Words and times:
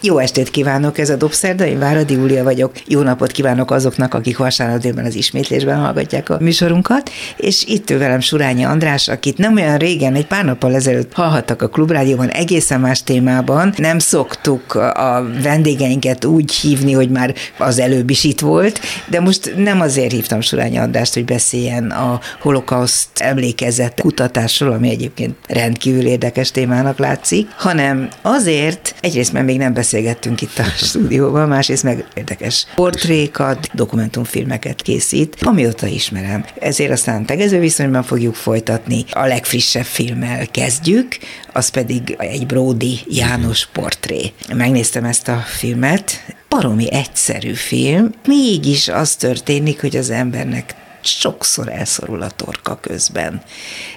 Jó 0.00 0.18
estét 0.18 0.50
kívánok, 0.50 0.98
ez 0.98 1.10
a 1.10 1.16
Dobszerda, 1.16 1.66
én 1.66 1.78
Váradi 1.78 2.14
Júlia 2.14 2.44
vagyok. 2.44 2.72
Jó 2.86 3.00
napot 3.00 3.30
kívánok 3.30 3.70
azoknak, 3.70 4.14
akik 4.14 4.38
vasárnap 4.38 4.80
délben 4.80 5.04
az 5.04 5.14
ismétlésben 5.14 5.78
hallgatják 5.78 6.30
a 6.30 6.36
műsorunkat. 6.40 7.10
És 7.36 7.64
itt 7.66 7.90
ő 7.90 7.98
velem 7.98 8.20
Surányi 8.20 8.64
András, 8.64 9.08
akit 9.08 9.38
nem 9.38 9.54
olyan 9.54 9.76
régen, 9.76 10.14
egy 10.14 10.26
pár 10.26 10.44
nappal 10.44 10.74
ezelőtt 10.74 11.12
hallhattak 11.12 11.62
a 11.62 11.68
Klubrádióban 11.68 12.28
egészen 12.28 12.80
más 12.80 13.02
témában. 13.02 13.72
Nem 13.76 13.98
szoktuk 13.98 14.74
a 14.74 15.26
vendégeinket 15.42 16.24
úgy 16.24 16.52
hívni, 16.52 16.92
hogy 16.92 17.10
már 17.10 17.34
az 17.58 17.78
előbb 17.78 18.10
is 18.10 18.24
itt 18.24 18.40
volt, 18.40 18.80
de 19.06 19.20
most 19.20 19.54
nem 19.56 19.80
azért 19.80 20.12
hívtam 20.12 20.40
Surányi 20.40 20.78
Andrást, 20.78 21.14
hogy 21.14 21.24
beszéljen 21.24 21.90
a 21.90 22.20
holokauszt 22.40 23.08
emlékezett 23.14 24.00
kutatásról, 24.00 24.72
ami 24.72 24.90
egyébként 24.90 25.36
rendkívül 25.48 26.06
érdekes 26.06 26.50
témának 26.50 26.98
látszik, 26.98 27.48
hanem 27.56 28.08
azért, 28.22 28.94
egyrészt 29.00 29.32
mert 29.32 29.46
még 29.46 29.58
nem 29.58 29.72
beszél 29.72 29.86
beszélgettünk 29.90 30.40
itt 30.40 30.58
a 30.58 30.64
stúdióban, 30.86 31.48
másrészt 31.48 31.82
meg 31.82 32.06
érdekes 32.14 32.66
portrékat, 32.74 33.68
dokumentumfilmeket 33.72 34.82
készít, 34.82 35.36
amióta 35.40 35.86
ismerem. 35.86 36.44
Ezért 36.60 36.90
aztán 36.90 37.26
tegező 37.26 37.58
viszonyban 37.58 38.02
fogjuk 38.02 38.34
folytatni. 38.34 39.04
A 39.10 39.26
legfrissebb 39.26 39.84
filmmel 39.84 40.46
kezdjük, 40.46 41.18
az 41.52 41.68
pedig 41.68 42.14
egy 42.18 42.46
Brody 42.46 42.98
János 43.08 43.66
portré. 43.66 44.32
Megnéztem 44.54 45.04
ezt 45.04 45.28
a 45.28 45.44
filmet, 45.46 46.34
baromi 46.48 46.92
egyszerű 46.92 47.52
film, 47.52 48.10
mégis 48.26 48.88
az 48.88 49.16
történik, 49.16 49.80
hogy 49.80 49.96
az 49.96 50.10
embernek 50.10 50.74
sokszor 51.00 51.68
elszorul 51.68 52.22
a 52.22 52.30
torka 52.30 52.78
közben. 52.80 53.42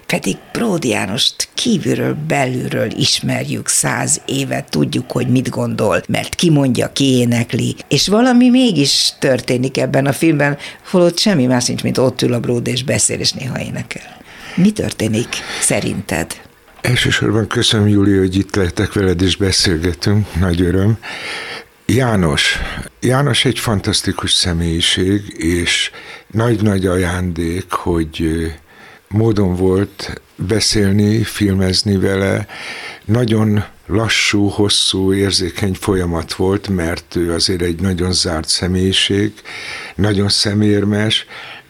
Pedig 0.06 0.38
Bródi 0.52 0.88
Jánost 0.88 1.50
kívülről, 1.54 2.18
belülről 2.28 2.92
ismerjük 2.92 3.68
száz 3.68 4.22
éve, 4.26 4.66
tudjuk, 4.70 5.12
hogy 5.12 5.28
mit 5.28 5.50
gondol, 5.50 6.02
mert 6.08 6.36
ki 6.36 6.50
mondja, 6.50 6.92
ki 6.92 7.06
énekli, 7.06 7.76
és 7.88 8.08
valami 8.08 8.50
mégis 8.50 9.14
történik 9.20 9.78
ebben 9.78 10.06
a 10.06 10.14
filmben, 10.14 10.58
holott 10.90 11.20
semmi 11.20 11.46
más 11.46 11.66
nincs, 11.66 11.84
mint 11.84 11.98
ott 11.98 12.22
ül 12.22 12.34
a 12.34 12.40
Bródi 12.40 12.72
és 12.72 12.84
beszél, 12.84 13.20
és 13.20 13.32
néha 13.32 13.60
énekel. 13.60 14.20
Mi 14.56 14.72
történik 14.72 15.28
szerinted? 15.62 16.42
Elsősorban 16.82 17.48
köszönöm, 17.48 17.88
Júli, 17.88 18.18
hogy 18.18 18.36
itt 18.36 18.56
lehetek 18.56 18.94
veled 18.94 19.22
és 19.22 19.36
beszélgetünk, 19.36 20.36
nagy 20.40 20.62
öröm. 20.62 20.98
János. 21.86 22.58
János 23.00 23.46
egy 23.46 23.60
fantasztikus 23.60 24.32
személyiség, 24.32 25.22
és 25.38 25.92
nagy-nagy 26.32 26.86
ajándék, 26.86 27.72
hogy 27.72 28.46
módon 29.08 29.56
volt 29.56 30.22
beszélni, 30.36 31.24
filmezni 31.24 31.98
vele. 31.98 32.48
Nagyon 33.06 33.64
lassú, 33.86 34.48
hosszú, 34.48 35.14
érzékeny 35.14 35.74
folyamat 35.74 36.34
volt, 36.34 36.68
mert 36.68 37.16
ő 37.16 37.34
azért 37.34 37.62
egy 37.62 37.82
nagyon 37.82 38.14
zárt 38.14 38.48
személyiség, 38.48 39.32
nagyon 39.96 40.30
szemérmes, 40.30 41.26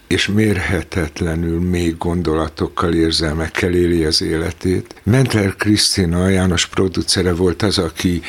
és 0.07 0.27
mérhetetlenül 0.27 1.59
még 1.59 1.97
gondolatokkal, 1.97 2.93
érzelmekkel 2.93 3.73
éli 3.73 4.03
az 4.03 4.21
életét. 4.21 4.95
Mentler 5.03 5.55
Krisztina, 5.55 6.29
János 6.29 6.65
producere 6.65 7.33
volt 7.33 7.61
az, 7.61 7.77
aki 7.77 8.21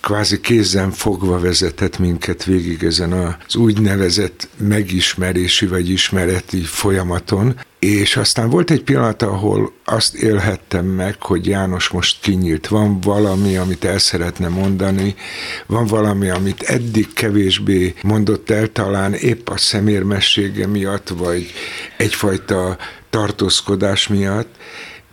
kvázi 0.00 0.40
kézzen 0.40 0.90
fogva 0.90 1.38
vezetett 1.38 1.98
minket 1.98 2.44
végig 2.44 2.82
ezen 2.82 3.12
az 3.12 3.56
úgynevezett 3.56 4.48
megismerési 4.56 5.66
vagy 5.66 5.90
ismereti 5.90 6.60
folyamaton, 6.60 7.60
és 7.78 8.16
aztán 8.16 8.50
volt 8.50 8.70
egy 8.70 8.82
pillanat, 8.82 9.22
ahol 9.22 9.72
azt 9.84 10.14
élhettem 10.14 10.86
meg, 10.86 11.22
hogy 11.22 11.46
János 11.46 11.88
most 11.88 12.20
kinyílt. 12.20 12.68
Van 12.68 13.00
valami, 13.00 13.56
amit 13.56 13.84
el 13.84 13.98
szeretne 13.98 14.48
mondani, 14.48 15.14
van 15.66 15.86
valami, 15.86 16.28
amit 16.28 16.62
eddig 16.62 17.12
kevésbé 17.12 17.94
mondott 18.02 18.50
el, 18.50 18.72
talán 18.72 19.14
épp 19.14 19.48
a 19.48 19.56
szemérmessége 19.56 20.66
miatt, 20.66 21.08
vagy 21.08 21.52
egyfajta 21.96 22.76
tartózkodás 23.10 24.08
miatt, 24.08 24.54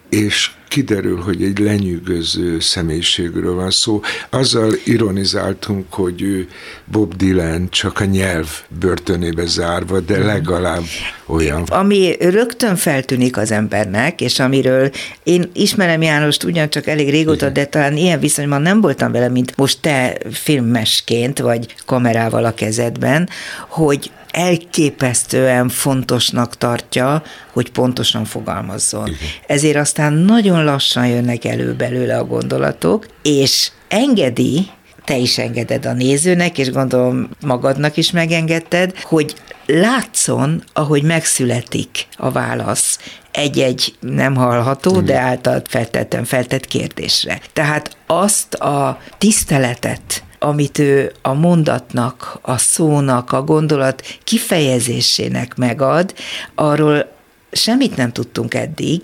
és 0.10 0.52
kiderül, 0.68 1.22
hogy 1.22 1.44
egy 1.44 1.60
lenyűgöző 1.60 2.60
személyiségről 2.60 3.56
van 3.56 3.72
szó. 3.72 4.02
Azzal 4.30 4.72
ironizáltunk, 4.84 5.94
hogy 5.94 6.22
ő 6.22 6.48
Bob 6.86 7.16
Dylan 7.16 7.70
csak 7.70 8.00
a 8.00 8.06
nyelv 8.06 8.48
börtönébe 8.80 9.46
zárva, 9.46 10.00
de 10.00 10.18
legalább 10.18 10.84
olyan. 11.26 11.64
Ami 11.64 12.16
rögtön 12.20 12.76
feltűnik 12.76 13.38
az 13.38 13.52
embernek, 13.52 14.22
és 14.22 14.40
amiről 14.40 14.92
én 15.24 15.50
ismerem 15.54 16.02
Jánost 16.02 16.44
ugyancsak 16.44 16.88
elég 16.88 17.10
régóta, 17.10 17.50
Igen. 17.50 17.54
de 17.54 17.66
talán 17.66 17.98
ilyen 17.98 18.20
viszonyban 18.20 18.62
nem 18.62 18.82
voltam 18.82 19.12
vele, 19.12 19.30
mint 19.30 19.58
most 19.58 19.82
te 19.82 20.18
filmesként, 20.32 21.40
vagy 21.40 21.76
kamerával 21.86 22.46
a 22.46 22.54
kezedben, 22.54 23.30
hogy 23.68 24.12
elképesztően 24.38 25.70
fontosnak 25.70 26.58
tartja, 26.58 27.24
hogy 27.54 27.72
pontosan 27.72 28.26
fogalmazzon. 28.26 29.08
Igen. 29.08 29.20
Ezért 29.48 29.78
aztán 29.78 30.14
nagyon 30.14 30.64
lassan 30.64 31.08
jönnek 31.08 31.46
elő 31.46 31.74
belőle 31.74 32.18
a 32.18 32.26
gondolatok, 32.26 33.08
és 33.22 33.72
engedi, 33.88 34.68
te 35.06 35.18
is 35.18 35.38
engeded 35.38 35.86
a 35.86 35.94
nézőnek, 35.94 36.58
és 36.58 36.72
gondolom 36.72 37.30
magadnak 37.42 37.98
is 37.98 38.12
megengedted, 38.12 39.00
hogy 39.02 39.36
látszon, 39.66 40.64
ahogy 40.74 41.04
megszületik 41.04 42.08
a 42.16 42.32
válasz 42.32 43.00
egy-egy 43.32 43.96
nem 44.00 44.36
hallható, 44.36 45.02
de 45.02 45.18
által 45.20 45.62
feltettem 45.70 46.24
feltett 46.24 46.66
kérdésre. 46.66 47.40
Tehát 47.54 47.98
azt 48.08 48.54
a 48.54 49.00
tiszteletet, 49.18 50.24
amit 50.40 50.80
ő 50.80 51.12
a 51.22 51.34
mondatnak, 51.34 52.40
a 52.42 52.58
szónak, 52.58 53.32
a 53.32 53.42
gondolat 53.42 54.02
kifejezésének 54.24 55.56
megad, 55.56 56.14
arról 56.56 57.12
semmit 57.52 57.96
nem 57.96 58.12
tudtunk 58.12 58.54
eddig, 58.54 59.02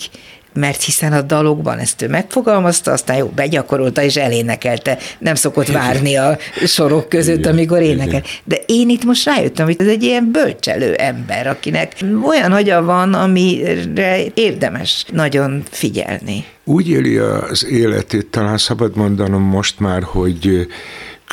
mert 0.54 0.84
hiszen 0.84 1.14
a 1.14 1.22
dalokban 1.22 1.78
ezt 1.78 2.02
ő 2.02 2.08
megfogalmazta, 2.08 2.92
aztán 2.92 3.18
jó, 3.18 3.28
begyakorolta 3.36 4.04
és 4.04 4.16
elénekelte. 4.16 4.98
Nem 5.20 5.36
szokott 5.36 5.68
várni 5.68 6.16
a 6.16 6.38
sorok 6.66 7.10
között, 7.10 7.38
igen, 7.38 7.52
amikor 7.52 7.82
énekel. 7.82 8.08
Igen. 8.08 8.24
De 8.44 8.56
én 8.66 8.90
itt 8.90 9.04
most 9.04 9.26
rájöttem, 9.26 9.66
hogy 9.66 9.76
ez 9.80 9.88
egy 9.88 10.04
ilyen 10.04 10.32
bölcselő 10.32 10.94
ember, 10.94 11.48
akinek 11.48 11.96
olyan 12.26 12.52
agya 12.52 12.84
van, 12.84 13.14
amire 13.14 14.24
érdemes 14.34 15.06
nagyon 15.12 15.64
figyelni. 15.70 16.46
Úgy 16.64 16.90
éli 16.90 17.18
az 17.18 17.66
életét, 17.66 18.26
talán 18.26 18.58
szabad 18.58 18.96
mondanom 18.96 19.44
most 19.44 19.80
már, 19.80 20.04
hogy 20.04 20.68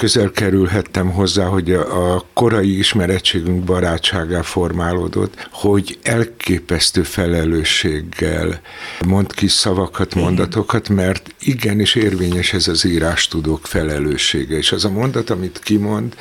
közel 0.00 0.30
kerülhettem 0.30 1.10
hozzá, 1.10 1.44
hogy 1.44 1.72
a 1.72 2.24
korai 2.32 2.78
ismerettségünk 2.78 3.64
barátságá 3.64 4.42
formálódott, 4.42 5.48
hogy 5.52 5.98
elképesztő 6.02 7.02
felelősséggel 7.02 8.60
mond 9.06 9.32
ki 9.32 9.48
szavakat, 9.48 10.14
mondatokat, 10.14 10.88
mert 10.88 11.34
igenis 11.40 11.94
érvényes 11.94 12.52
ez 12.52 12.68
az 12.68 12.84
írástudók 12.84 13.66
felelőssége, 13.66 14.56
és 14.56 14.72
az 14.72 14.84
a 14.84 14.90
mondat, 14.90 15.30
amit 15.30 15.60
kimond, 15.62 16.14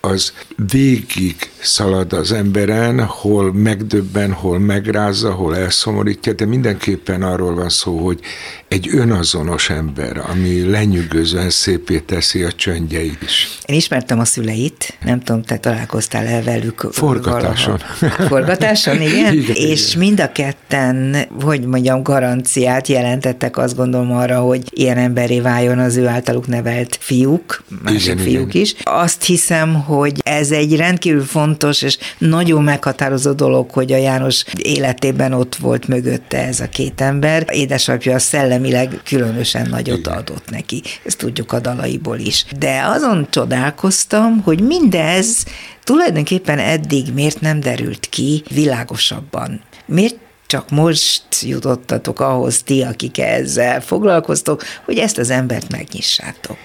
az 0.00 0.32
végig 0.70 1.36
szalad 1.60 2.12
az 2.12 2.32
emberen, 2.32 3.04
hol 3.04 3.52
megdöbben, 3.52 4.32
hol 4.32 4.58
megrázza, 4.58 5.32
hol 5.32 5.56
elszomorítja, 5.56 6.32
de 6.32 6.46
mindenképpen 6.46 7.22
arról 7.22 7.54
van 7.54 7.68
szó, 7.68 7.98
hogy 7.98 8.20
egy 8.68 8.88
önazonos 8.92 9.70
ember, 9.70 10.22
ami 10.30 10.70
lenyűgözően 10.70 11.50
szépé 11.50 11.98
teszi 11.98 12.42
a 12.42 12.52
csöndjeit 12.52 13.11
is. 13.20 13.58
Én 13.66 13.76
ismertem 13.76 14.18
a 14.18 14.24
szüleit, 14.24 14.98
nem 15.04 15.20
tudom, 15.20 15.42
te 15.42 15.56
találkoztál 15.56 16.26
el 16.26 16.42
velük. 16.42 16.86
Forgatáson. 16.90 17.80
Valaha. 18.00 18.22
Forgatáson, 18.26 19.00
igen? 19.08 19.34
igen 19.34 19.56
és 19.56 19.88
igen. 19.88 19.98
mind 19.98 20.20
a 20.20 20.32
ketten, 20.32 21.16
hogy 21.40 21.64
mondjam, 21.64 22.02
garanciát 22.02 22.88
jelentettek 22.88 23.56
azt 23.56 23.76
gondolom 23.76 24.12
arra, 24.12 24.40
hogy 24.40 24.62
ilyen 24.70 24.98
emberé 24.98 25.40
váljon 25.40 25.78
az 25.78 25.96
ő 25.96 26.06
általuk 26.06 26.46
nevelt 26.46 26.98
fiúk, 27.00 27.62
másik 27.82 28.02
igen, 28.02 28.16
fiúk 28.16 28.54
igen. 28.54 28.62
is. 28.62 28.74
Azt 28.82 29.24
hiszem, 29.24 29.74
hogy 29.74 30.20
ez 30.24 30.50
egy 30.50 30.76
rendkívül 30.76 31.24
fontos 31.24 31.82
és 31.82 31.98
nagyon 32.18 32.62
meghatározó 32.62 33.32
dolog, 33.32 33.70
hogy 33.70 33.92
a 33.92 33.96
János 33.96 34.44
életében 34.56 35.32
ott 35.32 35.56
volt 35.56 35.88
mögötte 35.88 36.46
ez 36.46 36.60
a 36.60 36.68
két 36.68 37.00
ember. 37.00 37.46
Édesapja 37.50 38.18
szellemileg 38.18 39.00
különösen 39.04 39.68
nagyot 39.70 39.98
Igen. 39.98 40.12
adott 40.12 40.50
neki. 40.50 40.82
Ezt 41.04 41.18
tudjuk 41.18 41.52
a 41.52 41.60
dalaiból 41.60 42.18
is. 42.18 42.44
De 42.58 42.82
azon 42.92 43.26
csodálkoztam, 43.30 44.40
hogy 44.42 44.60
mindez 44.60 45.44
tulajdonképpen 45.84 46.58
eddig 46.58 47.12
miért 47.14 47.40
nem 47.40 47.60
derült 47.60 48.06
ki 48.08 48.42
világosabban. 48.48 49.60
Miért 49.86 50.16
csak 50.46 50.70
most 50.70 51.24
jutottatok 51.40 52.20
ahhoz 52.20 52.62
ti, 52.62 52.82
akik 52.82 53.18
ezzel 53.18 53.80
foglalkoztok, 53.80 54.62
hogy 54.84 54.98
ezt 54.98 55.18
az 55.18 55.30
embert 55.30 55.70
megnyissátok. 55.70 56.58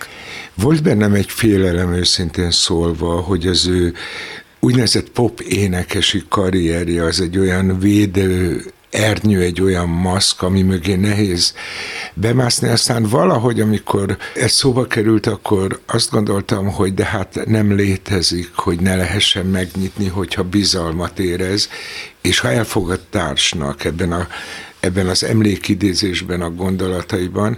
Volt 0.53 0.83
bennem 0.83 1.13
egy 1.13 1.29
félelem 1.29 1.93
őszintén 1.93 2.51
szólva, 2.51 3.21
hogy 3.21 3.47
az 3.47 3.67
ő 3.67 3.93
úgynevezett 4.59 5.09
pop 5.09 5.39
énekesi 5.39 6.23
karrierje 6.29 7.03
az 7.03 7.21
egy 7.21 7.37
olyan 7.37 7.79
védő 7.79 8.65
ernyő, 8.97 9.41
egy 9.41 9.61
olyan 9.61 9.89
maszk, 9.89 10.41
ami 10.41 10.61
mögé 10.61 10.95
nehéz 10.95 11.53
bemászni. 12.13 12.67
Aztán 12.67 13.03
valahogy, 13.03 13.59
amikor 13.59 14.17
ez 14.35 14.51
szóba 14.51 14.87
került, 14.87 15.25
akkor 15.25 15.79
azt 15.85 16.11
gondoltam, 16.11 16.67
hogy 16.67 16.93
de 16.93 17.05
hát 17.05 17.45
nem 17.45 17.75
létezik, 17.75 18.55
hogy 18.55 18.79
ne 18.79 18.95
lehessen 18.95 19.45
megnyitni, 19.45 20.07
hogyha 20.07 20.43
bizalmat 20.43 21.19
érez, 21.19 21.69
és 22.21 22.39
ha 22.39 22.51
elfogad 22.51 22.99
társnak 23.09 23.83
ebben, 23.85 24.11
a, 24.11 24.27
ebben 24.79 25.07
az 25.07 25.23
emlékidézésben, 25.23 26.41
a 26.41 26.49
gondolataiban, 26.49 27.57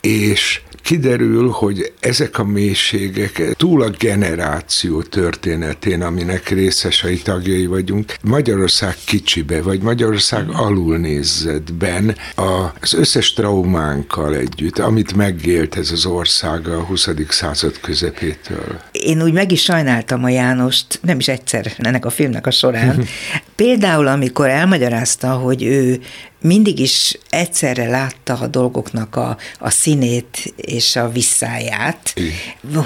és 0.00 0.60
kiderül, 0.86 1.48
hogy 1.48 1.92
ezek 2.00 2.38
a 2.38 2.44
mélységek 2.44 3.54
túl 3.56 3.82
a 3.82 3.90
generáció 3.98 5.02
történetén, 5.02 6.02
aminek 6.02 6.48
részesei 6.48 7.18
tagjai 7.18 7.66
vagyunk, 7.66 8.14
Magyarország 8.22 8.96
kicsibe, 9.04 9.62
vagy 9.62 9.82
Magyarország 9.82 10.48
alulnézetben 10.52 12.16
az 12.34 12.94
összes 12.94 13.32
traumánkkal 13.32 14.34
együtt, 14.34 14.78
amit 14.78 15.16
megélt 15.16 15.76
ez 15.76 15.90
az 15.90 16.06
ország 16.06 16.68
a 16.68 16.80
20. 16.80 17.08
század 17.28 17.80
közepétől. 17.80 18.80
Én 19.06 19.22
úgy 19.22 19.32
meg 19.32 19.52
is 19.52 19.62
sajnáltam 19.62 20.24
a 20.24 20.28
Jánost, 20.28 20.98
nem 21.02 21.18
is 21.18 21.28
egyszer 21.28 21.72
ennek 21.78 22.04
a 22.04 22.10
filmnek 22.10 22.46
a 22.46 22.50
során. 22.50 23.04
Például, 23.56 24.06
amikor 24.06 24.48
elmagyarázta, 24.48 25.32
hogy 25.32 25.62
ő 25.62 26.00
mindig 26.40 26.78
is 26.78 27.18
egyszerre 27.30 27.88
látta 27.88 28.34
a 28.34 28.46
dolgoknak 28.46 29.16
a, 29.16 29.36
a 29.58 29.70
színét 29.70 30.54
és 30.56 30.96
a 30.96 31.08
visszáját, 31.08 32.14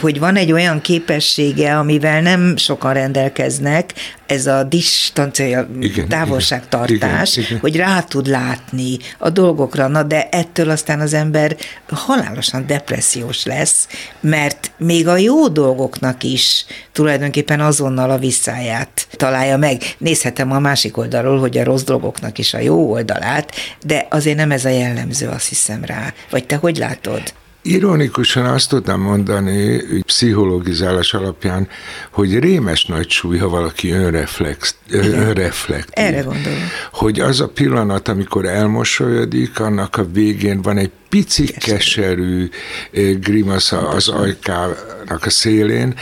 hogy 0.00 0.18
van 0.18 0.36
egy 0.36 0.52
olyan 0.52 0.80
képessége, 0.80 1.78
amivel 1.78 2.20
nem 2.20 2.56
sokan 2.56 2.92
rendelkeznek, 2.92 3.94
ez 4.26 4.46
a 4.46 4.62
distancia, 4.62 5.68
igen, 5.80 6.08
távolságtartás, 6.08 7.36
igen, 7.36 7.48
igen. 7.48 7.60
hogy 7.60 7.76
rá 7.76 8.00
tud 8.00 8.26
látni 8.26 8.98
a 9.18 9.30
dolgokra, 9.30 9.88
na 9.88 10.02
de 10.02 10.28
ettől 10.28 10.70
aztán 10.70 11.00
az 11.00 11.14
ember 11.14 11.56
halálosan 11.88 12.66
depressziós 12.66 13.44
lesz, 13.44 13.88
mert 14.20 14.70
még 14.76 15.08
a 15.08 15.16
jó 15.16 15.48
dolgoknak 15.48 16.09
is 16.22 16.64
tulajdonképpen 16.92 17.60
azonnal 17.60 18.10
a 18.10 18.18
visszáját 18.18 19.06
találja 19.10 19.56
meg. 19.56 19.82
Nézhetem 19.98 20.52
a 20.52 20.58
másik 20.58 20.96
oldalról, 20.96 21.38
hogy 21.38 21.58
a 21.58 21.64
rossz 21.64 21.82
dolgoknak 21.82 22.38
is 22.38 22.54
a 22.54 22.58
jó 22.58 22.90
oldalát, 22.90 23.52
de 23.84 24.06
azért 24.10 24.36
nem 24.36 24.50
ez 24.50 24.64
a 24.64 24.68
jellemző, 24.68 25.28
azt 25.28 25.48
hiszem 25.48 25.84
rá. 25.84 26.12
Vagy 26.30 26.46
te 26.46 26.56
hogy 26.56 26.76
látod? 26.76 27.22
Ironikusan 27.62 28.44
azt 28.44 28.68
tudnám 28.68 29.00
mondani, 29.00 29.82
pszichológizálás 30.02 31.14
alapján, 31.14 31.68
hogy 32.10 32.38
rémes 32.38 32.84
nagy 32.84 33.10
súly, 33.10 33.38
ha 33.38 33.48
valaki 33.48 33.90
önreflex, 33.90 34.74
önreflekt. 34.90 35.88
Erre 35.90 36.20
gondolom. 36.20 36.58
Hogy 36.92 37.20
az 37.20 37.40
a 37.40 37.48
pillanat, 37.48 38.08
amikor 38.08 38.44
elmosolyodik, 38.44 39.60
annak 39.60 39.96
a 39.96 40.04
végén 40.04 40.62
van 40.62 40.78
egy 40.78 40.90
pici 41.08 41.44
keserű, 41.44 42.48
keserű 42.92 43.18
grimasza 43.18 43.88
az 43.88 44.08
ajkának 44.08 45.24
a 45.24 45.30
szélén, 45.30 45.94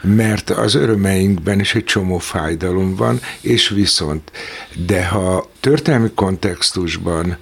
mert 0.00 0.50
az 0.50 0.74
örömeinkben 0.74 1.60
is 1.60 1.74
egy 1.74 1.84
csomó 1.84 2.18
fájdalom 2.18 2.96
van, 2.96 3.20
és 3.40 3.68
viszont, 3.68 4.30
de 4.86 5.06
ha 5.06 5.50
történelmi 5.60 6.10
kontextusban 6.14 7.36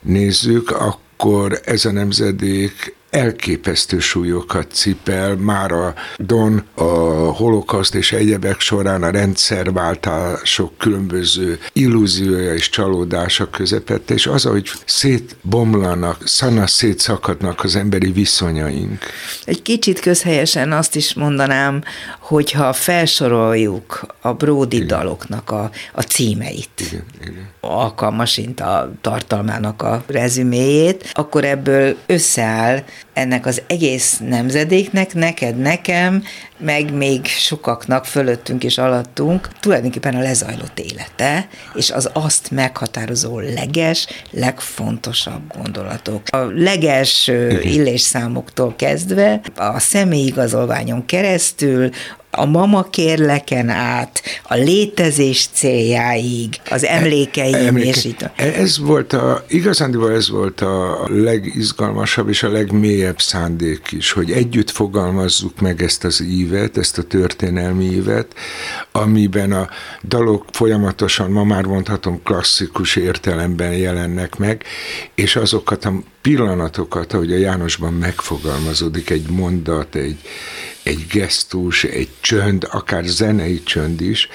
nézzük, 0.00 0.70
akkor 0.70 1.60
ez 1.64 1.84
a 1.84 1.92
nemzedék 1.92 2.98
elképesztő 3.10 3.98
súlyokat 3.98 4.66
cipel, 4.72 5.36
már 5.36 5.72
a 5.72 5.94
Don, 6.16 6.64
a 6.74 6.82
holokauszt 7.32 7.94
és 7.94 8.12
egyebek 8.12 8.60
során 8.60 9.02
a 9.02 9.10
rendszerváltások 9.10 10.78
különböző 10.78 11.58
illúziója 11.72 12.54
és 12.54 12.68
csalódása 12.68 13.50
közepette, 13.50 14.14
és 14.14 14.26
az, 14.26 14.42
hogy 14.42 14.70
szétbomlanak, 14.84 16.22
szana 16.24 16.66
szétszakadnak 16.66 17.64
az 17.64 17.76
emberi 17.76 18.12
viszonyaink. 18.12 19.04
Egy 19.44 19.62
kicsit 19.62 20.00
közhelyesen 20.00 20.72
azt 20.72 20.96
is 20.96 21.14
mondanám, 21.14 21.82
hogyha 22.18 22.72
felsoroljuk 22.72 24.06
a 24.20 24.32
Brody 24.32 24.76
igen. 24.76 24.88
daloknak 24.88 25.50
a, 25.50 25.70
a 25.92 26.00
címeit, 26.00 26.80
igen, 26.80 27.04
igen. 27.20 27.48
alkalmasint 27.60 28.60
a 28.60 28.92
tartalmának 29.00 29.82
a 29.82 30.04
rezüméjét, 30.06 31.10
akkor 31.12 31.44
ebből 31.44 31.96
összeáll 32.06 32.84
ennek 33.12 33.46
az 33.46 33.62
egész 33.66 34.18
nemzedéknek, 34.28 35.14
neked, 35.14 35.56
nekem, 35.56 36.24
meg 36.58 36.92
még 36.92 37.26
sokaknak 37.26 38.04
fölöttünk 38.04 38.64
és 38.64 38.78
alattunk 38.78 39.48
tulajdonképpen 39.60 40.14
a 40.14 40.20
lezajlott 40.20 40.78
élete, 40.78 41.48
és 41.74 41.90
az 41.90 42.10
azt 42.12 42.50
meghatározó 42.50 43.38
leges, 43.38 44.06
legfontosabb 44.30 45.56
gondolatok. 45.56 46.22
A 46.30 46.36
legelső 46.54 47.60
illésszámoktól 47.60 48.74
kezdve, 48.76 49.40
a 49.56 49.78
személyigazolványon 49.78 51.06
keresztül, 51.06 51.90
a 52.30 52.44
mama 52.44 52.82
kérleken 52.82 53.68
át, 53.68 54.22
a 54.42 54.54
létezés 54.54 55.48
céljáig, 55.52 56.56
az 56.70 56.84
emlékeim, 56.84 57.54
Emléke. 57.54 57.88
és 57.88 58.04
így. 58.04 58.16
Ez 58.36 58.78
volt 58.78 59.12
a, 59.12 59.44
igazándiból 59.48 60.12
ez 60.12 60.30
volt 60.30 60.60
a 60.60 61.06
legizgalmasabb 61.08 62.28
és 62.28 62.42
a 62.42 62.48
legmélyebb 62.48 63.20
szándék 63.20 63.92
is, 63.92 64.12
hogy 64.12 64.30
együtt 64.30 64.70
fogalmazzuk 64.70 65.60
meg 65.60 65.82
ezt 65.82 66.04
az 66.04 66.20
ívet, 66.22 66.76
ezt 66.76 66.98
a 66.98 67.02
történelmi 67.02 67.84
ívet, 67.84 68.34
amiben 68.92 69.52
a 69.52 69.68
dalok 70.04 70.44
folyamatosan, 70.52 71.30
ma 71.30 71.44
már 71.44 71.64
mondhatom, 71.64 72.22
klasszikus 72.22 72.96
értelemben 72.96 73.72
jelennek 73.72 74.36
meg, 74.36 74.64
és 75.14 75.36
azokat 75.36 75.84
a 75.84 75.92
pillanatokat, 76.22 77.12
ahogy 77.12 77.32
a 77.32 77.36
Jánosban 77.36 77.92
megfogalmazódik 77.92 79.10
egy 79.10 79.28
mondat, 79.30 79.94
egy, 79.94 80.18
egy 80.82 81.06
gesztus, 81.12 81.84
egy 81.84 82.08
csönd, 82.20 82.66
akár 82.70 83.04
zenei 83.04 83.62
csönd 83.62 84.00
is, 84.00 84.28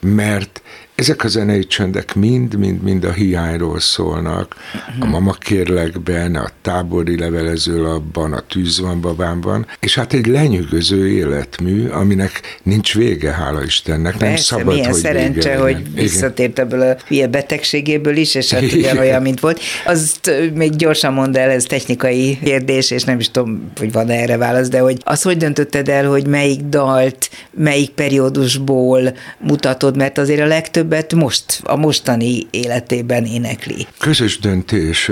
mert 0.00 0.61
ezek 1.02 1.24
a 1.24 1.28
zenei 1.28 1.66
csöndek 1.66 2.14
mind-mind-mind 2.14 3.04
a 3.04 3.12
hiányról 3.12 3.80
szólnak. 3.80 4.56
A 5.00 5.06
mama 5.06 5.32
kérlekben, 5.32 6.34
a 6.34 6.48
tábori 6.62 7.18
levelezőlapban, 7.18 8.32
a 8.32 8.40
tűz 8.40 8.80
van 8.80 9.00
babámban, 9.00 9.66
és 9.80 9.94
hát 9.94 10.12
egy 10.12 10.26
lenyűgöző 10.26 11.08
életmű, 11.08 11.88
aminek 11.88 12.60
nincs 12.62 12.94
vége, 12.94 13.32
hála 13.32 13.62
Istennek. 13.62 14.16
Persze, 14.16 14.26
nem 14.26 14.36
szabad, 14.36 14.74
milyen 14.74 14.90
hogy 14.90 15.00
szerencse, 15.00 15.48
vége 15.48 15.60
hogy 15.60 15.78
Igen. 15.78 15.92
visszatért 15.94 16.58
ebből 16.58 16.80
a 16.80 16.96
hülye 17.06 17.26
betegségéből 17.26 18.16
is, 18.16 18.34
és 18.34 18.52
hát 18.52 18.72
ugyanolyan, 18.72 19.22
mint 19.22 19.40
volt. 19.40 19.60
Azt 19.86 20.30
még 20.54 20.76
gyorsan 20.76 21.12
mondd 21.12 21.36
el, 21.36 21.50
ez 21.50 21.64
technikai 21.64 22.38
kérdés, 22.44 22.90
és 22.90 23.04
nem 23.04 23.18
is 23.18 23.30
tudom, 23.30 23.70
hogy 23.78 23.92
van 23.92 24.08
erre 24.08 24.36
válasz, 24.36 24.68
de 24.68 24.78
hogy 24.78 24.96
az 25.04 25.22
hogy 25.22 25.36
döntötted 25.36 25.88
el, 25.88 26.06
hogy 26.06 26.26
melyik 26.26 26.60
dalt, 26.60 27.30
melyik 27.50 27.90
periódusból 27.90 29.16
mutatod, 29.38 29.96
mert 29.96 30.18
azért 30.18 30.40
a 30.40 30.46
legtöbb 30.46 30.91
legtöbbet 30.92 31.14
most, 31.14 31.60
a 31.64 31.76
mostani 31.76 32.46
életében 32.50 33.24
énekli. 33.24 33.86
Közös 33.98 34.38
döntés, 34.38 35.10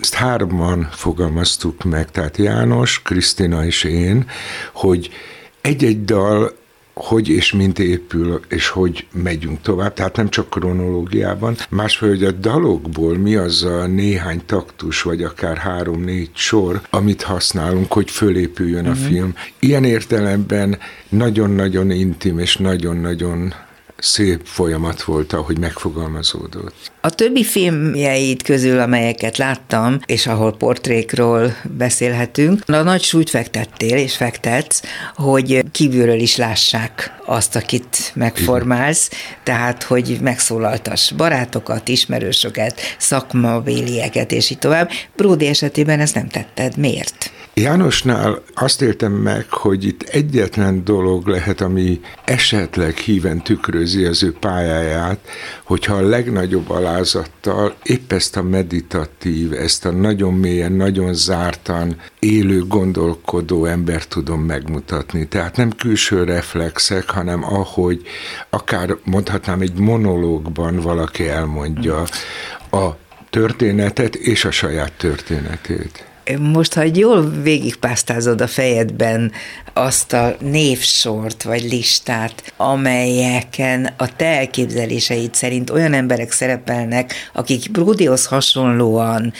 ezt 0.00 0.14
hárman 0.14 0.88
fogalmaztuk 0.92 1.84
meg, 1.84 2.10
tehát 2.10 2.36
János, 2.36 3.02
Krisztina 3.02 3.64
és 3.64 3.84
én, 3.84 4.26
hogy 4.72 5.10
egy-egy 5.60 6.04
dal 6.04 6.56
hogy 6.94 7.28
és 7.28 7.52
mint 7.52 7.78
épül, 7.78 8.40
és 8.48 8.68
hogy 8.68 9.06
megyünk 9.12 9.60
tovább, 9.60 9.94
tehát 9.94 10.16
nem 10.16 10.28
csak 10.28 10.50
kronológiában. 10.50 11.56
Másfél, 11.68 12.08
hogy 12.08 12.24
a 12.24 12.30
dalokból 12.30 13.16
mi 13.16 13.34
az 13.34 13.62
a 13.62 13.86
néhány 13.86 14.40
taktus, 14.46 15.02
vagy 15.02 15.22
akár 15.22 15.56
három-négy 15.56 16.30
sor, 16.32 16.80
amit 16.90 17.22
használunk, 17.22 17.92
hogy 17.92 18.10
fölépüljön 18.10 18.86
uh-huh. 18.86 18.98
a 18.98 19.00
mhm. 19.00 19.12
film. 19.12 19.34
Ilyen 19.58 19.84
értelemben 19.84 20.78
nagyon-nagyon 21.08 21.90
intim 21.90 22.38
és 22.38 22.56
nagyon-nagyon 22.56 23.54
szép 23.98 24.40
folyamat 24.44 25.02
volt, 25.02 25.32
ahogy 25.32 25.58
megfogalmazódott. 25.58 26.74
A 27.00 27.10
többi 27.10 27.44
filmjeid 27.44 28.42
közül, 28.42 28.80
amelyeket 28.80 29.36
láttam, 29.36 29.98
és 30.06 30.26
ahol 30.26 30.56
portrékról 30.56 31.56
beszélhetünk, 31.76 32.62
a 32.66 32.82
nagy 32.82 33.02
súlyt 33.02 33.30
fektettél, 33.30 33.96
és 33.96 34.16
fektetsz, 34.16 34.82
hogy 35.14 35.64
kívülről 35.72 36.20
is 36.20 36.36
lássák 36.36 37.16
azt, 37.26 37.56
akit 37.56 38.12
megformálsz, 38.14 39.10
tehát, 39.42 39.82
hogy 39.82 40.18
megszólaltas 40.20 41.12
barátokat, 41.16 41.88
ismerősöket, 41.88 42.80
szakmabélieket, 42.98 44.32
és 44.32 44.50
így 44.50 44.58
tovább. 44.58 44.90
Bródi 45.16 45.46
esetében 45.46 46.00
ezt 46.00 46.14
nem 46.14 46.28
tetted. 46.28 46.76
Miért? 46.76 47.30
Jánosnál 47.58 48.42
azt 48.54 48.82
éltem 48.82 49.12
meg, 49.12 49.46
hogy 49.50 49.84
itt 49.84 50.02
egyetlen 50.02 50.84
dolog 50.84 51.26
lehet, 51.26 51.60
ami 51.60 52.00
esetleg 52.24 52.96
híven 52.96 53.42
tükrözi 53.42 54.04
az 54.04 54.22
ő 54.22 54.32
pályáját, 54.32 55.18
hogyha 55.64 55.94
a 55.94 56.08
legnagyobb 56.08 56.70
alázattal 56.70 57.74
épp 57.82 58.12
ezt 58.12 58.36
a 58.36 58.42
meditatív, 58.42 59.52
ezt 59.52 59.84
a 59.84 59.90
nagyon 59.90 60.34
mélyen, 60.34 60.72
nagyon 60.72 61.14
zártan 61.14 61.96
élő, 62.18 62.64
gondolkodó 62.66 63.64
ember 63.64 64.04
tudom 64.04 64.40
megmutatni. 64.40 65.28
Tehát 65.28 65.56
nem 65.56 65.70
külső 65.70 66.24
reflexek, 66.24 67.10
hanem 67.10 67.44
ahogy 67.44 68.02
akár 68.50 68.96
mondhatnám 69.04 69.60
egy 69.60 69.78
monológban 69.78 70.76
valaki 70.76 71.28
elmondja 71.28 72.04
a 72.70 72.88
történetet 73.30 74.14
és 74.14 74.44
a 74.44 74.50
saját 74.50 74.92
történetét. 74.92 76.07
Most, 76.36 76.74
ha 76.74 76.82
jól 76.94 77.30
végigpásztázod 77.42 78.40
a 78.40 78.46
fejedben 78.46 79.32
azt 79.72 80.12
a 80.12 80.36
névsort 80.40 81.42
vagy 81.42 81.62
listát, 81.62 82.52
amelyeken 82.56 83.90
a 83.96 84.16
te 84.16 84.26
elképzeléseid 84.26 85.34
szerint 85.34 85.70
olyan 85.70 85.92
emberek 85.92 86.32
szerepelnek, 86.32 87.12
akik 87.32 87.70
Bródihoz 87.70 88.26
hasonlóan 88.26 89.32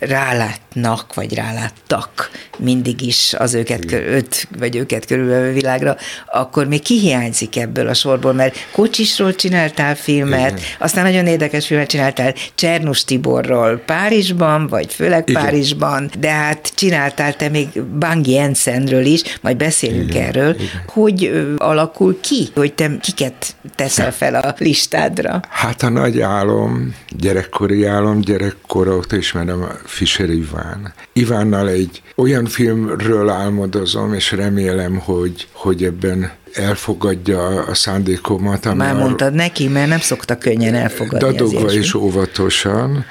rálátnak, 0.82 1.14
vagy 1.14 1.34
ráláttak 1.34 2.30
mindig 2.58 3.00
is 3.00 3.34
az 3.38 3.54
őket, 3.54 3.92
öt 3.92 4.48
vagy 4.58 4.76
őket 4.76 5.06
körülvevő 5.06 5.52
világra, 5.52 5.96
akkor 6.26 6.66
még 6.66 6.82
ki 6.82 6.98
hiányzik 6.98 7.56
ebből 7.56 7.88
a 7.88 7.94
sorból, 7.94 8.32
mert 8.32 8.56
Kocsisról 8.72 9.34
csináltál 9.34 9.94
filmet, 9.94 10.50
Igen. 10.50 10.62
aztán 10.78 11.04
nagyon 11.04 11.26
érdekes 11.26 11.66
filmet 11.66 11.88
csináltál 11.88 12.34
Csernus 12.54 13.04
Tiborról 13.04 13.76
Párizsban, 13.76 14.66
vagy 14.66 14.94
főleg 14.94 15.28
Igen. 15.28 15.42
Párizsban, 15.42 16.10
de 16.18 16.30
hát 16.30 16.72
csináltál 16.74 17.36
te 17.36 17.48
még 17.48 17.82
Bang 17.82 18.26
Jensenről 18.26 19.04
is, 19.04 19.22
majd 19.40 19.56
beszélünk 19.56 20.10
Igen, 20.10 20.26
erről, 20.26 20.54
Igen. 20.54 20.82
hogy 20.86 21.46
alakul 21.56 22.20
ki, 22.20 22.48
hogy 22.54 22.72
te 22.72 22.90
kiket 23.00 23.56
teszel 23.74 24.12
fel 24.12 24.34
a 24.34 24.54
listádra? 24.58 25.40
Hát 25.48 25.82
a 25.82 25.88
nagy 25.88 26.20
álom, 26.20 26.94
gyerekkori 27.08 27.84
álom, 27.84 28.20
gyerekkor 28.20 28.88
óta 28.88 29.16
ismerem 29.16 29.68
Fischer 29.84 30.30
Iván. 30.30 30.67
Ivánnal 31.12 31.68
egy 31.68 32.02
olyan 32.16 32.44
filmről 32.44 33.28
álmodozom, 33.28 34.14
és 34.14 34.32
remélem, 34.32 34.98
hogy, 34.98 35.48
hogy 35.52 35.84
ebben 35.84 36.30
elfogadja 36.52 37.46
a 37.46 37.74
szándékomat. 37.74 38.74
Már 38.74 38.94
mondtad 38.94 39.34
neki, 39.34 39.68
mert 39.68 39.88
nem 39.88 40.00
szokta 40.00 40.38
könnyen 40.38 40.74
elfogadni 40.74 41.18
Dadogva 41.18 41.72
és 41.72 41.94
óvatosan, 41.94 43.04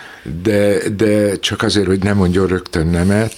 de, 0.44 0.90
de 0.90 1.40
csak 1.40 1.62
azért, 1.62 1.88
hogy 1.88 2.04
nem 2.04 2.18
mondjon 2.18 2.48
rögtön 2.48 2.88
nemet, 2.88 3.34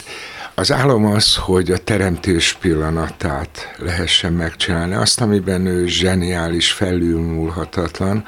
az 0.59 0.71
álom 0.71 1.05
az, 1.05 1.35
hogy 1.35 1.71
a 1.71 1.77
teremtés 1.77 2.57
pillanatát 2.61 3.75
lehessen 3.77 4.33
megcsinálni, 4.33 4.93
azt, 4.93 5.21
amiben 5.21 5.65
ő 5.65 5.87
zseniális, 5.87 6.71
felülmúlhatatlan, 6.71 8.23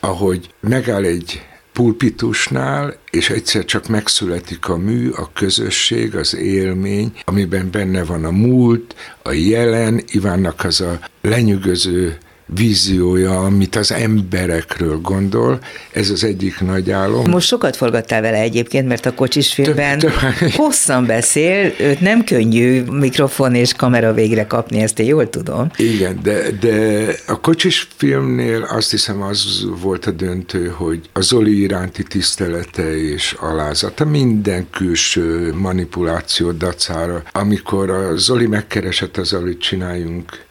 ahogy 0.00 0.50
megáll 0.60 1.04
egy 1.04 1.47
pulpitusnál, 1.78 2.94
és 3.10 3.30
egyszer 3.30 3.64
csak 3.64 3.88
megszületik 3.88 4.68
a 4.68 4.76
mű, 4.76 5.10
a 5.10 5.30
közösség, 5.32 6.16
az 6.16 6.36
élmény, 6.36 7.12
amiben 7.24 7.70
benne 7.70 8.04
van 8.04 8.24
a 8.24 8.30
múlt, 8.30 8.94
a 9.22 9.32
jelen, 9.32 10.02
Ivánnak 10.06 10.64
az 10.64 10.80
a 10.80 10.98
lenyűgöző 11.20 12.18
víziója, 12.54 13.40
amit 13.40 13.76
az 13.76 13.92
emberekről 13.92 15.00
gondol. 15.00 15.58
Ez 15.92 16.10
az 16.10 16.24
egyik 16.24 16.60
nagy 16.60 16.90
álom. 16.90 17.30
Most 17.30 17.46
sokat 17.46 17.76
forgattál 17.76 18.20
vele 18.20 18.38
egyébként, 18.38 18.88
mert 18.88 19.06
a 19.06 19.14
kocsis 19.14 19.52
filmben 19.52 19.98
több, 19.98 20.12
több. 20.38 20.50
hosszan 20.50 21.06
beszél, 21.06 21.72
őt 21.78 22.00
nem 22.00 22.24
könnyű 22.24 22.82
mikrofon 22.82 23.54
és 23.54 23.72
kamera 23.72 24.12
végre 24.12 24.46
kapni, 24.46 24.80
ezt 24.80 24.98
én 24.98 25.06
jól 25.06 25.30
tudom. 25.30 25.70
Igen, 25.76 26.18
de, 26.22 26.50
de 26.60 27.06
a 27.26 27.40
kocsis 27.40 27.88
filmnél 27.96 28.62
azt 28.62 28.90
hiszem 28.90 29.22
az 29.22 29.66
volt 29.82 30.06
a 30.06 30.10
döntő, 30.10 30.66
hogy 30.66 31.00
a 31.12 31.20
Zoli 31.20 31.60
iránti 31.60 32.02
tisztelete 32.02 32.96
és 32.96 33.36
alázata 33.40 34.04
minden 34.04 34.66
külső 34.70 35.54
manipuláció 35.54 36.50
dacára. 36.50 37.22
Amikor 37.32 37.90
a 37.90 38.16
Zoli 38.16 38.46
megkeresett 38.46 39.16
az, 39.16 39.30
hogy 39.30 39.58
csináljunk 39.58 40.46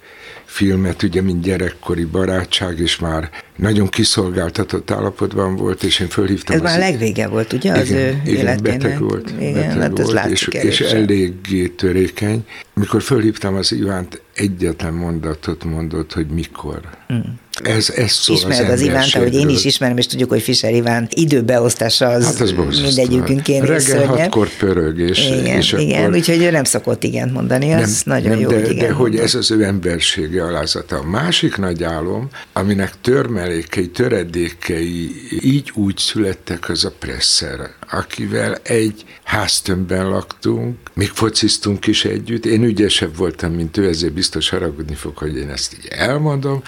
filmet, 0.58 1.04
ugye, 1.04 1.22
mint 1.22 1.42
gyerekkori 1.42 2.06
barátság, 2.06 2.80
és 2.80 3.00
már 3.00 3.30
nagyon 3.56 3.88
kiszolgáltatott 3.88 4.92
állapotban 4.92 5.56
volt, 5.56 5.84
és 5.84 6.00
én 6.00 6.08
fölhívtam. 6.08 6.56
Ez 6.56 6.62
az 6.62 6.68
már 6.68 6.78
a 6.78 6.80
legvége 6.80 7.28
volt, 7.28 7.54
ugye, 7.54 7.72
az 7.72 7.90
igen, 7.90 8.02
ő 8.02 8.22
igen, 8.26 8.36
életének? 8.36 8.62
beteg 8.62 9.00
volt. 9.00 9.34
Igen, 9.40 9.54
beteg 9.54 9.82
hát 9.82 9.98
volt, 9.98 10.26
és, 10.26 10.48
és 10.48 10.80
eléggé 10.80 11.68
törékeny. 11.68 12.46
Mikor 12.74 13.02
fölhívtam 13.02 13.56
az 13.56 13.72
Ivánt, 13.72 14.22
egyetlen 14.34 14.94
mondatot 14.94 15.64
mondott, 15.64 16.14
hogy 16.14 16.28
mikor. 16.28 16.80
Mm. 17.14 17.20
Ez, 17.64 17.90
ez 17.90 18.12
szól 18.12 18.36
Ismered 18.36 18.66
az, 18.66 18.72
az 18.72 18.82
Ivánt, 18.82 19.16
ahogy 19.16 19.34
én 19.34 19.50
is 19.50 19.66
ismerem, 19.66 19.98
és 19.98 20.06
tudjuk, 20.06 20.30
hogy 20.30 20.42
Fischer 20.42 20.74
Iván 20.74 21.08
időbeosztása 21.14 22.08
az, 22.08 22.26
hát 22.26 22.40
az 22.40 22.54
mindegyikünkén 22.82 23.62
Reggel 23.62 23.80
szörnyebb. 23.80 24.08
hatkor 24.08 24.50
pörög, 24.58 25.00
és, 25.00 25.26
igen, 25.28 25.58
és 25.58 25.72
igen, 25.72 26.04
akkor... 26.04 26.16
úgyhogy 26.16 26.42
ő 26.44 26.52
nem 26.52 26.64
szokott 26.64 27.04
igen 27.04 27.30
mondani, 27.30 27.74
az 27.74 28.02
nem, 28.06 28.16
nagyon 28.16 28.30
nem, 28.30 28.40
jó, 28.40 28.50
de, 28.50 28.56
hogy 28.56 28.70
igen 28.70 28.88
De 28.88 28.94
hogy 28.94 29.16
ez 29.16 29.36
az 29.36 29.52
ő 29.52 29.64
embersége 29.64 30.44
alázata. 30.44 30.98
A 30.98 31.04
másik 31.04 31.58
nagy 31.58 31.84
álom, 31.84 32.30
aminek 32.54 32.92
törmelékei, 33.02 33.90
töredékei 33.90 35.12
így 35.42 35.72
úgy 35.74 35.98
születtek, 35.98 36.70
az 36.70 36.86
a 36.86 36.92
presszer, 37.00 37.60
akivel 37.92 38.56
egy 38.64 39.06
háztömbben 39.24 40.10
laktunk, 40.10 40.78
még 40.94 41.10
fociztunk 41.10 41.88
is 41.88 42.06
együtt, 42.06 42.46
én 42.46 42.64
ügyesebb 42.64 43.18
voltam, 43.18 43.54
mint 43.54 43.78
ő, 43.78 43.88
ezért 43.88 44.14
biztos 44.14 44.50
haragudni 44.50 44.96
fog, 44.96 45.18
hogy 45.18 45.38
én 45.38 45.50
ezt 45.50 45.74
így 45.80 45.88
elmondom. 45.90 46.62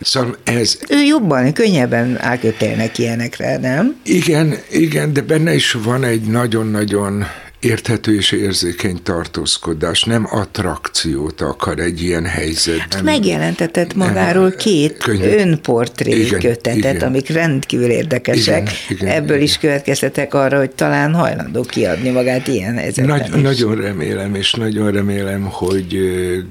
Szóval 0.00 0.36
ez... 0.44 0.78
Ő 0.88 1.02
jobban, 1.02 1.52
könnyebben 1.52 2.18
elkötélnek 2.20 2.98
ilyenekre, 2.98 3.58
nem? 3.58 3.96
Igen, 4.02 4.54
igen, 4.70 5.12
de 5.12 5.22
benne 5.22 5.54
is 5.54 5.72
van 5.72 6.04
egy 6.04 6.22
nagyon-nagyon 6.22 7.24
érthető 7.64 8.14
és 8.14 8.32
érzékeny 8.32 9.02
tartózkodás, 9.02 10.02
nem 10.02 10.26
attrakciót 10.30 11.40
akar 11.40 11.78
egy 11.78 12.02
ilyen 12.02 12.24
helyzetben. 12.24 13.04
Megjelentetett 13.04 13.94
magáról 13.94 14.50
két 14.50 14.96
Könyvet. 14.96 15.38
önportré 15.38 16.20
igen, 16.20 16.40
kötetet, 16.40 16.76
igen. 16.76 17.00
amik 17.00 17.28
rendkívül 17.28 17.90
érdekesek. 17.90 18.62
Igen, 18.62 18.74
igen, 18.88 19.08
Ebből 19.08 19.36
igen. 19.36 19.42
is 19.42 19.58
következtetek 19.58 20.34
arra, 20.34 20.58
hogy 20.58 20.70
talán 20.70 21.14
hajlandó 21.14 21.62
kiadni 21.62 22.10
magát 22.10 22.48
ilyen 22.48 22.76
helyzetben 22.76 23.18
Nagy, 23.18 23.36
is. 23.36 23.42
Nagyon 23.42 23.74
remélem, 23.74 24.34
és 24.34 24.52
nagyon 24.52 24.90
remélem, 24.90 25.42
hogy 25.42 25.98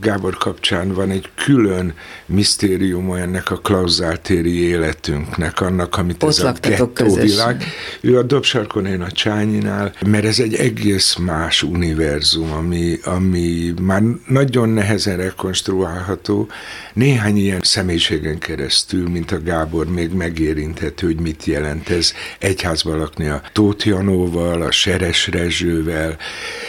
Gábor 0.02 0.38
kapcsán 0.38 0.94
van 0.94 1.10
egy 1.10 1.30
külön 1.36 1.94
misztérium 2.26 3.14
ennek 3.14 3.52
a 3.52 3.56
klauzáltéri 3.56 4.62
életünknek, 4.64 5.62
annak, 5.62 5.98
amit 5.98 6.24
Ott 6.24 6.30
ez 6.30 6.40
a 6.40 6.54
gettóvilág. 6.62 7.64
Ő 8.02 8.18
a 8.18 8.24
dobsarkon, 8.24 8.86
én 8.86 9.02
a 9.02 9.12
Csányinál, 9.12 9.94
mert 10.06 10.26
ez 10.26 10.40
egy 10.40 10.54
egész 10.54 11.03
egész 11.04 11.16
más 11.16 11.64
univerzum, 11.64 12.52
ami, 12.52 13.00
ami 13.04 13.74
már 13.82 14.02
nagyon 14.28 14.70
nehezen 14.70 15.18
rekonstruálható. 15.18 16.48
Néhány 16.94 17.38
ilyen 17.38 17.60
személyiségen 17.64 18.38
keresztül, 18.38 19.10
mint 19.10 19.32
a 19.32 19.42
Gábor, 19.44 19.88
még 19.88 20.12
megérinthető, 20.12 21.08
hogy 21.08 21.20
mit 21.20 21.46
jelent 21.46 21.90
ez 21.90 22.14
egyházban 22.40 22.98
lakni 22.98 23.28
a 23.28 23.42
Tóth 23.52 23.88
Janóval, 23.88 24.62
a 24.62 24.72
Seres 24.72 25.28
Rezsővel. 25.28 26.18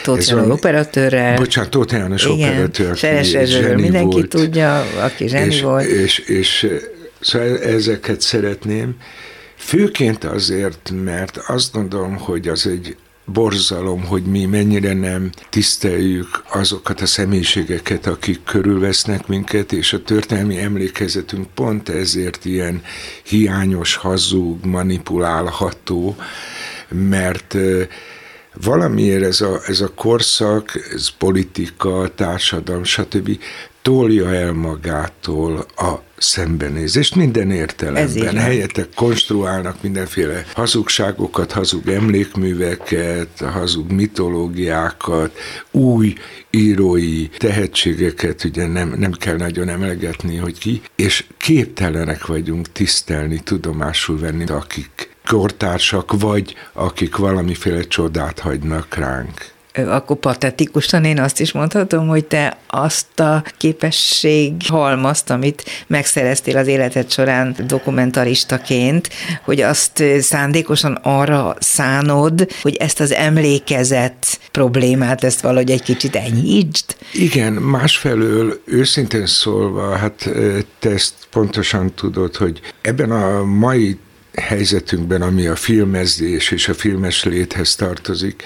Tóth 0.03 0.29
Janó 0.29 0.51
operatőrrel. 0.51 1.35
Bocsánat, 1.37 1.69
Tóth 1.69 1.93
János 1.93 2.25
operatőr, 2.25 2.95
Seres 2.95 3.31
Rezsőről 3.31 3.75
mindenki 3.75 4.15
volt, 4.15 4.29
tudja, 4.29 4.79
aki 4.79 5.27
zseni 5.27 5.53
és, 5.53 5.61
volt. 5.61 5.85
És, 5.85 6.17
és, 6.17 6.27
és 6.63 6.67
szóval 7.19 7.59
ezeket 7.59 8.21
szeretném, 8.21 8.95
Főként 9.57 10.23
azért, 10.23 10.91
mert 11.03 11.37
azt 11.37 11.73
gondolom, 11.73 12.17
hogy 12.17 12.47
az 12.47 12.67
egy 12.67 12.95
borzalom, 13.25 14.05
hogy 14.05 14.23
mi 14.23 14.45
mennyire 14.45 14.93
nem 14.93 15.29
tiszteljük 15.49 16.43
azokat 16.49 17.01
a 17.01 17.05
személyiségeket, 17.05 18.05
akik 18.05 18.43
körülvesznek 18.43 19.27
minket, 19.27 19.71
és 19.71 19.93
a 19.93 20.01
történelmi 20.01 20.57
emlékezetünk 20.57 21.47
pont 21.53 21.89
ezért 21.89 22.45
ilyen 22.45 22.81
hiányos, 23.23 23.95
hazug, 23.95 24.65
manipulálható, 24.65 26.15
mert 26.89 27.55
valamiért 28.63 29.23
ez 29.23 29.41
a, 29.41 29.59
ez 29.67 29.81
a 29.81 29.93
korszak, 29.93 30.71
ez 30.93 31.07
politika, 31.07 32.11
társadalom, 32.15 32.83
stb. 32.83 33.39
Tolja 33.85 34.33
el 34.33 34.53
magától 34.53 35.65
a 35.75 36.01
szembenézést 36.17 37.15
minden 37.15 37.51
értelemben. 37.51 38.37
Helyette 38.37 38.87
konstruálnak 38.95 39.81
mindenféle 39.81 40.45
hazugságokat, 40.53 41.51
hazug 41.51 41.87
emlékműveket, 41.87 43.39
hazug 43.39 43.91
mitológiákat, 43.91 45.37
új 45.71 46.13
írói 46.49 47.27
tehetségeket, 47.27 48.43
ugye 48.43 48.67
nem, 48.67 48.93
nem 48.97 49.11
kell 49.11 49.35
nagyon 49.35 49.69
emlegetni, 49.69 50.35
hogy 50.35 50.59
ki, 50.59 50.81
és 50.95 51.25
képtelenek 51.37 52.25
vagyunk 52.25 52.71
tisztelni, 52.71 53.39
tudomásul 53.39 54.19
venni, 54.19 54.45
akik 54.45 55.09
kortársak, 55.25 56.19
vagy 56.19 56.55
akik 56.73 57.15
valamiféle 57.15 57.81
csodát 57.81 58.39
hagynak 58.39 58.95
ránk. 58.95 59.53
Akkor 59.75 60.17
patetikusan 60.17 61.03
én 61.05 61.19
azt 61.19 61.39
is 61.39 61.51
mondhatom, 61.51 62.07
hogy 62.07 62.25
te 62.25 62.57
azt 62.67 63.19
a 63.19 63.43
képesség 63.57 64.53
halmazt, 64.67 65.29
amit 65.29 65.65
megszereztél 65.87 66.57
az 66.57 66.67
életed 66.67 67.11
során 67.11 67.55
dokumentaristaként, 67.67 69.09
hogy 69.43 69.61
azt 69.61 70.03
szándékosan 70.19 70.99
arra 71.03 71.55
szánod, 71.59 72.47
hogy 72.61 72.75
ezt 72.75 72.99
az 72.99 73.11
emlékezet 73.11 74.39
problémát, 74.51 75.23
ezt 75.23 75.41
valahogy 75.41 75.71
egy 75.71 75.83
kicsit 75.83 76.15
enyhítsd? 76.15 76.95
Igen, 77.13 77.53
másfelől 77.53 78.61
őszintén 78.65 79.25
szólva, 79.25 79.95
hát 79.95 80.29
te 80.79 80.89
ezt 80.89 81.13
pontosan 81.31 81.93
tudod, 81.93 82.35
hogy 82.35 82.59
ebben 82.81 83.11
a 83.11 83.43
mai 83.43 83.97
helyzetünkben, 84.35 85.21
ami 85.21 85.47
a 85.47 85.55
filmezés 85.55 86.51
és 86.51 86.67
a 86.67 86.73
filmes 86.73 87.23
léthez 87.23 87.75
tartozik, 87.75 88.43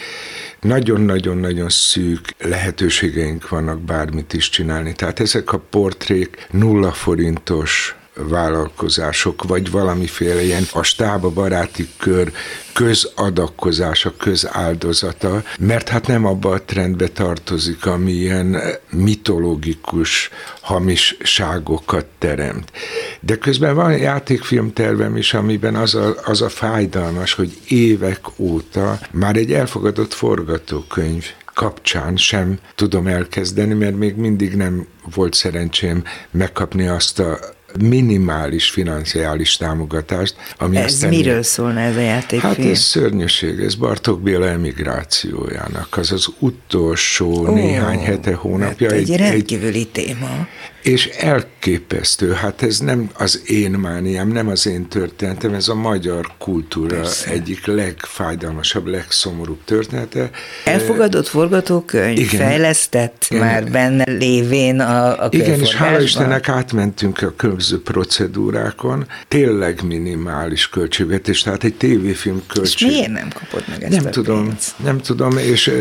nagyon-nagyon-nagyon 0.62 1.70
szűk 1.70 2.36
lehetőségeink 2.38 3.50
vannak 3.50 3.82
bármit 3.82 4.34
is 4.34 4.50
csinálni. 4.50 4.94
Tehát 4.94 5.20
ezek 5.20 5.54
a 5.54 5.60
portrék 5.60 6.48
nulla 6.52 6.92
forintos 6.92 7.99
vállalkozások, 8.28 9.44
vagy 9.44 9.72
valamiféle 9.72 10.44
ilyen 10.44 10.64
a 10.74 10.84
stába 10.84 11.30
baráti 11.30 11.90
kör 11.98 12.32
közadakozása, 12.74 14.14
közáldozata, 14.18 15.44
mert 15.60 15.90
hát 15.90 16.08
nem 16.08 16.26
abba 16.26 16.50
a 16.50 16.62
trendbe 16.62 17.08
tartozik, 17.08 17.86
ami 17.86 18.12
ilyen 18.12 18.62
mitológikus 18.90 20.30
hamisságokat 20.62 22.06
teremt. 22.18 22.72
De 23.20 23.36
közben 23.36 23.76
van 23.76 23.98
játékfilm 23.98 24.74
tervem 24.74 25.18
is, 25.18 25.34
amiben 25.34 25.76
az 25.76 25.96
a, 25.96 26.16
az 26.26 26.42
a 26.42 26.50
fájdalmas, 26.50 27.34
hogy 27.34 27.58
évek 27.68 28.20
óta 28.38 29.00
már 29.12 29.36
egy 29.36 29.54
elfogadott 29.54 30.14
forgatókönyv 30.14 31.26
kapcsán 31.54 32.16
sem 32.16 32.60
tudom 32.76 33.08
elkezdeni, 33.08 33.74
mert 33.74 33.98
még 33.98 34.16
mindig 34.16 34.56
nem 34.56 34.88
volt 35.14 35.34
szerencsém 35.34 36.04
megkapni 36.32 36.88
azt 36.88 37.20
a 37.20 37.40
minimális 37.80 38.70
financiális 38.70 39.58
támogatást. 39.58 40.36
Ami 40.58 40.78
ez 40.78 40.86
aztán 40.86 41.10
miről 41.10 41.44
szólna 41.44 41.80
ez 41.80 41.96
a 41.96 42.00
játékfilm? 42.00 42.54
Hát 42.54 42.66
ez 42.66 42.80
szörnyűség, 42.80 43.60
ez 43.60 43.76
Bartók 43.76 44.22
Béla 44.22 44.48
emigrációjának, 44.48 45.98
az 45.98 46.12
az 46.12 46.28
utolsó 46.40 47.48
Ó, 47.48 47.54
néhány 47.54 48.00
hete, 48.00 48.34
hónapja. 48.34 48.90
Egy, 48.90 49.12
egy 49.12 49.18
rendkívüli 49.18 49.80
egy, 49.80 49.88
téma. 49.88 50.48
És 50.82 51.06
elképesztő, 51.06 52.32
hát 52.32 52.62
ez 52.62 52.80
nem 52.80 53.10
az 53.14 53.42
én 53.46 53.72
mániám, 53.72 54.28
nem 54.28 54.48
az 54.48 54.68
én 54.68 54.88
történetem, 54.88 55.54
ez 55.54 55.68
a 55.68 55.76
magyar 55.76 56.32
kultúra 56.38 56.96
Persze. 56.96 57.30
egyik 57.30 57.66
legfájdalmasabb, 57.66 58.88
legszomorúbb 58.88 59.64
története. 59.66 60.30
Elfogadott 60.66 61.28
forgatókönyv, 61.28 62.18
igen, 62.18 62.40
fejlesztett 62.40 63.26
igen, 63.30 63.44
már 63.46 63.72
benne 63.72 64.04
lévén 64.12 64.80
a, 64.80 65.24
a 65.24 65.28
Igen, 65.32 65.60
és 65.60 65.76
hála 65.76 66.02
Istennek 66.02 66.50
átmentünk 66.50 67.22
a 67.22 67.34
különböző 67.36 67.82
procedúrákon, 67.82 69.08
tényleg 69.28 69.82
minimális 69.84 70.70
költségvetés, 70.70 71.42
tehát 71.42 71.64
egy 71.64 71.74
tévéfilm 71.74 72.42
költség. 72.48 72.88
És 72.88 72.96
miért 72.96 73.12
nem 73.12 73.28
kapod 73.34 73.64
meg 73.70 73.84
ezt 73.84 73.96
Nem 73.96 74.06
a 74.06 74.10
tudom, 74.10 74.46
pénzt? 74.46 74.74
nem 74.84 75.00
tudom, 75.00 75.38
és 75.38 75.72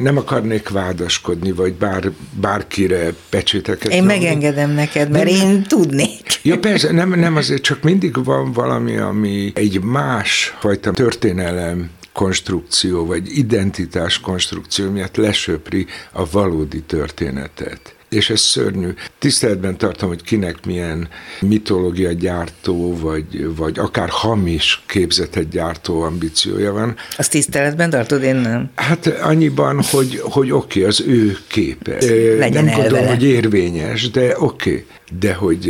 nem 0.00 0.16
akarnék 0.16 0.68
vádaskodni, 0.68 1.52
vagy 1.52 1.72
bár, 1.72 2.10
bárkire 2.40 3.12
pecséteket. 3.28 3.92
Én 3.92 4.04
megengedem 4.04 4.47
engedem 4.48 4.70
neked, 4.70 5.10
mert 5.10 5.30
nem, 5.30 5.50
én 5.50 5.62
tudnék. 5.62 6.40
Ja 6.42 6.58
persze, 6.58 6.92
nem, 6.92 7.08
nem 7.08 7.36
azért, 7.36 7.62
csak 7.62 7.82
mindig 7.82 8.24
van 8.24 8.52
valami, 8.52 8.96
ami 8.96 9.52
egy 9.54 9.82
más 9.82 10.54
fajta 10.58 10.90
történelem 10.90 11.90
konstrukció, 12.12 13.06
vagy 13.06 13.38
identitás 13.38 14.20
konstrukció 14.20 14.90
miatt 14.90 15.16
lesöpri 15.16 15.86
a 16.12 16.30
valódi 16.30 16.80
történetet 16.80 17.97
és 18.08 18.30
ez 18.30 18.40
szörnyű. 18.40 18.94
Tiszteletben 19.18 19.76
tartom, 19.76 20.08
hogy 20.08 20.22
kinek 20.22 20.66
milyen 20.66 21.08
mitológia 21.40 22.12
gyártó, 22.12 22.98
vagy, 22.98 23.56
vagy 23.56 23.78
akár 23.78 24.08
hamis 24.08 24.82
képzetet 24.86 25.48
gyártó 25.48 26.02
ambíciója 26.02 26.72
van. 26.72 26.96
Azt 27.16 27.30
tiszteletben 27.30 27.90
tartod, 27.90 28.22
én 28.22 28.36
nem? 28.36 28.70
Hát 28.74 29.06
annyiban, 29.06 29.82
hogy, 29.82 30.20
hogy 30.22 30.50
oké, 30.50 30.78
okay, 30.78 30.90
az 30.90 31.00
ő 31.00 31.36
képe. 31.46 31.96
Legyen 32.38 32.64
nem 32.64 32.74
tudom, 32.74 32.92
vele. 32.92 33.08
hogy 33.08 33.24
érvényes, 33.24 34.10
de 34.10 34.34
oké. 34.38 34.70
Okay. 34.70 34.86
De 35.18 35.34
hogy 35.34 35.66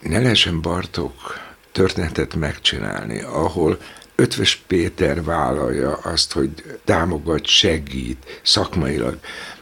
ne 0.00 0.18
lehessen 0.18 0.60
Bartok 0.60 1.12
történetet 1.72 2.34
megcsinálni, 2.34 3.20
ahol 3.20 3.78
Ötves 4.20 4.62
Péter 4.66 5.24
vállalja 5.24 5.92
azt, 5.92 6.32
hogy 6.32 6.50
támogat, 6.84 7.46
segít 7.46 8.40
szakmailag 8.42 9.18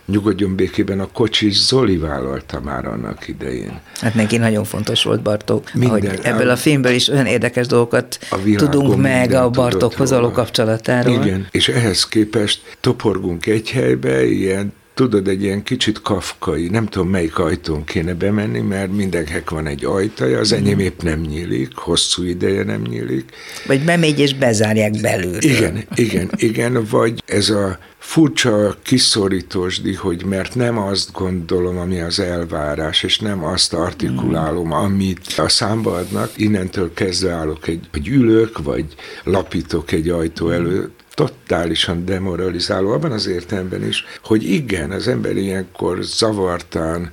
nyugodjon 0.09 0.57
békében 0.57 1.01
a 1.01 1.09
kocsis 1.13 1.65
Zoli 1.65 1.97
vállalta 1.97 2.61
már 2.61 2.87
annak 2.87 3.29
idején. 3.29 3.81
Hát 4.01 4.15
neki 4.15 4.37
nagyon 4.37 4.65
fontos 4.65 5.03
volt 5.03 5.23
Bartók, 5.23 5.73
Minden, 5.75 5.91
hogy 5.91 6.19
ebből 6.23 6.51
a 6.51 6.57
filmből 6.57 6.93
is 6.93 7.09
olyan 7.09 7.27
érdekes 7.27 7.67
dolgokat 7.67 8.19
tudunk 8.57 9.01
meg 9.01 9.33
a 9.33 9.51
Bartókhoz 9.51 10.11
való 10.11 10.31
kapcsolatáról. 10.31 11.25
Igen, 11.25 11.47
és 11.51 11.69
ehhez 11.69 12.05
képest 12.05 12.77
toporgunk 12.81 13.47
egy 13.47 13.71
helybe, 13.71 14.27
ilyen 14.27 14.73
tudod, 14.99 15.29
egy 15.29 15.43
ilyen 15.43 15.63
kicsit 15.63 16.03
kafkai, 16.03 16.69
nem 16.69 16.87
tudom 16.87 17.09
melyik 17.09 17.39
ajtón 17.39 17.85
kéne 17.85 18.15
bemenni, 18.15 18.61
mert 18.61 18.93
mindenkinek 18.93 19.51
van 19.51 19.67
egy 19.67 19.85
ajtaja, 19.85 20.39
az 20.39 20.53
enyém 20.53 20.79
épp 20.79 21.03
nem 21.03 21.21
nyílik, 21.21 21.75
hosszú 21.75 22.23
ideje 22.23 22.65
nem 22.65 22.81
nyílik. 22.81 23.25
Vagy 23.67 23.85
bemegy 23.85 24.19
és 24.19 24.35
bezárják 24.35 25.01
belül. 25.01 25.43
Igen, 25.43 25.85
igen, 25.95 26.31
igen, 26.37 26.85
vagy 26.91 27.23
ez 27.27 27.51
a 27.51 27.79
furcsa 27.99 28.77
kiszorítósdi, 28.83 29.95
hogy 29.95 30.25
mert 30.25 30.55
nem 30.55 30.79
azt 30.79 31.13
gondolom, 31.13 31.79
ami 31.79 32.01
az 32.01 32.21
elvárás, 32.21 33.03
és 33.03 33.19
nem 33.19 33.45
azt 33.45 33.73
artikulálom, 33.73 34.73
amit 34.73 35.35
a 35.37 35.49
számba 35.49 35.95
adnak, 35.95 36.31
innentől 36.37 36.95
kezdve 36.95 37.31
állok 37.31 37.69
egy, 37.69 37.89
vagy 37.93 38.09
ülök, 38.09 38.59
vagy 38.63 38.85
lapítok 39.25 39.93
egy 39.93 40.09
ajtó 40.09 40.51
előtt, 40.51 40.98
totálisan 41.19 42.05
demoralizáló 42.05 42.91
abban 42.91 43.13
az 43.13 43.27
értelemben 43.27 43.87
is, 43.87 44.05
hogy 44.23 44.51
igen, 44.51 44.91
az 44.91 45.09
ember 45.09 45.37
ilyenkor 45.37 45.99
zavartan, 46.03 47.11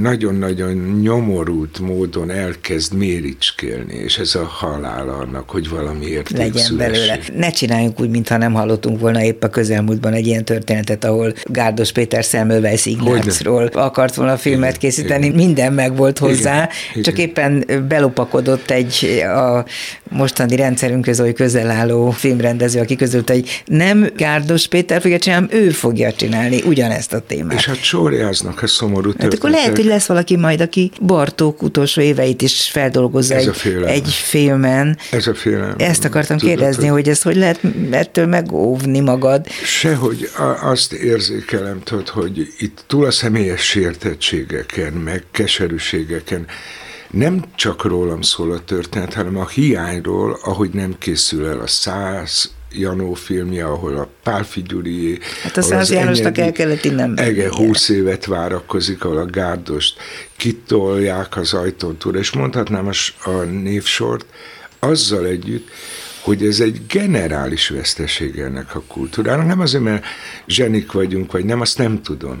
nagyon-nagyon 0.00 0.98
nyomorult 1.02 1.78
módon 1.78 2.30
elkezd 2.30 2.94
méricskélni, 2.94 3.94
és 3.94 4.18
ez 4.18 4.34
a 4.34 4.44
halál 4.44 5.08
annak, 5.08 5.50
hogy 5.50 5.68
valami 5.68 6.06
érték 6.06 6.36
Legyen 6.36 6.76
belőle. 6.76 7.18
Ne 7.36 7.50
csináljunk 7.50 8.00
úgy, 8.00 8.10
mintha 8.10 8.36
nem 8.36 8.52
hallottunk 8.52 9.00
volna 9.00 9.22
épp 9.22 9.42
a 9.42 9.48
közelmúltban 9.48 10.12
egy 10.12 10.26
ilyen 10.26 10.44
történetet, 10.44 11.04
ahol 11.04 11.34
Gárdos 11.44 11.92
Péter 11.92 12.22
Semmelweis 12.22 12.86
Ignácról 12.86 13.66
akart 13.66 14.14
volna 14.14 14.36
filmet 14.36 14.68
igen, 14.68 14.80
készíteni, 14.80 15.24
igen. 15.24 15.36
minden 15.36 15.72
meg 15.72 15.96
volt 15.96 16.18
hozzá, 16.18 16.68
igen, 16.90 17.02
csak 17.02 17.18
igen. 17.18 17.28
éppen 17.28 17.64
belopakodott 17.88 18.70
egy 18.70 19.22
a 19.26 19.64
mostani 20.14 20.56
rendszerünkhöz 20.56 21.20
oly 21.20 21.32
közel 21.32 21.70
álló 21.70 22.10
filmrendező, 22.10 22.80
aki 22.80 22.96
közölte, 22.96 23.32
hogy 23.32 23.62
nem 23.64 24.10
Gárdos 24.16 24.66
Péter 24.66 25.00
fogja 25.00 25.18
csinálni, 25.18 25.54
ő 25.54 25.70
fogja 25.70 26.12
csinálni 26.12 26.62
ugyanezt 26.62 27.12
a 27.12 27.20
témát. 27.20 27.58
És 27.58 27.66
hát 27.66 27.82
sorjáznak 27.82 28.62
a 28.62 28.66
szomorú 28.66 29.10
történet 29.10 29.34
akkor 29.34 29.50
lehet, 29.50 29.76
hogy 29.76 29.84
lesz 29.84 30.06
valaki 30.06 30.36
majd, 30.36 30.60
aki 30.60 30.90
Bartók 31.00 31.62
utolsó 31.62 32.00
éveit 32.00 32.42
is 32.42 32.68
feldolgozza 32.70 33.34
egy, 33.34 33.50
egy 33.86 34.08
filmen. 34.08 34.98
Ez 35.10 35.26
a 35.26 35.34
félelem. 35.34 35.74
Ezt 35.78 36.04
akartam 36.04 36.38
Tudod, 36.38 36.56
kérdezni, 36.56 36.86
hogy 36.86 37.08
ezt 37.08 37.22
hogy 37.22 37.36
lehet 37.36 37.60
ettől 37.90 38.26
megóvni 38.26 39.00
magad? 39.00 39.46
Sehogy 39.64 40.30
azt 40.62 40.92
érzékelem, 40.92 41.80
tudod, 41.82 42.08
hogy 42.08 42.46
itt 42.58 42.84
túl 42.86 43.04
a 43.04 43.10
személyes 43.10 43.62
sértettségeken, 43.62 44.92
meg 44.92 45.24
keserűségeken 45.30 46.46
nem 47.14 47.44
csak 47.54 47.84
rólam 47.84 48.22
szól 48.22 48.52
a 48.52 48.64
történet, 48.64 49.14
hanem 49.14 49.36
a 49.36 49.48
hiányról, 49.48 50.38
ahogy 50.42 50.70
nem 50.70 50.94
készül 50.98 51.46
el 51.46 51.60
a 51.60 51.66
száz 51.66 52.52
Janó 52.76 53.14
filmje, 53.14 53.64
ahol 53.64 53.96
a 53.96 54.08
Pálfi 54.22 54.62
Gyuri... 54.62 55.18
Hát 55.42 55.56
a 55.56 55.62
Száz 55.62 55.90
Jánosnak 55.90 56.38
el 56.38 56.52
kellett 56.52 56.84
innen 56.84 57.18
Ege 57.18 57.48
húsz 57.54 57.88
évet 57.88 58.24
várakozik, 58.24 59.04
ahol 59.04 59.18
a 59.18 59.24
gárdost 59.24 59.96
kitolják 60.36 61.36
az 61.36 61.52
ajtón 61.52 61.96
túl, 61.96 62.16
és 62.16 62.32
mondhatnám 62.32 62.88
a, 62.88 63.28
a 63.30 63.42
névsort, 63.42 64.26
azzal 64.78 65.26
együtt, 65.26 65.68
hogy 66.20 66.46
ez 66.46 66.60
egy 66.60 66.86
generális 66.86 67.68
veszteség 67.68 68.38
ennek 68.38 68.74
a 68.74 68.82
kultúrának. 68.88 69.46
Nem 69.46 69.60
azért, 69.60 69.82
mert 69.82 70.04
zsenik 70.46 70.92
vagyunk, 70.92 71.32
vagy 71.32 71.44
nem, 71.44 71.60
azt 71.60 71.78
nem 71.78 72.02
tudom. 72.02 72.40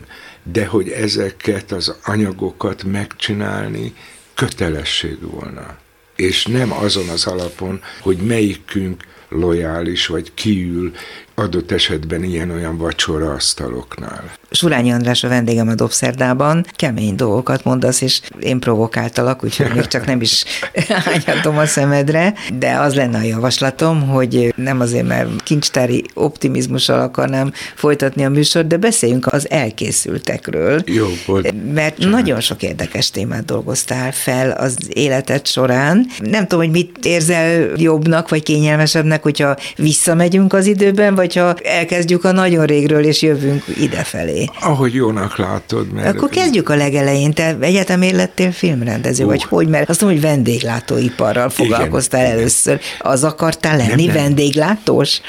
De 0.52 0.66
hogy 0.66 0.88
ezeket 0.88 1.72
az 1.72 1.94
anyagokat 2.04 2.84
megcsinálni 2.84 3.94
kötelesség 4.34 5.16
volna. 5.20 5.76
És 6.16 6.46
nem 6.46 6.72
azon 6.72 7.08
az 7.08 7.26
alapon, 7.26 7.80
hogy 8.00 8.16
melyikünk 8.16 9.02
lojális, 9.28 10.06
vagy 10.06 10.34
kiül 10.34 10.92
adott 11.34 11.70
esetben 11.70 12.24
ilyen-olyan 12.24 12.76
vacsora 12.76 13.32
asztaloknál. 13.32 14.32
Surányi 14.54 14.92
András 14.92 15.24
a 15.24 15.28
vendégem 15.28 15.68
a 15.68 15.74
Dobszerdában, 15.74 16.66
kemény 16.72 17.14
dolgokat 17.14 17.64
mondasz, 17.64 18.00
és 18.00 18.20
én 18.40 18.58
provokáltalak, 18.58 19.44
úgyhogy 19.44 19.74
még 19.74 19.86
csak 19.86 20.06
nem 20.06 20.20
is 20.20 20.44
hányatom 21.04 21.58
a 21.58 21.66
szemedre, 21.66 22.34
de 22.58 22.70
az 22.70 22.94
lenne 22.94 23.18
a 23.18 23.22
javaslatom, 23.22 24.08
hogy 24.08 24.54
nem 24.56 24.80
azért, 24.80 25.06
mert 25.06 25.42
kincstári 25.42 26.04
optimizmussal 26.14 27.00
akarnám 27.00 27.52
folytatni 27.74 28.24
a 28.24 28.28
műsort, 28.28 28.66
de 28.66 28.76
beszéljünk 28.76 29.26
az 29.26 29.50
elkészültekről. 29.50 30.82
Jó 30.84 31.06
volt. 31.26 31.54
Mert 31.72 31.98
Csak. 31.98 32.10
nagyon 32.10 32.40
sok 32.40 32.62
érdekes 32.62 33.10
témát 33.10 33.44
dolgoztál 33.44 34.12
fel 34.12 34.50
az 34.50 34.76
életed 34.88 35.46
során. 35.46 36.06
Nem 36.18 36.46
tudom, 36.46 36.64
hogy 36.64 36.72
mit 36.72 36.98
érzel 37.02 37.70
jobbnak, 37.76 38.28
vagy 38.28 38.42
kényelmesebbnek, 38.42 39.22
hogyha 39.22 39.56
visszamegyünk 39.76 40.52
az 40.52 40.66
időben, 40.66 41.14
vagy 41.14 41.34
ha 41.34 41.54
elkezdjük 41.54 42.24
a 42.24 42.32
nagyon 42.32 42.66
régről, 42.66 43.04
és 43.04 43.22
jövünk 43.22 43.64
idefelé. 43.80 44.43
Ahogy 44.60 44.94
jónak 44.94 45.36
látod. 45.36 45.92
Mert 45.92 46.16
Akkor 46.16 46.28
kezdjük 46.28 46.68
a 46.68 46.74
legelején. 46.74 47.32
Te 47.32 47.56
egyetemért 47.60 48.14
lettél 48.14 48.52
filmrendező, 48.52 49.24
uh. 49.24 49.30
vagy 49.30 49.44
hogy? 49.44 49.68
Mert 49.68 49.88
azt 49.88 50.00
mondom, 50.00 50.20
hogy 50.20 50.28
vendéglátóiparral 50.28 51.48
foglalkoztál 51.48 52.24
igen, 52.24 52.36
először. 52.38 52.80
Az 52.98 53.24
akartál 53.24 53.76
lenni 53.76 54.04
nem, 54.04 54.14
nem. 54.14 54.22
vendéglátós? 54.22 55.20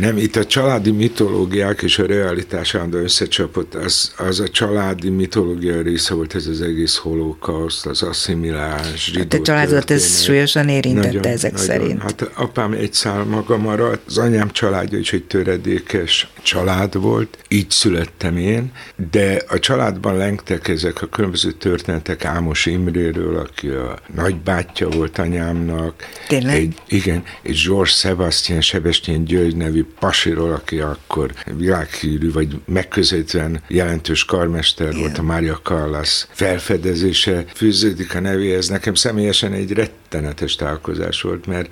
Nem, 0.00 0.16
itt 0.16 0.36
a 0.36 0.44
családi 0.44 0.90
mitológiák 0.90 1.82
és 1.82 1.98
a 1.98 2.06
realitás 2.06 2.74
állandó 2.74 2.98
összecsapott, 2.98 3.74
az, 3.74 4.12
az 4.16 4.40
a 4.40 4.48
családi 4.48 5.08
mitológia 5.08 5.82
része 5.82 6.14
volt 6.14 6.34
ez 6.34 6.46
az 6.46 6.60
egész 6.60 6.96
holokauszt, 6.96 7.86
az 7.86 8.02
asszimilás, 8.02 9.04
zsidó 9.04 9.24
Te 9.24 9.40
családodat 9.40 9.90
ez 9.90 10.22
súlyosan 10.22 10.68
érintette 10.68 11.06
nagyon, 11.06 11.26
ezek 11.26 11.52
nagyon, 11.52 11.66
szerint? 11.66 12.02
Hát 12.02 12.30
apám 12.34 12.72
egy 12.72 12.92
szál 12.92 13.24
maga 13.24 13.56
maradt, 13.56 14.00
az 14.06 14.18
anyám 14.18 14.50
családja 14.50 14.98
is 14.98 15.12
egy 15.12 15.24
töredékes 15.24 16.32
család 16.42 17.00
volt, 17.00 17.38
így 17.48 17.70
születtem 17.70 18.36
én, 18.36 18.72
de 19.10 19.42
a 19.48 19.58
családban 19.58 20.16
lengtek 20.16 20.68
ezek 20.68 21.02
a 21.02 21.06
különböző 21.06 21.50
történetek 21.50 22.24
Ámos 22.24 22.66
Imréről, 22.66 23.36
aki 23.36 23.68
a 23.68 23.98
nagybátyja 24.14 24.88
volt 24.88 25.18
anyámnak. 25.18 25.94
Tényleg? 26.28 26.54
Egy, 26.54 26.74
igen, 26.88 27.22
és 27.42 27.66
George 27.66 27.90
Sebastian 27.90 28.60
Sebestyén 28.60 29.24
György 29.24 29.56
nevű 29.56 29.84
pasiról, 29.98 30.52
aki 30.52 30.80
akkor 30.80 31.32
világhírű, 31.56 32.32
vagy 32.32 32.60
megközelítően 32.64 33.62
jelentős 33.68 34.24
karmester 34.24 34.88
igen. 34.88 35.00
volt 35.00 35.18
a 35.18 35.22
Mária 35.22 35.60
Callas 35.62 36.26
felfedezése, 36.30 37.44
fűződik 37.54 38.14
a 38.14 38.20
nevéhez. 38.20 38.68
Nekem 38.68 38.94
személyesen 38.94 39.52
egy 39.52 39.72
rettenetes 39.72 40.54
találkozás 40.54 41.22
volt, 41.22 41.46
mert 41.46 41.68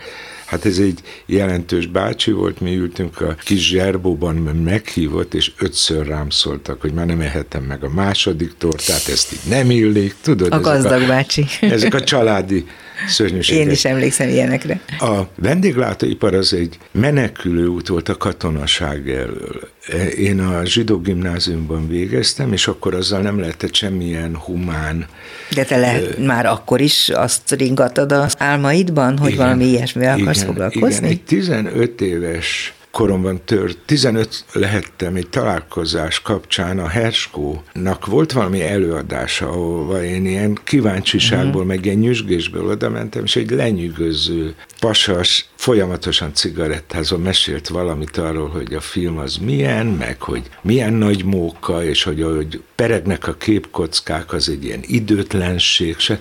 Hát 0.49 0.65
ez 0.65 0.79
egy 0.79 1.01
jelentős 1.27 1.87
bácsi 1.87 2.31
volt, 2.31 2.61
mi 2.61 2.77
ültünk 2.77 3.21
a 3.21 3.35
kis 3.35 3.69
zserbóban, 3.69 4.37
meghívott, 4.37 5.35
és 5.35 5.53
ötször 5.59 6.07
rám 6.07 6.31
szóltak, 6.31 6.81
hogy 6.81 6.93
már 6.93 7.07
nem 7.07 7.21
ehetem 7.21 7.63
meg 7.63 7.85
a 7.85 7.89
második 7.89 8.53
tortát, 8.59 9.09
ezt 9.09 9.33
így 9.33 9.39
nem 9.49 9.71
illik, 9.71 10.15
tudod? 10.21 10.53
A 10.53 10.61
gazdag 10.61 11.03
a, 11.03 11.07
bácsi. 11.07 11.47
Ezek 11.61 11.95
a 11.95 12.01
családi 12.01 12.67
szörnyűségek. 13.07 13.65
Én 13.65 13.71
is 13.71 13.85
emlékszem 13.85 14.29
ilyenekre. 14.29 14.81
A 14.99 15.21
vendéglátóipar 15.35 16.35
az 16.35 16.53
egy 16.53 16.79
menekülő 16.91 17.67
út 17.67 17.89
volt 17.89 18.09
a 18.09 18.17
katonaság 18.17 19.11
elől. 19.11 19.69
Én 20.17 20.41
a 20.41 20.65
zsidó 20.65 20.99
gimnáziumban 20.99 21.89
végeztem, 21.89 22.53
és 22.53 22.67
akkor 22.67 22.95
azzal 22.95 23.21
nem 23.21 23.39
lehetett 23.39 23.75
semmilyen 23.75 24.37
humán. 24.37 25.07
De 25.55 25.65
te 25.65 25.77
lehet, 25.77 26.19
uh, 26.19 26.25
már 26.25 26.47
akkor 26.47 26.81
is 26.81 27.09
azt 27.09 27.53
ringatod 27.53 28.13
az 28.13 28.35
álmaidban, 28.39 29.19
hogy 29.19 29.33
igen, 29.33 29.45
valami 29.45 29.65
ilyesmivel 29.65 30.19
akarsz 30.21 30.37
igen, 30.37 30.49
foglalkozni? 30.49 30.97
Igen, 30.97 31.11
egy 31.11 31.23
15 31.23 32.01
éves 32.01 32.73
koromban 32.91 33.41
tört, 33.45 33.79
15 33.85 34.45
lehettem 34.53 35.15
egy 35.15 35.29
találkozás 35.29 36.21
kapcsán 36.21 36.79
a 36.79 36.89
Herskónak 36.89 38.07
volt 38.07 38.33
valami 38.33 38.63
előadása, 38.63 39.49
ahova 39.49 40.05
én 40.05 40.27
ilyen 40.27 40.59
kíváncsiságból, 40.65 41.63
uh-huh. 41.63 41.67
meg 41.67 41.85
ilyen 41.85 41.99
nyüzsgésből 41.99 42.69
oda 42.69 42.89
mentem, 42.89 43.25
és 43.25 43.37
egy 43.37 43.51
lenyűgöző 43.51 44.55
pasas 44.81 45.49
folyamatosan 45.55 46.35
cigarettázva 46.35 47.19
mesélt 47.19 47.69
valamit 47.69 48.17
arról, 48.17 48.49
hogy 48.49 48.75
a 48.75 48.81
film 48.81 49.19
az 49.19 49.37
milyen, 49.37 49.87
meg 49.87 50.23
hogy 50.23 50.43
milyen 50.63 50.93
nagy 50.93 51.25
móka, 51.25 51.85
és 51.85 52.03
hogy 52.03 52.23
ahogy 52.23 52.63
peregnek 52.75 53.27
a 53.29 53.35
képkockák, 53.35 54.33
az 54.33 54.49
egy 54.49 54.65
ilyen 54.65 54.83
időtlenség, 54.83 55.99
se. 55.99 56.19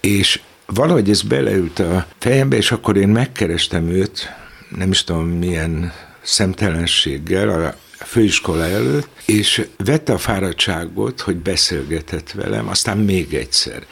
és 0.00 0.40
valahogy 0.66 1.10
ez 1.10 1.22
beleült 1.22 1.78
a 1.78 2.06
fejembe, 2.18 2.56
és 2.56 2.72
akkor 2.72 2.96
én 2.96 3.08
megkerestem 3.08 3.88
őt, 3.88 4.28
nem 4.76 4.90
is 4.90 5.04
tudom 5.04 5.28
milyen 5.28 5.92
szemtelenséggel 6.22 7.48
a 7.48 7.74
főiskola 7.98 8.64
előtt, 8.64 9.08
és 9.26 9.66
vette 9.84 10.12
a 10.12 10.18
fáradtságot, 10.18 11.20
hogy 11.20 11.36
beszélgetett 11.36 12.30
velem, 12.32 12.68
aztán 12.68 12.98
még 12.98 13.34
egyszer. 13.34 13.82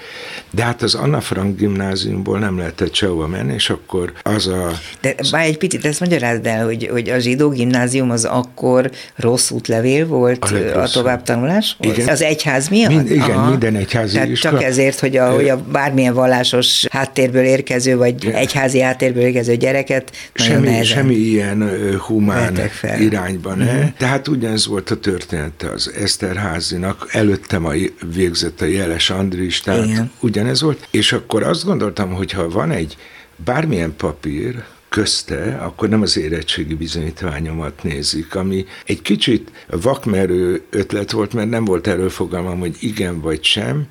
De 0.50 0.64
hát 0.64 0.82
az 0.82 0.94
Anna 0.94 1.20
Frank 1.20 1.58
gimnáziumból 1.58 2.38
nem 2.38 2.58
lehetett 2.58 2.94
sehova 2.94 3.26
menni, 3.26 3.54
és 3.54 3.70
akkor 3.70 4.12
az 4.22 4.46
a... 4.46 4.70
De 5.00 5.14
bár 5.30 5.44
egy 5.44 5.58
picit 5.58 5.84
ezt 5.84 6.00
magyarázd 6.00 6.46
el, 6.46 6.64
hogy, 6.64 6.88
hogy 6.92 7.08
a 7.08 7.18
zsidó 7.18 7.48
gimnázium 7.48 8.10
az 8.10 8.24
akkor 8.24 8.90
rossz 9.16 9.50
útlevél 9.50 10.06
volt 10.06 10.44
a, 10.44 10.82
a 10.82 10.88
továbbtanulás? 10.88 11.76
Igen. 11.80 12.08
Az 12.08 12.22
egyház 12.22 12.68
miatt? 12.68 12.88
Mind, 12.88 13.10
igen, 13.10 13.30
Aha. 13.30 13.48
minden 13.48 13.76
egyházi 13.76 14.14
Tehát 14.14 14.28
iskola. 14.28 14.52
csak 14.52 14.68
ezért, 14.68 15.00
hogy 15.00 15.16
a, 15.16 15.30
hogy 15.30 15.48
a 15.48 15.56
bármilyen 15.56 16.14
vallásos 16.14 16.86
háttérből 16.90 17.44
érkező, 17.44 17.96
vagy 17.96 18.26
egyházi 18.26 18.80
háttérből 18.80 19.22
érkező 19.22 19.56
gyereket 19.56 20.10
semmi, 20.34 20.84
semmi 20.84 21.14
ilyen 21.14 21.70
humán 21.98 22.70
irányban. 22.98 23.60
Uh-huh. 23.60 23.92
Tehát 23.96 24.28
ugyanez 24.28 24.66
volt 24.66 24.90
a 24.90 25.00
történet 25.00 25.34
története 25.34 25.70
az 25.70 25.92
Eszterházinak, 25.92 27.06
előttem 27.10 27.64
a 27.64 27.72
végzett 28.14 28.60
a 28.60 28.64
Jeles 28.64 29.10
Andris, 29.10 29.60
tehát 29.60 29.86
Igen. 29.86 30.10
ugyanez 30.20 30.60
volt, 30.60 30.88
és 30.90 31.12
akkor 31.12 31.42
azt 31.42 31.64
gondoltam, 31.64 32.12
hogy 32.12 32.30
ha 32.30 32.48
van 32.48 32.70
egy 32.70 32.96
bármilyen 33.36 33.94
papír, 33.96 34.64
közte, 34.88 35.58
akkor 35.60 35.88
nem 35.88 36.02
az 36.02 36.16
érettségi 36.16 36.74
bizonyítványomat 36.74 37.82
nézik, 37.82 38.34
ami 38.34 38.64
egy 38.84 39.02
kicsit 39.02 39.50
vakmerő 39.66 40.62
ötlet 40.70 41.10
volt, 41.10 41.32
mert 41.32 41.48
nem 41.48 41.64
volt 41.64 41.86
erről 41.86 42.10
fogalmam, 42.10 42.58
hogy 42.58 42.76
igen 42.80 43.20
vagy 43.20 43.44
sem, 43.44 43.86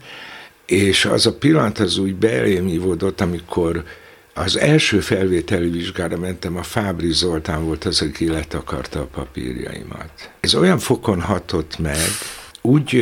és 0.66 1.06
az 1.06 1.26
a 1.26 1.34
pillanat 1.34 1.80
az 1.80 1.98
úgy 1.98 2.16
belém 2.16 2.68
amikor 3.22 3.84
az 4.34 4.58
első 4.58 5.00
felvételi 5.00 5.70
vizsgára 5.70 6.18
mentem, 6.18 6.58
a 6.58 6.64
Fábri 6.64 7.12
Zoltán 7.12 7.66
volt 7.66 7.86
az, 7.86 8.02
aki 8.02 8.28
letakarta 8.28 9.00
a 9.00 9.06
papírjaimat. 9.06 10.32
Ez 10.40 10.56
olyan 10.56 10.80
fokon 10.80 11.22
hatott 11.22 11.80
meg, 11.80 11.98
úgy 12.66 12.96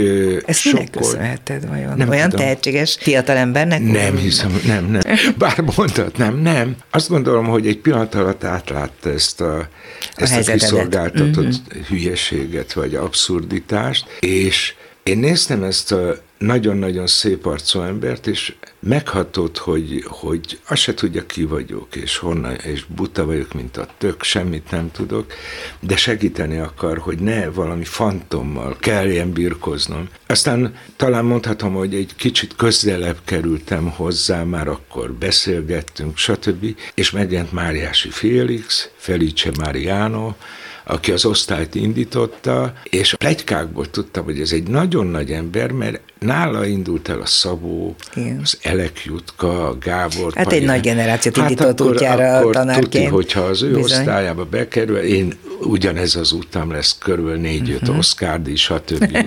Ezt 0.46 0.66
minek 0.66 0.90
köszönheted 0.90 1.68
vajon? 1.68 1.98
Nem 1.98 2.10
Olyan 2.10 2.30
tudom. 2.30 2.46
tehetséges 2.46 2.98
fiatalembernek? 3.00 3.82
Nem 3.82 4.18
hiszem, 4.18 4.62
nem, 4.66 4.86
nem. 4.86 5.02
Bár 5.38 5.64
mondtad, 5.76 6.18
nem, 6.18 6.38
nem. 6.38 6.76
Azt 6.90 7.10
gondolom, 7.10 7.46
hogy 7.46 7.68
egy 7.68 7.78
pillanat 7.78 8.16
alatt 8.16 8.44
átlátta 8.44 9.10
ezt 9.10 9.42
a, 9.42 9.68
ezt 10.16 10.48
a, 10.48 10.52
a 10.52 10.54
kiszolgáltatott 10.54 11.46
mm-hmm. 11.46 11.84
hülyeséget, 11.88 12.74
vagy 12.74 12.96
abszurditást, 12.96 14.06
és 14.20 14.74
én 15.04 15.18
néztem 15.18 15.64
ezt 15.64 15.92
a 15.92 16.18
nagyon-nagyon 16.38 17.08
szép 17.08 17.46
arcú 17.46 17.82
embert, 17.82 18.28
és 18.28 18.54
meghatott, 18.82 19.58
hogy, 19.58 20.04
hogy 20.08 20.60
azt 20.68 20.82
se 20.82 20.94
tudja, 20.94 21.26
ki 21.26 21.44
vagyok, 21.44 21.96
és 21.96 22.18
honnan, 22.18 22.56
és 22.56 22.86
buta 22.86 23.26
vagyok, 23.26 23.54
mint 23.54 23.78
a 23.78 23.88
tök, 23.98 24.24
semmit 24.24 24.72
nem 24.72 24.92
tudok, 24.92 25.34
de 25.80 25.96
segíteni 25.96 26.58
akar, 26.58 26.98
hogy 26.98 27.20
ne 27.20 27.50
valami 27.50 27.84
fantommal 27.84 28.76
kelljen 28.80 29.32
birkoznom. 29.32 30.10
Aztán 30.28 30.76
talán 30.96 31.26
mondhatom, 31.26 31.74
hogy 31.74 31.96
egy 31.96 32.16
kicsit 32.16 32.56
közelebb 32.56 33.18
kerültem 33.26 33.90
hozzá, 33.90 34.44
már 34.44 34.68
akkor 34.68 35.14
beszélgettünk, 35.14 36.18
stb., 36.18 36.76
és 36.94 37.12
megjelent 37.12 37.52
Máriási 37.52 38.10
Félix, 38.10 38.90
Felice 38.96 39.52
Mariano, 39.60 40.34
aki 40.84 41.12
az 41.12 41.26
osztályt 41.26 41.76
indította, 41.76 42.74
és 42.84 43.14
a 43.14 43.18
plegykákból 43.18 43.90
tudtam, 43.90 44.24
hogy 44.24 44.40
ez 44.40 44.52
egy 44.52 44.68
nagyon 44.68 45.08
nagy 45.08 45.32
ember, 45.32 45.72
mert 45.72 46.00
nála 46.20 46.66
indult 46.66 47.10
el 47.10 47.22
a 47.22 47.26
Szabó, 47.26 47.96
Igen. 48.16 48.40
az 48.44 48.58
Elek 48.62 49.04
Jutka, 49.06 49.68
a 49.68 49.78
Gábor. 49.78 50.34
Hát 50.34 50.52
egy 50.52 50.64
nagy 50.64 50.82
generációt 50.82 51.38
hát 51.38 51.50
indított 51.50 51.80
akkor, 51.80 51.92
útjára 51.92 52.38
akkor 52.38 52.54
tanárként. 52.54 52.90
Tuti, 52.90 53.06
hogyha 53.06 53.42
az 53.42 53.62
ő 53.62 53.74
Bizony. 53.74 53.84
osztályába 53.84 54.46
bekerül, 54.46 54.98
én 54.98 55.34
ugyanez 55.62 56.16
az 56.16 56.32
utam 56.32 56.72
lesz 56.72 56.98
körül 57.00 57.36
négy-öt 57.36 57.82
uh-huh. 57.82 57.98
Oscar-díj, 57.98 58.56
stb. 58.56 59.18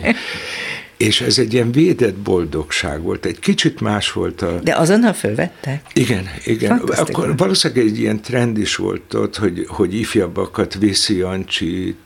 És 1.04 1.20
ez 1.20 1.38
egy 1.38 1.52
ilyen 1.52 1.72
védett 1.72 2.14
boldogság 2.14 3.02
volt. 3.02 3.24
Egy 3.24 3.38
kicsit 3.38 3.80
más 3.80 4.12
volt 4.12 4.42
a... 4.42 4.60
De 4.62 4.74
azonnal 4.74 5.12
fölvettek? 5.12 5.86
Igen, 5.92 6.28
igen. 6.44 6.78
Akkor 6.78 7.36
valószínűleg 7.36 7.86
egy 7.86 7.98
ilyen 7.98 8.20
trend 8.20 8.58
is 8.58 8.76
volt 8.76 9.14
ott, 9.14 9.36
hogy, 9.36 9.64
hogy 9.68 9.94
ifjabbakat, 9.94 10.74
Vészi 10.74 11.16
Jancsit, 11.16 11.96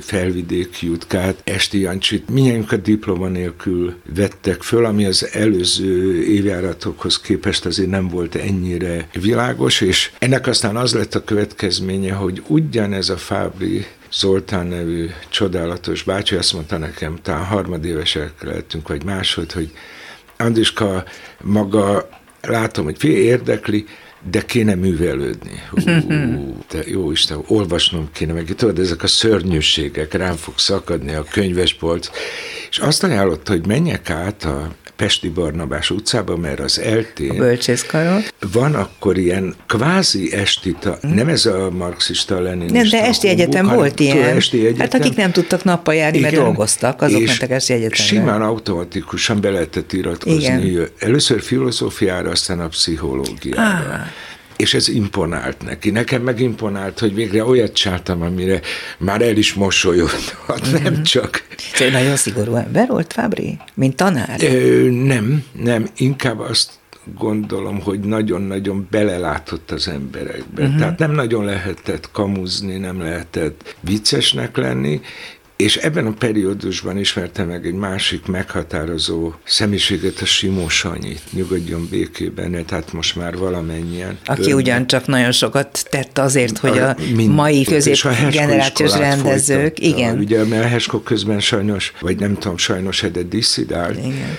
felvidéki 0.00 0.86
jutkát, 0.86 1.40
Esti 1.44 1.80
Jancsit, 1.80 2.24
a 2.68 2.76
diploma 2.76 3.28
nélkül 3.28 3.94
vettek 4.14 4.62
föl, 4.62 4.84
ami 4.84 5.04
az 5.04 5.28
előző 5.32 6.22
évjáratokhoz 6.24 7.20
képest 7.20 7.66
azért 7.66 7.90
nem 7.90 8.08
volt 8.08 8.34
ennyire 8.34 9.08
világos, 9.20 9.80
és 9.80 10.10
ennek 10.18 10.46
aztán 10.46 10.76
az 10.76 10.94
lett 10.94 11.14
a 11.14 11.24
következménye, 11.24 12.12
hogy 12.12 12.42
ugyanez 12.46 13.08
a 13.08 13.16
Fábri 13.16 13.86
Zoltán 14.16 14.66
nevű 14.66 15.10
csodálatos 15.28 16.02
bácsi 16.02 16.34
azt 16.34 16.52
mondta 16.52 16.78
nekem, 16.78 17.18
talán 17.22 17.44
harmadévesek 17.44 18.42
lehetünk, 18.42 18.88
vagy 18.88 19.04
másod, 19.04 19.52
hogy 19.52 19.70
Andiska 20.36 21.04
maga 21.40 22.08
látom, 22.42 22.84
hogy 22.84 22.98
fél 22.98 23.16
érdekli, 23.16 23.86
de 24.30 24.40
kéne 24.40 24.74
művelődni. 24.74 25.62
Hú, 25.70 25.80
te 26.68 26.78
jó 26.84 27.10
Isten, 27.10 27.38
olvasnom 27.46 28.08
kéne 28.12 28.32
meg. 28.32 28.54
Tudod, 28.56 28.78
ezek 28.78 29.02
a 29.02 29.06
szörnyűségek, 29.06 30.14
rám 30.14 30.36
fog 30.36 30.58
szakadni 30.58 31.14
a 31.14 31.24
könyvespolc. 31.30 32.10
És 32.70 32.78
azt 32.78 33.02
ajánlotta, 33.02 33.52
hogy 33.52 33.66
menjek 33.66 34.10
át 34.10 34.44
a 34.44 34.70
Pesti 34.96 35.28
Barnabás 35.28 35.90
utcába, 35.90 36.36
mert 36.36 36.60
az 36.60 36.78
eltén... 36.78 37.30
A 37.30 37.34
bölcsészkaron. 37.34 38.22
Van 38.52 38.74
akkor 38.74 39.18
ilyen 39.18 39.54
kvázi 39.66 40.32
estita, 40.34 40.98
mm. 41.06 41.14
nem 41.14 41.28
ez 41.28 41.46
a 41.46 41.70
marxista 41.70 42.40
leninista 42.40 42.78
Nem, 42.78 42.88
de 42.88 43.02
esti 43.02 43.28
egyetem 43.28 43.66
volt 43.66 44.00
ilyen. 44.00 44.36
Esti 44.36 44.58
egyetem. 44.58 44.78
Hát 44.78 44.94
akik 44.94 45.16
nem 45.16 45.32
tudtak 45.32 45.64
nappal 45.64 45.94
járni, 45.94 46.18
Igen, 46.18 46.30
mert 46.30 46.42
dolgoztak, 46.42 47.02
azok 47.02 47.24
mentek 47.26 47.50
esti 47.50 47.72
egyetemre. 47.72 47.96
simán 48.02 48.42
automatikusan 48.42 49.40
be 49.40 49.50
lehetett 49.50 49.92
iratkozni. 49.92 50.66
Igen. 50.66 50.88
Először 50.98 51.42
filozófiára, 51.42 52.30
aztán 52.30 52.60
a 52.60 52.68
pszichológiára. 52.68 53.62
Ah 53.62 54.06
és 54.56 54.74
ez 54.74 54.88
imponált 54.88 55.62
neki. 55.64 55.90
Nekem 55.90 56.22
meg 56.22 56.40
imponált, 56.40 56.98
hogy 56.98 57.14
végre 57.14 57.44
olyat 57.44 57.72
csináltam, 57.72 58.22
amire 58.22 58.60
már 58.98 59.22
el 59.22 59.36
is 59.36 59.54
mosolyodhat, 59.54 60.68
mm-hmm. 60.68 60.82
nem 60.82 61.02
csak. 61.02 61.46
Szóval 61.74 62.00
nagyon 62.00 62.16
szigorú 62.16 62.54
ember 62.54 62.88
volt 62.88 63.12
Fábri, 63.12 63.58
mint 63.74 63.96
tanár? 63.96 64.42
Ö, 64.42 64.90
nem, 64.90 65.44
nem, 65.52 65.88
inkább 65.96 66.40
azt 66.40 66.70
gondolom, 67.14 67.80
hogy 67.80 68.00
nagyon-nagyon 68.00 68.86
belelátott 68.90 69.70
az 69.70 69.88
emberekbe. 69.88 70.62
Uh-huh. 70.62 70.78
Tehát 70.78 70.98
nem 70.98 71.10
nagyon 71.12 71.44
lehetett 71.44 72.10
kamuzni, 72.12 72.76
nem 72.76 73.00
lehetett 73.00 73.76
viccesnek 73.80 74.56
lenni, 74.56 75.00
és 75.56 75.76
ebben 75.76 76.06
a 76.06 76.12
periódusban 76.12 76.98
ismertem 76.98 77.48
meg 77.48 77.66
egy 77.66 77.74
másik 77.74 78.26
meghatározó 78.26 79.32
személyiséget, 79.44 80.20
a 80.20 80.24
Simó 80.24 80.68
Sanyi, 80.68 81.16
nyugodjon 81.30 81.88
békében, 81.90 82.66
tehát 82.66 82.92
most 82.92 83.16
már 83.16 83.36
valamennyien. 83.36 84.18
Aki 84.24 84.50
ön... 84.50 84.56
ugyancsak 84.56 85.06
nagyon 85.06 85.32
sokat 85.32 85.86
tett 85.90 86.18
azért, 86.18 86.58
hogy 86.58 86.78
a, 86.78 86.88
a 86.88 86.96
mai 87.28 87.64
középgenerációs 87.64 88.96
rendezők, 88.96 89.58
folytatta. 89.58 89.86
igen. 89.86 90.18
Ugye, 90.18 90.44
mert 90.44 90.64
a 90.64 90.68
Hesko 90.68 91.02
közben 91.02 91.40
sajnos, 91.40 91.92
vagy 92.00 92.18
nem 92.18 92.34
tudom, 92.34 92.56
sajnos 92.56 93.02
edet 93.02 93.28
disszidált, 93.28 93.98
igen 93.98 94.38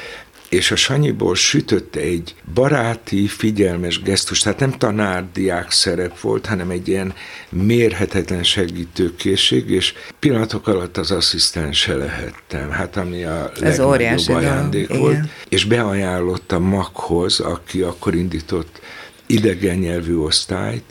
és 0.49 0.71
a 0.71 0.75
Sanyiból 0.75 1.36
sütött 1.36 1.95
egy 1.95 2.36
baráti, 2.53 3.27
figyelmes 3.27 4.01
gesztus, 4.01 4.39
tehát 4.39 4.60
nem 4.60 4.71
tanár-diák 4.71 5.71
szerep 5.71 6.19
volt, 6.19 6.45
hanem 6.45 6.69
egy 6.69 6.88
ilyen 6.88 7.13
mérhetetlen 7.49 8.43
segítőkészség, 8.43 9.69
és 9.69 9.93
pillanatok 10.19 10.67
alatt 10.67 10.97
az 10.97 11.12
asszisztense 11.12 11.95
lehettem, 11.95 12.69
hát 12.69 12.97
ami 12.97 13.23
a 13.23 13.51
Ez 13.62 13.77
legnagyobb 13.77 14.36
ajándék 14.36 14.88
volt, 14.97 15.13
igen. 15.13 15.29
és 15.49 15.63
beajánlott 15.63 16.60
Maghoz, 16.60 17.39
aki 17.39 17.81
akkor 17.81 18.15
indított 18.15 18.81
idegen 19.25 19.77
nyelvű 19.77 20.15
osztályt, 20.15 20.83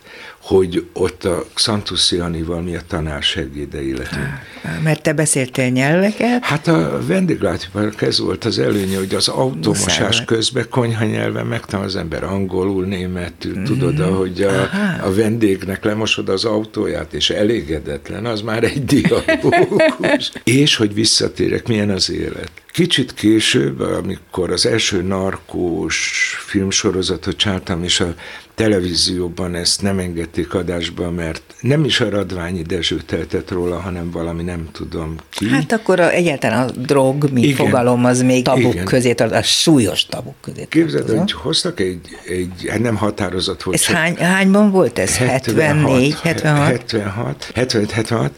hogy 0.47 0.87
ott 0.93 1.25
a 1.25 1.45
Xantus 1.55 2.13
Janival 2.13 2.61
mi 2.61 2.77
a 2.77 2.81
tanársegédei 2.87 3.97
lehetünk. 3.97 4.83
Mert 4.83 5.03
te 5.03 5.13
beszéltél 5.13 5.69
nyelveket? 5.69 6.45
Hát 6.45 6.67
a 6.67 7.01
vendéglátópark 7.07 8.03
ez 8.03 8.19
volt 8.19 8.45
az 8.45 8.59
előnye, 8.59 8.99
hogy 8.99 9.15
az 9.15 9.29
automosás 9.29 10.25
közben 10.25 10.67
konyha 10.71 11.05
nyelven 11.05 11.47
megtanul 11.47 11.87
az 11.87 11.97
ember 11.97 12.25
angolul, 12.25 12.85
németül, 12.85 13.53
mm-hmm. 13.53 13.65
tudod, 13.65 14.01
ahogy 14.01 14.43
a, 14.43 14.63
a 15.03 15.15
vendégnek 15.15 15.85
lemosod 15.85 16.29
az 16.29 16.45
autóját, 16.45 17.13
és 17.13 17.31
elégedetlen, 17.31 18.27
az 18.27 18.41
már 18.41 18.65
egy 18.65 18.85
dialógus. 18.95 20.33
és 20.45 20.77
hogy 20.77 20.95
visszatérek, 20.95 21.69
milyen 21.69 21.91
az 21.91 22.11
élet. 22.11 22.51
Kicsit 22.73 23.15
később, 23.15 23.81
amikor 23.81 24.51
az 24.51 24.67
első 24.67 25.03
narkós 25.03 26.37
filmsorozatot 26.47 27.37
csináltam, 27.37 27.85
és 27.85 28.01
a 28.01 28.15
televízióban 28.57 29.55
ezt 29.55 29.83
nem 29.83 29.99
engedték 29.99 30.55
adásba, 30.55 31.11
mert 31.11 31.43
nem 31.61 31.85
is 31.85 32.01
a 32.01 32.09
Radványi 32.09 32.63
Dezső 32.63 32.97
teltett 32.97 33.51
róla, 33.51 33.81
hanem 33.81 34.11
valami 34.11 34.43
nem 34.43 34.69
tudom 34.73 35.17
ki. 35.31 35.49
Hát 35.49 35.73
akkor 35.73 36.01
a, 36.01 36.11
egyáltalán 36.11 36.69
a 36.69 36.71
drog, 36.71 37.31
mint 37.33 37.47
Igen. 37.47 37.57
fogalom, 37.57 38.05
az 38.05 38.23
még 38.23 38.45
tabuk 38.45 38.73
Igen. 38.73 38.85
közé 38.85 39.15
tartozik, 39.15 39.43
a 39.43 39.47
súlyos 39.47 40.07
tabuk 40.07 40.35
közé 40.41 40.67
Képzeld, 40.69 41.19
hogy 41.19 41.33
hoztak 41.33 41.81
egy, 41.81 42.01
egy, 42.29 42.67
hát 42.69 42.81
nem 42.81 42.97
határozat 42.97 43.63
volt. 43.63 43.77
Ez 43.77 43.87
hány, 43.87 44.17
hányban 44.17 44.71
volt 44.71 44.99
ez? 44.99 45.17
74, 45.17 46.15
76? 46.21 46.67
76, 46.67 47.51
75, 47.55 47.91
76, 47.91 48.33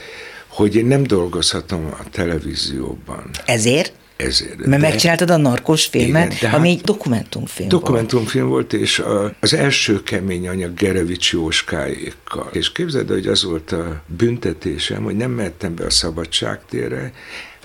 hogy 0.47 0.77
én 0.77 0.87
nem 0.87 1.03
dolgozhatom 1.03 1.87
a 1.99 2.11
televízióban. 2.11 3.31
Ezért? 3.45 3.93
Ezért. 4.19 4.57
Mert 4.57 4.83
de, 4.83 4.89
megcsináltad 4.89 5.31
a 5.31 5.37
narkos 5.37 5.87
filmet, 5.87 6.33
igen, 6.33 6.55
ami 6.55 6.69
egy 6.69 6.81
dokumentumfilm 6.81 7.69
Dokumentumfilm 7.69 8.49
volt, 8.49 8.71
volt 8.71 8.83
és 8.83 8.99
a, 8.99 9.35
az 9.41 9.55
első 9.55 10.03
kemény 10.03 10.49
anyag 10.49 10.75
Gerevics 10.75 11.33
Jóskáékkal. 11.33 12.49
És 12.53 12.73
képzeld, 12.73 13.09
hogy 13.09 13.27
az 13.27 13.45
volt 13.45 13.73
a 13.73 14.03
büntetésem, 14.07 15.03
hogy 15.03 15.17
nem 15.17 15.31
mehettem 15.31 15.75
be 15.75 15.85
a 15.85 15.91
szabadságtérre, 15.91 17.13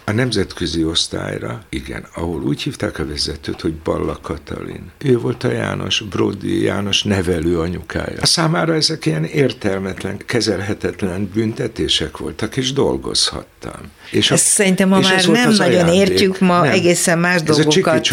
a 0.05 0.11
nemzetközi 0.11 0.83
osztályra, 0.83 1.63
igen, 1.69 2.07
ahol 2.15 2.41
úgy 2.41 2.61
hívták 2.61 2.99
a 2.99 3.05
vezetőt, 3.05 3.61
hogy 3.61 3.73
Balla 3.73 4.19
Katalin. 4.21 4.91
Ő 5.03 5.17
volt 5.19 5.43
a 5.43 5.51
János, 5.51 6.03
Brody 6.09 6.63
János 6.63 7.03
nevelő 7.03 7.59
anyukája. 7.59 8.17
A 8.21 8.25
számára 8.25 8.73
ezek 8.73 9.05
ilyen 9.05 9.23
értelmetlen, 9.23 10.17
kezelhetetlen 10.25 11.29
büntetések 11.33 12.17
voltak, 12.17 12.57
és 12.57 12.73
dolgozhattam. 12.73 13.91
És 14.11 14.31
a, 14.31 14.33
Ezt 14.33 14.45
szerintem 14.45 14.89
ma 14.89 14.99
már 14.99 15.25
nem 15.25 15.51
nagyon 15.51 15.59
ajándék. 15.59 15.95
értjük, 15.95 16.39
ma 16.39 16.61
nem. 16.61 16.71
egészen 16.71 17.19
más 17.19 17.35
ez 17.35 17.43
dolgokat 17.43 18.07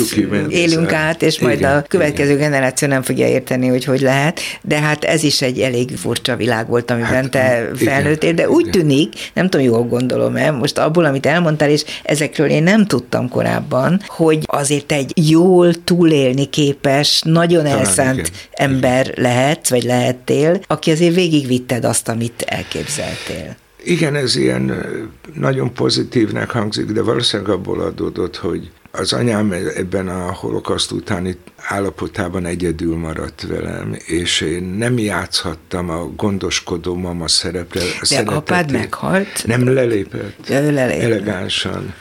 élünk 0.49 0.93
át, 0.93 1.23
és 1.23 1.41
majd 1.41 1.59
igen, 1.59 1.77
a 1.77 1.83
következő 1.83 2.35
igen. 2.35 2.51
generáció 2.51 2.89
nem 2.89 3.03
fogja 3.03 3.27
érteni, 3.27 3.69
hogy 3.69 3.85
hogy 3.85 4.01
lehet, 4.01 4.41
de 4.63 4.81
hát 4.81 5.05
ez 5.05 5.23
is 5.23 5.43
egy 5.43 5.59
elég 5.59 5.97
furcsa 5.97 6.37
világ 6.37 6.69
volt, 6.69 6.91
amiben 6.91 7.11
hát, 7.11 7.31
te 7.31 7.69
felnőttél, 7.75 8.33
de 8.33 8.49
úgy 8.49 8.67
igen. 8.67 8.81
tűnik, 8.81 9.31
nem 9.35 9.49
tudom, 9.49 9.67
jól 9.67 9.83
gondolom-e, 9.83 10.51
most 10.51 10.79
abból, 10.79 11.05
amit 11.05 11.27
elmondtál, 11.27 11.71
és 11.71 11.80
ezekről 12.03 12.49
én 12.49 12.63
nem 12.63 12.87
tudtam 12.87 13.29
korábban, 13.29 14.01
hogy 14.07 14.43
azért 14.47 14.93
egy 14.93 15.13
jól 15.31 15.75
túlélni 15.85 16.45
képes, 16.45 17.23
nagyon 17.25 17.65
Talán 17.65 17.79
elszánt 17.79 18.19
igen. 18.19 18.31
ember 18.51 19.07
igen. 19.07 19.23
lehetsz, 19.23 19.71
vagy 19.71 19.83
lehettél, 19.83 20.61
aki 20.67 20.91
azért 20.91 21.15
végigvitted 21.15 21.85
azt, 21.85 22.09
amit 22.09 22.43
elképzeltél. 22.43 23.57
Igen, 23.85 24.15
ez 24.15 24.37
ilyen 24.37 24.87
nagyon 25.35 25.73
pozitívnek 25.73 26.51
hangzik, 26.51 26.87
de 26.87 27.03
valószínűleg 27.03 27.53
abból 27.53 27.81
adódott, 27.81 28.37
hogy 28.37 28.71
az 28.91 29.13
anyám 29.13 29.53
ebben 29.77 30.09
a 30.09 30.33
holokaszt 30.33 30.91
utáni 30.91 31.37
állapotában 31.57 32.47
egyedül 32.47 32.97
maradt 32.97 33.47
velem, 33.49 33.97
és 34.07 34.41
én 34.41 34.63
nem 34.63 34.99
játszhattam 34.99 35.91
a 35.91 36.11
gondoskodó 36.17 36.95
mama 36.95 37.29
szerepre. 37.29 37.81
De 38.09 38.19
apád 38.19 38.73
meghalt? 38.73 39.43
Nem 39.47 39.75
lelépett. 39.75 40.49
Ja, 40.49 40.61
ő 40.61 40.73
lelépett. 40.73 41.03
Elegánsan 41.03 41.95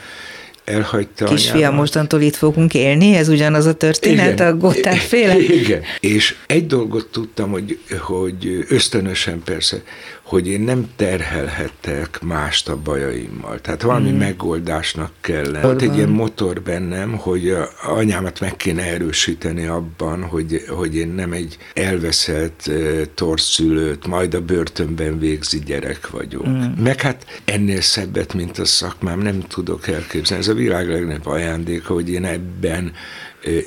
elhagyta 0.70 1.24
Kisfia, 1.24 1.70
mostantól 1.70 2.20
itt 2.20 2.36
fogunk 2.36 2.74
élni, 2.74 3.14
ez 3.14 3.28
ugyanaz 3.28 3.66
a 3.66 3.74
történet, 3.74 4.32
igen, 4.32 4.52
a 4.52 4.56
Gotthard 4.56 4.96
féle? 4.96 5.38
Igen, 5.38 5.82
és 6.00 6.36
egy 6.46 6.66
dolgot 6.66 7.06
tudtam, 7.06 7.50
hogy, 7.50 7.78
hogy 7.98 8.66
ösztönösen 8.68 9.42
persze, 9.44 9.82
hogy 10.30 10.48
én 10.48 10.60
nem 10.60 10.88
terhelhettek 10.96 12.20
mást 12.22 12.68
a 12.68 12.76
bajaimmal. 12.76 13.60
Tehát 13.60 13.82
valami 13.82 14.10
mm. 14.10 14.16
megoldásnak 14.16 15.12
kellene. 15.20 15.60
Volt 15.60 15.82
egy 15.82 15.96
ilyen 15.96 16.08
motor 16.08 16.62
bennem, 16.62 17.16
hogy 17.16 17.56
anyámat 17.82 18.40
meg 18.40 18.56
kéne 18.56 18.82
erősíteni 18.82 19.66
abban, 19.66 20.22
hogy, 20.22 20.64
hogy 20.68 20.96
én 20.96 21.08
nem 21.08 21.32
egy 21.32 21.58
elveszett 21.74 22.70
torszülőt, 23.14 24.06
majd 24.06 24.34
a 24.34 24.40
börtönben 24.40 25.18
végzi 25.18 25.58
gyerek 25.58 26.10
vagyok. 26.10 26.48
Mm. 26.48 26.62
Meg 26.82 27.00
hát 27.00 27.40
ennél 27.44 27.80
szebbet, 27.80 28.34
mint 28.34 28.58
a 28.58 28.64
szakmám, 28.64 29.18
nem 29.18 29.40
tudok 29.40 29.88
elképzelni. 29.88 30.42
Ez 30.42 30.48
a 30.48 30.54
világ 30.54 30.88
legnagyobb 30.88 31.26
ajándéka, 31.26 31.92
hogy 31.92 32.10
én 32.10 32.24
ebben 32.24 32.92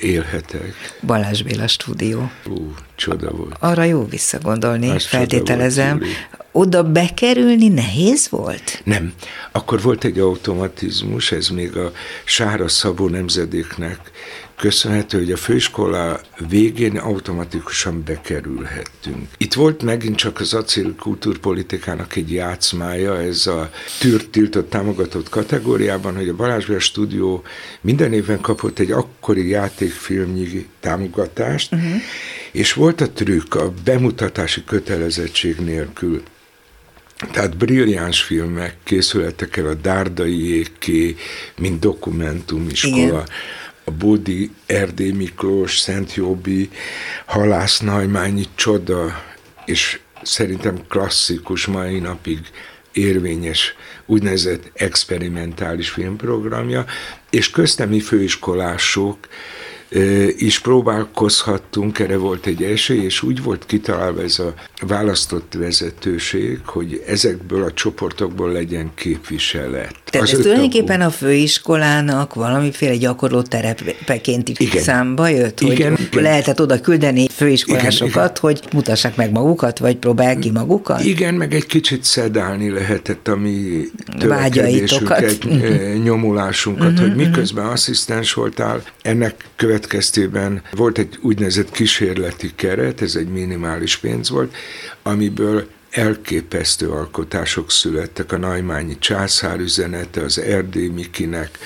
élhetek. 0.02 0.74
Balázs 1.06 1.42
Béla 1.42 1.68
stúdió. 1.68 2.32
Ú, 2.50 2.74
csoda 2.96 3.32
volt. 3.32 3.56
Arra 3.60 3.84
jó 3.84 4.06
visszagondolni, 4.06 4.90
Az 4.90 5.06
feltételezem. 5.06 5.98
csoda 6.00 6.06
volt, 6.06 6.42
Oda 6.56 6.84
bekerülni 6.84 7.68
nehéz 7.68 8.30
volt? 8.30 8.82
Nem. 8.84 9.14
Akkor 9.52 9.82
volt 9.82 10.04
egy 10.04 10.20
automatizmus, 10.20 11.32
ez 11.32 11.48
még 11.48 11.78
a 11.78 11.92
Sára 12.24 12.68
Szabó 12.68 13.08
nemzedéknek 13.08 14.00
köszönhető, 14.56 15.18
hogy 15.18 15.32
a 15.32 15.38
főiskola 15.38 16.22
végén 16.48 16.98
automatikusan 16.98 18.04
bekerülhettünk. 18.06 19.28
Itt 19.38 19.54
volt 19.54 19.84
megint 19.84 20.16
csak 20.16 20.40
az 20.40 20.54
acél 20.54 20.96
kultúrpolitikának 20.96 22.16
egy 22.16 22.32
játszmája, 22.32 23.22
ez 23.22 23.48
a 23.48 23.70
tűrt 24.00 24.30
tiltott 24.30 24.70
támogatott 24.70 25.30
kategóriában, 25.30 26.16
hogy 26.16 26.30
a 26.30 26.36
Balázs 26.36 26.66
Béla 26.66 26.80
stúdió 26.80 27.44
minden 27.82 28.14
évben 28.14 28.42
kapott 28.42 28.80
egy 28.80 28.92
akkori 28.92 29.48
játékfilmnyi 29.48 30.68
támogatást, 30.80 31.74
uh-huh. 31.74 31.92
és 32.52 32.74
volt 32.74 33.02
a 33.02 33.10
trükk 33.10 33.56
a 33.56 33.74
bemutatási 33.84 34.64
kötelezettség 34.64 35.56
nélkül 35.60 36.24
tehát 37.32 37.58
brilliáns 37.58 38.22
filmek 38.22 38.76
készültek 38.84 39.58
el 39.58 39.68
a 39.68 39.74
Dárdaiéké, 39.74 41.16
mint 41.58 41.80
dokumentumiskola. 41.80 42.96
Igen 42.96 43.24
a 43.84 43.92
Bódi 43.92 44.52
Erdély 44.66 45.12
Miklós, 45.12 45.78
Szent 45.78 46.14
Jóbi, 46.16 46.70
Halász 47.26 47.80
Najmányi 47.80 48.46
csoda, 48.56 49.24
és 49.66 50.00
szerintem 50.22 50.88
klasszikus 50.88 51.66
mai 51.66 52.00
napig 52.00 52.40
érvényes 52.92 53.76
úgynevezett 54.06 54.72
experimentális 54.74 55.90
filmprogramja, 55.90 56.86
és 57.30 57.50
köztemi 57.50 58.00
főiskolások 58.00 59.18
is 60.38 60.60
próbálkozhattunk, 60.60 62.00
erre 62.00 62.18
volt 62.18 62.46
egy 62.46 62.64
esély, 62.64 63.04
és 63.04 63.22
úgy 63.22 63.44
volt 63.44 63.66
kitalálva 63.66 64.22
ez 64.22 64.40
a 64.40 64.54
választott 64.88 65.54
vezetőség, 65.58 66.60
hogy 66.66 67.04
ezekből 67.08 67.64
a 67.64 67.74
csoportokból 67.74 68.52
legyen 68.52 68.92
képviselet. 68.96 69.96
Tehát 70.14 70.32
ez 70.32 70.40
tulajdonképpen 70.40 71.02
a 71.02 71.10
főiskolának 71.10 72.34
valamiféle 72.34 72.96
gyakorló 72.96 73.42
terepeként 73.42 74.50
igen. 74.60 74.84
számba 74.84 75.28
jött, 75.28 75.60
hogy 75.60 75.72
igen, 75.72 75.98
igen. 76.00 76.24
lehetett 76.24 76.62
oda 76.62 76.80
küldeni 76.80 77.28
főiskolásokat, 77.30 78.14
igen, 78.16 78.38
hogy 78.40 78.62
mutassák 78.74 79.16
meg 79.16 79.32
magukat, 79.32 79.80
vagy 79.80 79.96
próbálják 79.96 80.40
ki 80.40 80.52
magukat? 80.52 81.04
Igen, 81.04 81.34
meg 81.34 81.54
egy 81.54 81.66
kicsit 81.66 82.04
szedálni 82.04 82.70
lehetett 82.70 83.28
a 83.28 83.36
mi 83.36 83.82
törekedésünket, 84.20 85.38
nyomulásunkat, 86.04 86.92
uh-huh, 86.92 87.08
hogy 87.08 87.16
miközben 87.16 87.64
uh-huh. 87.64 87.80
asszisztens 87.80 88.34
voltál, 88.34 88.84
ennek 89.02 89.36
követ 89.56 89.83
következtében 89.88 90.62
volt 90.72 90.98
egy 90.98 91.18
úgynevezett 91.22 91.72
kísérleti 91.72 92.52
keret, 92.56 93.02
ez 93.02 93.16
egy 93.16 93.28
minimális 93.28 93.98
pénz 93.98 94.30
volt, 94.30 94.56
amiből 95.04 95.68
elképesztő 95.90 96.90
alkotások 96.90 97.72
születtek, 97.72 98.32
a 98.32 98.38
Naimányi 98.38 98.98
császár 99.00 99.60
üzenete, 99.60 100.22
az 100.22 100.40
Erdély 100.40 100.88
Mikinek, 100.88 101.58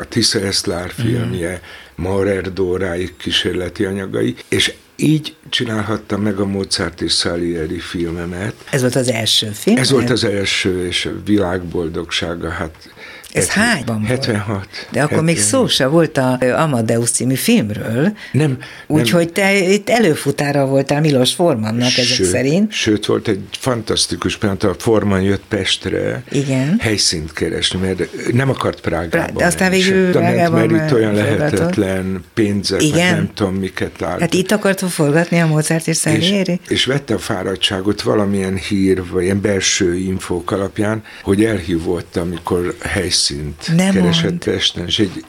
a 0.00 0.04
Tisza 0.08 0.40
Eszlár 0.40 0.90
filmje, 0.90 1.52
mm. 1.52 2.04
Maurer 2.04 2.52
Dóráig 2.52 3.16
kísérleti 3.16 3.84
anyagai, 3.84 4.34
és 4.48 4.74
így 4.96 5.34
csinálhattam 5.48 6.22
meg 6.22 6.38
a 6.38 6.46
Mozart 6.46 7.00
és 7.00 7.12
Salieri 7.12 7.78
filmemet. 7.78 8.54
Ez 8.70 8.80
volt 8.80 8.94
az 8.94 9.10
első 9.10 9.46
film? 9.46 9.76
Ez 9.76 9.90
volt 9.90 10.10
az 10.10 10.24
első, 10.24 10.86
és 10.86 11.06
a 11.06 11.10
világboldogsága, 11.24 12.48
hát 12.48 12.92
ez 13.34 13.48
hányban 13.48 14.04
76. 14.04 14.46
Volt? 14.46 14.68
De 14.90 15.02
akkor 15.02 15.16
76. 15.16 15.24
még 15.24 15.38
szó 15.38 15.66
se 15.66 15.86
volt 15.86 16.18
a 16.18 16.38
Amadeus 16.40 17.10
című 17.10 17.34
filmről. 17.34 18.12
Nem. 18.32 18.58
Úgyhogy 18.86 19.32
te 19.32 19.58
itt 19.58 19.90
előfutára 19.90 20.66
voltál 20.66 21.00
Milos 21.00 21.34
Formannak 21.34 21.88
sőt, 21.88 22.04
ezek 22.04 22.26
szerint. 22.26 22.72
Sőt, 22.72 23.06
volt 23.06 23.28
egy 23.28 23.40
fantasztikus 23.50 24.36
például, 24.36 24.72
a 24.72 24.82
Forman 24.82 25.22
jött 25.22 25.42
Pestre 25.48 26.22
Igen. 26.30 26.76
helyszínt 26.80 27.32
keresni, 27.32 27.78
mert 27.78 28.32
nem 28.32 28.48
akart 28.48 28.80
Prágába 28.80 29.38
De 29.38 29.44
aztán 29.44 29.70
végül 29.70 30.10
Prágában 30.10 30.68
mert 30.68 30.90
itt 30.90 30.96
olyan 30.96 31.14
lehetetlen 31.14 32.24
pénzek, 32.34 32.82
Igen. 32.82 33.14
nem 33.14 33.30
tudom 33.34 33.54
miket 33.54 34.00
lát. 34.00 34.20
Hát 34.20 34.34
itt 34.34 34.52
akartam 34.52 34.88
forgatni 34.88 35.40
a 35.40 35.46
Mozart 35.46 35.88
és 35.88 35.98
Salieri? 35.98 36.60
És, 36.64 36.70
és 36.70 36.84
vette 36.84 37.14
a 37.14 37.18
fáradtságot 37.18 38.02
valamilyen 38.02 38.56
hír, 38.56 39.02
vagy 39.10 39.22
ilyen 39.22 39.40
belső 39.40 39.96
infók 39.96 40.50
alapján, 40.50 41.02
hogy 41.22 41.44
elhívott, 41.44 42.16
amikor 42.16 42.74
helyszínt 42.80 43.22
helyszínt 43.28 43.76
Nem 43.76 43.92
keresett 43.92 44.30
mond. 44.30 44.44
Pesten, 44.44 44.86
és 44.86 44.98
egy 44.98 45.24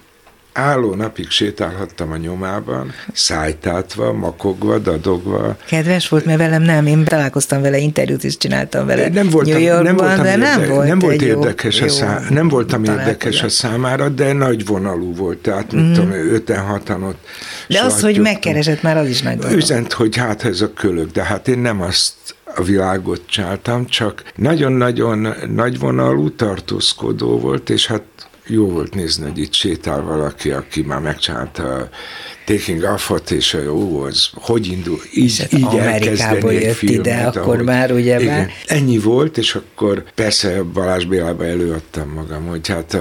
álló 0.53 0.93
napig 0.93 1.29
sétálhattam 1.29 2.11
a 2.11 2.17
nyomában, 2.17 2.93
szájtátva, 3.13 4.13
makogva, 4.13 4.77
dadogva. 4.77 5.57
Kedves 5.65 6.09
volt, 6.09 6.25
mert 6.25 6.37
velem 6.37 6.61
nem, 6.61 6.85
én 6.85 7.03
találkoztam 7.03 7.61
vele, 7.61 7.77
interjút 7.77 8.23
is 8.23 8.37
csináltam 8.37 8.85
vele 8.85 9.09
nem 9.09 9.29
voltam, 9.29 9.61
Yorkban, 9.61 9.83
nem 9.83 9.95
voltam 9.95 10.23
de 10.23 10.31
érde, 10.31 10.45
nem 10.45 10.69
volt, 10.69 10.87
nem 10.87 10.99
volt 10.99 11.21
érdekes, 11.21 11.79
jó, 11.79 11.85
a 11.85 11.89
szá, 11.89 12.21
nem 12.29 12.47
voltam 12.47 12.83
érdekes 12.83 13.43
a 13.43 13.49
számára, 13.49 14.09
de 14.09 14.33
nagy 14.33 14.65
vonalú 14.65 15.15
volt, 15.15 15.37
tehát 15.37 15.71
mit 15.71 15.83
mm. 15.83 15.93
tudom, 15.93 16.11
öten 16.11 16.65
hatan 16.65 17.03
ott 17.03 17.25
De 17.67 17.81
az, 17.81 18.01
hogy 18.01 18.19
megkeresett 18.19 18.81
már, 18.81 18.97
az 18.97 19.07
is 19.07 19.21
nagy 19.21 19.37
dolog. 19.37 19.57
Üzent, 19.57 19.93
hogy 19.93 20.17
hát 20.17 20.43
ez 20.43 20.61
a 20.61 20.73
kölök, 20.73 21.11
de 21.11 21.23
hát 21.23 21.47
én 21.47 21.59
nem 21.59 21.81
azt 21.81 22.13
a 22.55 22.63
világot 22.63 23.21
csináltam, 23.25 23.85
csak 23.85 24.23
nagyon-nagyon 24.35 25.27
nagyvonalú, 25.47 26.35
tartózkodó 26.35 27.39
volt, 27.39 27.69
és 27.69 27.87
hát 27.87 28.03
jó 28.47 28.69
volt 28.69 28.93
nézni, 28.93 29.23
hogy 29.23 29.37
itt 29.37 29.53
sétál 29.53 30.01
valaki, 30.01 30.51
aki 30.51 30.81
már 30.81 30.99
megcsinálta 30.99 31.75
a 31.75 31.89
Taking 32.45 32.83
Off-ot, 32.83 33.31
és 33.31 33.53
a 33.53 33.61
jó, 33.61 34.01
az 34.01 34.29
hogy 34.33 34.67
indul, 34.67 34.99
így, 35.13 35.39
hát 35.39 35.53
így 35.53 35.63
Amerikából 35.63 36.53
jött 36.53 36.75
filmet, 36.75 37.05
ide, 37.05 37.15
ahogy, 37.15 37.37
akkor 37.37 37.61
már 37.61 37.91
ugye 37.91 38.21
igen, 38.21 38.37
már... 38.37 38.51
Ennyi 38.65 38.97
volt, 38.97 39.37
és 39.37 39.55
akkor 39.55 40.03
persze 40.15 40.63
Balázs 40.63 41.05
Bélába 41.05 41.45
előadtam 41.45 42.09
magam, 42.09 42.45
hogy 42.47 42.67
hát 42.67 42.97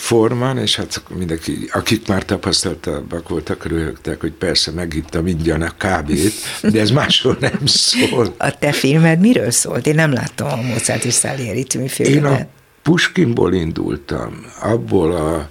Forman, 0.00 0.58
és 0.58 0.76
hát 0.76 1.02
mindenki, 1.16 1.68
akik 1.72 2.08
már 2.08 2.24
tapasztaltabbak 2.24 3.28
voltak, 3.28 3.66
röhögtek, 3.66 4.20
hogy 4.20 4.32
persze 4.32 4.70
megittam 4.70 5.26
ingyen 5.26 5.62
a 5.62 5.76
kábét, 5.76 6.32
de 6.62 6.80
ez 6.80 6.90
máshol 6.90 7.36
nem 7.40 7.66
szól. 7.66 8.34
A 8.38 8.58
te 8.58 8.72
filmed 8.72 9.20
miről 9.20 9.50
szólt? 9.50 9.86
Én 9.86 9.94
nem 9.94 10.12
láttam 10.12 10.48
a 10.48 10.62
Mozart 10.62 11.04
és 11.04 11.14
Salieri 11.14 11.62
című 11.62 11.86
filmet. 11.86 12.14
Én 12.14 12.24
a 12.24 12.46
Puskinból 12.82 13.52
indultam, 13.54 14.44
abból 14.60 15.12
a 15.12 15.48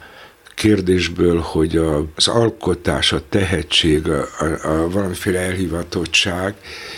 kérdésből, 0.60 1.39
hogy 1.39 1.78
a, 1.78 2.06
az 2.15 2.28
alkotás, 2.28 3.12
a 3.12 3.22
tehetség, 3.30 4.10
a, 4.10 4.28
a, 4.39 4.67
a 4.67 4.89
valamiféle 4.89 5.39
elhivatottság 5.39 6.54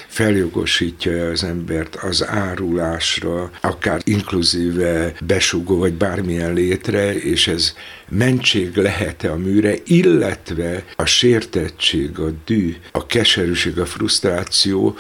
feljogosítja 0.08 1.30
az 1.30 1.44
embert 1.44 1.96
az 1.96 2.28
árulásra, 2.28 3.52
akár 3.62 4.02
inkluzíve 4.04 5.14
besugó, 5.26 5.78
vagy 5.78 5.94
bármilyen 5.94 6.54
létre, 6.54 7.16
és 7.16 7.48
ez 7.48 7.74
mentség 8.10 8.76
lehet-e 8.76 9.32
a 9.32 9.38
műre, 9.38 9.74
illetve 9.86 10.84
a 10.96 11.06
sértettség, 11.06 12.20
a 12.20 12.30
dű, 12.46 12.76
a 12.92 13.06
keserűség, 13.06 13.80
a 13.80 13.86
frusztráció 13.86 14.96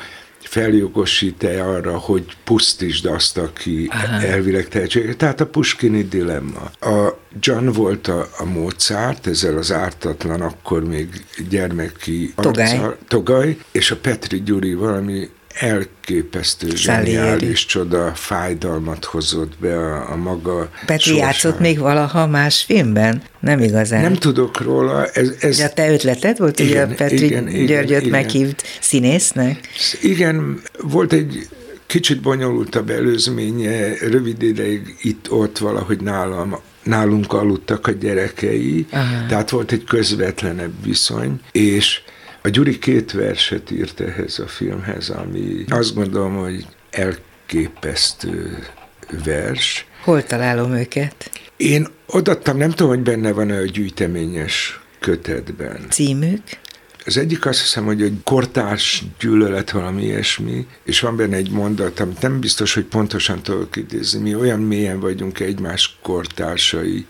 feljogosít-e 0.52 1.66
arra, 1.66 1.98
hogy 1.98 2.26
pusztítsd 2.44 3.06
azt, 3.06 3.38
aki 3.38 3.88
Aha. 3.92 4.22
elvileg 4.22 4.68
tehetséges. 4.68 5.16
Tehát 5.18 5.42
a 5.42 5.46
Puskini 5.46 6.04
dilemma. 6.04 6.72
A 6.80 7.18
John 7.40 7.68
volt 7.68 8.08
a, 8.08 8.28
a 8.38 8.46
Mozart, 8.46 9.28
ezzel 9.28 9.58
az 9.58 9.72
ártatlan, 9.72 10.42
akkor 10.42 10.84
még 10.84 11.26
gyermeki 11.50 12.34
Togaj. 12.36 12.64
Arccal, 12.64 12.98
Togaj, 13.08 13.58
és 13.72 13.92
a 13.92 13.96
Petri 13.98 14.42
Gyuri 14.42 14.74
valami 14.74 15.30
elképesztő, 15.54 16.76
zseniális 16.76 17.66
csoda 17.66 18.12
fájdalmat 18.16 19.06
hozott 19.06 19.58
be 19.60 19.78
a, 19.78 20.12
a 20.12 20.16
maga 20.16 20.70
Petri 20.86 21.10
sorsán. 21.10 21.26
játszott 21.26 21.60
még 21.60 21.80
valaha 21.80 22.28
más 22.28 22.64
filmben? 22.64 23.22
Nem 23.40 23.60
igazán. 23.60 24.02
Nem 24.02 24.14
tudok 24.14 24.62
róla. 24.62 25.06
Ez, 25.06 25.32
ez... 25.40 25.58
De 25.58 25.64
a 25.64 25.70
te 25.70 25.92
ötleted 25.92 26.38
volt, 26.38 26.60
igen, 26.60 26.86
hogy 26.86 26.94
a 26.94 26.96
Petri 26.96 27.26
igen, 27.26 27.46
Györgyöt 27.66 28.00
igen, 28.00 28.12
meghívt 28.12 28.64
színésznek? 28.82 29.68
Igen, 30.02 30.62
volt 30.82 31.14
egy 31.14 31.48
kicsit 31.86 32.22
bonyolultabb 32.22 32.90
előzménye, 32.90 33.94
rövid 34.10 34.42
ideig 34.42 34.96
itt-ott 35.02 35.58
valahogy 35.58 36.02
nálam 36.02 36.60
nálunk 36.84 37.34
aludtak 37.34 37.88
a 37.88 37.92
gyerekei, 37.92 38.86
Aha. 38.92 39.26
tehát 39.28 39.50
volt 39.50 39.72
egy 39.72 39.84
közvetlenebb 39.84 40.74
viszony, 40.84 41.40
és 41.52 42.02
a 42.42 42.50
Gyuri 42.50 42.80
két 42.80 43.12
verset 43.12 43.72
írt 43.72 44.00
ehhez 44.00 44.40
a 44.40 44.48
filmhez, 44.48 45.10
ami 45.10 45.66
azt 45.70 45.94
gondolom, 45.96 46.36
hogy 46.36 46.66
elképesztő 46.90 48.66
vers. 49.24 49.86
Hol 50.04 50.24
találom 50.24 50.74
őket? 50.74 51.32
Én 51.58 51.88
odaadtam, 52.06 52.58
nem 52.58 52.70
tudom, 52.70 52.88
hogy 52.88 53.04
benne 53.04 53.32
van-e 53.32 53.58
a 53.58 53.66
gyűjteményes 53.66 54.80
kötetben. 55.00 55.86
Címük? 55.90 56.42
Az 57.06 57.18
egyik 57.18 57.46
azt 57.46 57.60
hiszem, 57.60 57.86
hogy 57.86 58.02
egy 58.02 58.18
kortárs 58.24 59.04
gyűlölet 59.20 59.72
valami 59.72 60.04
ilyesmi, 60.04 60.68
és 60.84 61.00
van 61.00 61.16
benne 61.16 61.36
egy 61.36 61.52
mondat, 61.52 62.00
amit 62.00 62.22
nem 62.22 62.40
biztos, 62.40 62.74
hogy 62.74 62.84
pontosan 62.84 63.42
tudok 63.42 63.76
idézni. 63.76 64.20
Mi 64.20 64.36
olyan 64.36 64.60
mélyen 64.60 65.00
vagyunk 65.00 65.40
egymás 65.40 65.98
kortársai, 66.02 67.06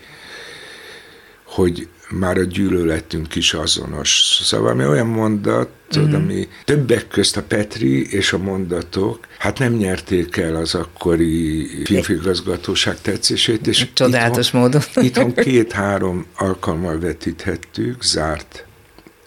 hogy 1.43 1.87
már 2.11 2.37
a 2.37 2.43
gyűlöletünk 2.43 3.35
is 3.35 3.53
azonos. 3.53 4.39
Szóval 4.43 4.73
mi 4.73 4.85
olyan 4.85 5.07
mondat, 5.07 5.69
mm. 5.99 6.13
ami 6.13 6.47
többek 6.65 7.07
közt 7.07 7.37
a 7.37 7.43
Petri 7.43 8.11
és 8.11 8.33
a 8.33 8.37
mondatok, 8.37 9.27
hát 9.37 9.59
nem 9.59 9.73
nyerték 9.73 10.37
el 10.37 10.55
az 10.55 10.75
akkori 10.75 11.67
filmfigazgatóság 11.83 13.01
tetszését. 13.01 13.67
És 13.67 13.87
Csodálatos 13.93 14.45
itthon, 14.47 14.61
módon. 14.61 14.81
itthon 14.95 15.33
két-három 15.33 16.25
alkalommal 16.35 16.99
vetíthettük, 16.99 18.03
zárt 18.03 18.65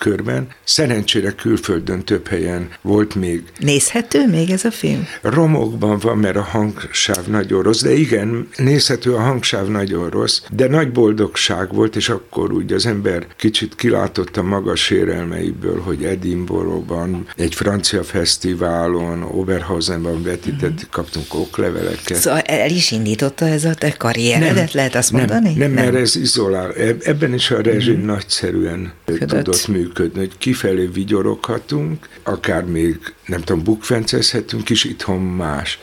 körben. 0.05 0.49
Szerencsére 0.65 1.31
külföldön 1.31 2.05
több 2.05 2.27
helyen 2.27 2.69
volt 2.81 3.15
még. 3.15 3.43
Nézhető 3.59 4.29
még 4.29 4.51
ez 4.51 4.65
a 4.65 4.71
film? 4.71 5.07
Romokban 5.23 5.99
van, 5.99 6.19
mert 6.19 6.37
a 6.37 6.43
hangsáv 6.43 7.27
nagyon 7.27 7.63
rossz, 7.63 7.83
de 7.83 7.93
igen, 7.93 8.49
nézhető 8.57 9.15
a 9.15 9.21
hangsáv 9.21 9.69
nagyon 9.69 10.11
rossz, 10.11 10.41
de 10.51 10.69
nagy 10.69 10.93
boldogság 10.93 11.75
volt, 11.75 11.97
és 11.97 12.09
akkor 12.09 12.53
úgy 12.53 12.73
az 12.73 12.87
ember 12.87 13.27
kicsit 13.37 13.75
kilátott 13.75 14.37
a 14.37 14.43
magas 14.43 14.91
érelmeiből, 14.91 15.81
hogy 15.81 16.05
Edinburghban, 16.05 17.27
egy 17.37 17.55
francia 17.55 18.03
fesztiválon, 18.03 19.23
Oberhausenban 19.23 20.23
vetítettük, 20.23 20.91
kaptunk 20.91 21.35
okleveleket. 21.35 22.17
Szóval 22.17 22.41
el 22.41 22.71
is 22.71 22.91
indította 22.91 23.47
ez 23.47 23.65
a 23.65 23.75
te 23.75 23.91
karrieredet, 23.91 24.55
nem, 24.55 24.67
lehet 24.73 24.95
azt 24.95 25.13
mondani? 25.13 25.49
Nem, 25.49 25.59
nem, 25.59 25.73
nem, 25.73 25.85
mert 25.85 25.97
ez 25.97 26.17
izolál. 26.17 26.73
Ebben 27.03 27.35
is 27.35 27.51
a 27.51 27.61
rezsim 27.61 28.01
mm. 28.01 28.05
nagyszerűen 28.05 28.93
Ködött. 29.05 29.29
tudott 29.29 29.69
működni 29.69 29.93
működni, 29.99 30.19
hogy 30.19 30.39
kifelé 30.39 30.87
vigyoroghatunk, 30.87 32.09
akár 32.23 32.65
még, 32.65 32.99
nem 33.27 33.41
tudom, 33.41 33.63
bukfencezhetünk 33.63 34.71
is, 34.71 34.85
itthon 34.85 35.21
más. 35.21 35.79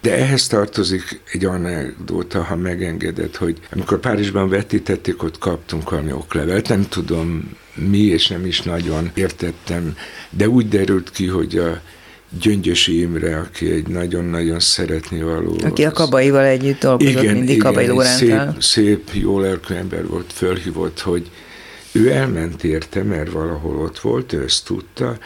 De 0.00 0.16
ehhez 0.16 0.46
tartozik 0.46 1.20
egy 1.32 1.44
anekdóta, 1.44 2.42
ha 2.42 2.56
megengedett, 2.56 3.36
hogy 3.36 3.58
amikor 3.72 4.00
Párizsban 4.00 4.48
vetítették, 4.48 5.22
ott 5.22 5.38
kaptunk 5.38 5.90
valami 5.90 6.12
oklevelet, 6.12 6.68
nem 6.68 6.88
tudom 6.88 7.56
mi, 7.74 7.98
és 7.98 8.26
nem 8.26 8.46
is 8.46 8.62
nagyon 8.62 9.10
értettem, 9.14 9.96
de 10.30 10.48
úgy 10.48 10.68
derült 10.68 11.10
ki, 11.10 11.26
hogy 11.26 11.58
a 11.58 11.80
Gyöngyösi 12.40 13.00
Imre, 13.00 13.38
aki 13.38 13.70
egy 13.70 13.86
nagyon-nagyon 13.86 14.60
szeretni 14.60 15.22
való. 15.22 15.56
Aki 15.64 15.84
a 15.84 15.90
Kabaival 15.90 16.44
együtt 16.44 16.80
dolgozott, 16.80 17.22
igen, 17.22 17.34
mindig 17.34 17.56
igen, 17.56 17.72
Kabai 17.72 18.04
Szép, 18.04 18.40
szép, 18.58 19.08
jó 19.12 19.40
lelkű 19.40 19.74
ember 19.74 20.06
volt, 20.06 20.32
fölhívott, 20.32 21.00
hogy 21.00 21.30
ő 21.98 22.10
elment 22.10 22.64
érte, 22.64 23.02
mert 23.02 23.32
valahol 23.32 23.76
ott 23.76 23.98
volt, 23.98 24.32
ő 24.32 24.42
ezt 24.42 24.64
tudta, 24.64 25.18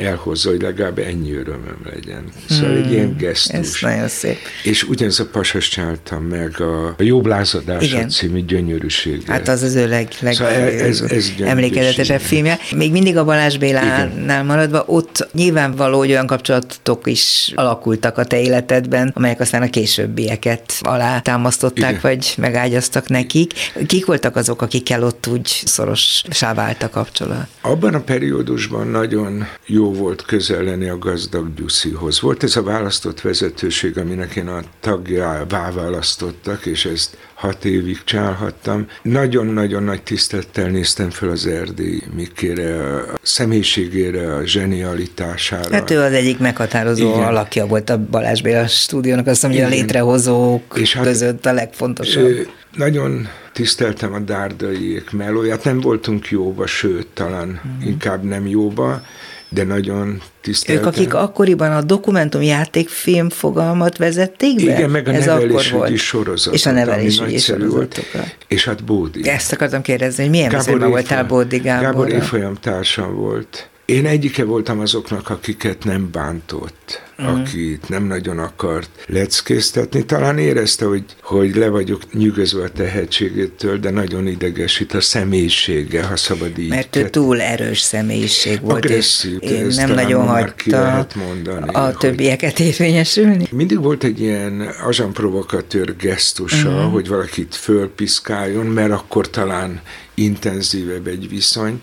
elhozza, 0.00 0.50
hogy 0.50 0.62
legalább 0.62 0.98
ennyi 0.98 1.32
örömöm 1.32 1.78
legyen. 1.84 2.24
Szóval 2.48 2.68
hmm, 2.68 2.82
egy 2.82 2.92
ilyen 2.92 3.16
gesztus. 3.16 3.58
Ez 3.58 3.76
nagyon 3.80 4.08
szép. 4.08 4.38
És 4.62 4.82
ugyanez 4.82 5.20
a 5.20 5.26
pasas 5.32 5.68
csináltam 5.68 6.22
meg 6.22 6.60
a 6.60 6.94
Jobb 6.98 7.26
lázadása 7.26 8.06
című 8.06 8.44
gyönyörűséget. 8.44 9.28
Hát 9.28 9.48
az 9.48 9.62
az 9.62 9.74
ő 9.74 9.88
leg, 9.88 10.08
leg 10.20 10.32
szóval 10.32 10.52
ez, 10.52 11.00
ez 11.00 11.30
emlékezetesebb 11.40 12.20
filmje. 12.20 12.58
Még 12.76 12.92
mindig 12.92 13.16
a 13.16 13.24
Balázs 13.24 13.56
Bélánál 13.56 14.44
maradva, 14.44 14.84
ott 14.86 15.28
nyilvánvaló, 15.32 15.98
hogy 15.98 16.10
olyan 16.10 16.26
kapcsolatok 16.26 17.06
is 17.06 17.52
alakultak 17.54 18.18
a 18.18 18.24
te 18.24 18.40
életedben, 18.40 19.12
amelyek 19.14 19.40
aztán 19.40 19.62
a 19.62 19.70
későbbieket 19.70 20.74
alá 20.80 21.20
támasztották, 21.20 21.90
Igen. 21.90 22.00
vagy 22.02 22.34
megágyaztak 22.36 23.08
nekik. 23.08 23.52
Kik 23.86 24.06
voltak 24.06 24.36
azok, 24.36 24.62
akikkel 24.62 25.02
ott 25.02 25.26
úgy 25.26 25.62
szoros 25.64 26.22
vált 26.54 26.82
a 26.82 26.90
kapcsolat? 26.90 27.46
Abban 27.60 27.94
a 27.94 28.00
periódusban 28.00 28.86
nagyon 28.86 29.46
jó 29.66 29.89
volt 29.94 30.22
közel 30.22 30.62
lenni 30.62 30.88
a 30.88 30.98
gazdag 30.98 31.54
Gyuszihoz. 31.54 32.20
Volt 32.20 32.42
ez 32.42 32.56
a 32.56 32.62
választott 32.62 33.20
vezetőség, 33.20 33.98
aminek 33.98 34.36
én 34.36 34.48
a 34.48 34.60
tagjává 34.80 35.70
választottak, 35.70 36.66
és 36.66 36.84
ezt 36.84 37.16
hat 37.34 37.64
évig 37.64 38.04
csinálhattam. 38.04 38.86
Nagyon-nagyon 39.02 39.82
nagy 39.82 40.02
tisztelettel 40.02 40.68
néztem 40.68 41.10
fel 41.10 41.28
az 41.28 41.46
Erdély 41.46 42.02
Mikére, 42.14 42.96
a 43.00 43.18
személyiségére, 43.22 44.34
a 44.34 44.46
zsenialitására. 44.46 45.74
Hát 45.74 45.90
ő 45.90 45.98
az 45.98 46.12
egyik 46.12 46.38
meghatározó 46.38 47.08
Igen. 47.08 47.22
alakja 47.22 47.66
volt 47.66 47.90
a 47.90 47.98
Balázs 48.10 48.42
Béla 48.42 48.66
stúdiónak, 48.66 49.26
azt 49.26 49.42
mondja, 49.42 49.66
a 49.66 49.68
létrehozók 49.68 50.62
és 50.78 50.94
hát 50.94 51.04
között 51.04 51.46
a 51.46 51.52
legfontosabb. 51.52 52.24
Ő, 52.24 52.48
nagyon 52.76 53.28
tiszteltem 53.52 54.12
a 54.12 54.18
dárdaiék 54.18 55.10
melóját, 55.10 55.64
nem 55.64 55.80
voltunk 55.80 56.28
jóba, 56.28 56.66
sőt, 56.66 57.06
talán 57.06 57.48
mm. 57.48 57.86
inkább 57.86 58.22
nem 58.22 58.46
jóba, 58.46 59.02
de 59.50 59.64
nagyon 59.64 60.22
tiszteltem. 60.40 60.84
Ők, 60.84 60.90
akik 60.90 61.14
akkoriban 61.14 61.72
a 61.72 61.82
dokumentumjátékfilm 61.82 63.28
fogalmat 63.28 63.96
vezették 63.96 64.64
be? 64.64 64.72
Igen, 64.72 64.90
meg 64.90 65.08
a 65.08 65.12
Ez 65.12 65.24
nevelésügyi 65.24 65.96
sorozat. 65.96 66.54
És 66.54 66.66
a 66.66 66.70
nevelésügyi 66.70 67.38
sorozat. 67.38 68.00
És 68.48 68.64
hát 68.64 68.84
Bódi. 68.84 69.28
Ezt 69.28 69.52
akartam 69.52 69.82
kérdezni, 69.82 70.22
hogy 70.22 70.32
milyen 70.32 70.48
Gábor 70.48 70.88
voltál 70.88 71.24
Bódi 71.24 71.58
Gáborra? 71.58 71.90
Gábor 71.90 72.08
évfolyam 72.08 72.54
társam 72.54 73.14
volt. 73.14 73.69
Én 73.90 74.06
egyike 74.06 74.44
voltam 74.44 74.80
azoknak, 74.80 75.30
akiket 75.30 75.84
nem 75.84 76.08
bántott, 76.12 77.02
mm. 77.22 77.26
akit 77.26 77.88
nem 77.88 78.04
nagyon 78.04 78.38
akart 78.38 78.90
leckéztetni. 79.06 80.04
Talán 80.04 80.38
érezte, 80.38 80.84
hogy, 80.84 81.04
hogy 81.22 81.56
le 81.56 81.68
vagyok 81.68 82.12
nyűgözve 82.12 82.62
a 82.62 82.68
tehetségétől, 82.68 83.78
de 83.78 83.90
nagyon 83.90 84.26
idegesít 84.26 84.94
a 84.94 85.00
személyisége, 85.00 86.02
ha 86.02 86.16
szabad 86.16 86.58
így. 86.58 86.68
Mert 86.68 86.96
ő 86.96 87.08
túl 87.08 87.40
erős 87.40 87.80
személyiség 87.80 88.60
volt, 88.60 88.84
Agresszív, 88.84 89.38
és 89.40 89.50
én 89.50 89.66
nem 89.66 89.94
nagyon 89.94 90.26
hagyta 90.26 91.06
mondani, 91.14 91.72
a 91.72 91.92
többieket 91.92 92.58
érvényesülni. 92.60 93.46
Mindig 93.50 93.80
volt 93.80 94.04
egy 94.04 94.20
ilyen 94.20 94.74
azsamprovokatőr 94.86 95.96
gesztusa, 95.96 96.70
mm. 96.70 96.90
hogy 96.90 97.08
valakit 97.08 97.54
fölpiszkáljon, 97.54 98.66
mert 98.66 98.92
akkor 98.92 99.30
talán 99.30 99.80
intenzívebb 100.14 101.06
egy 101.06 101.28
viszony, 101.28 101.80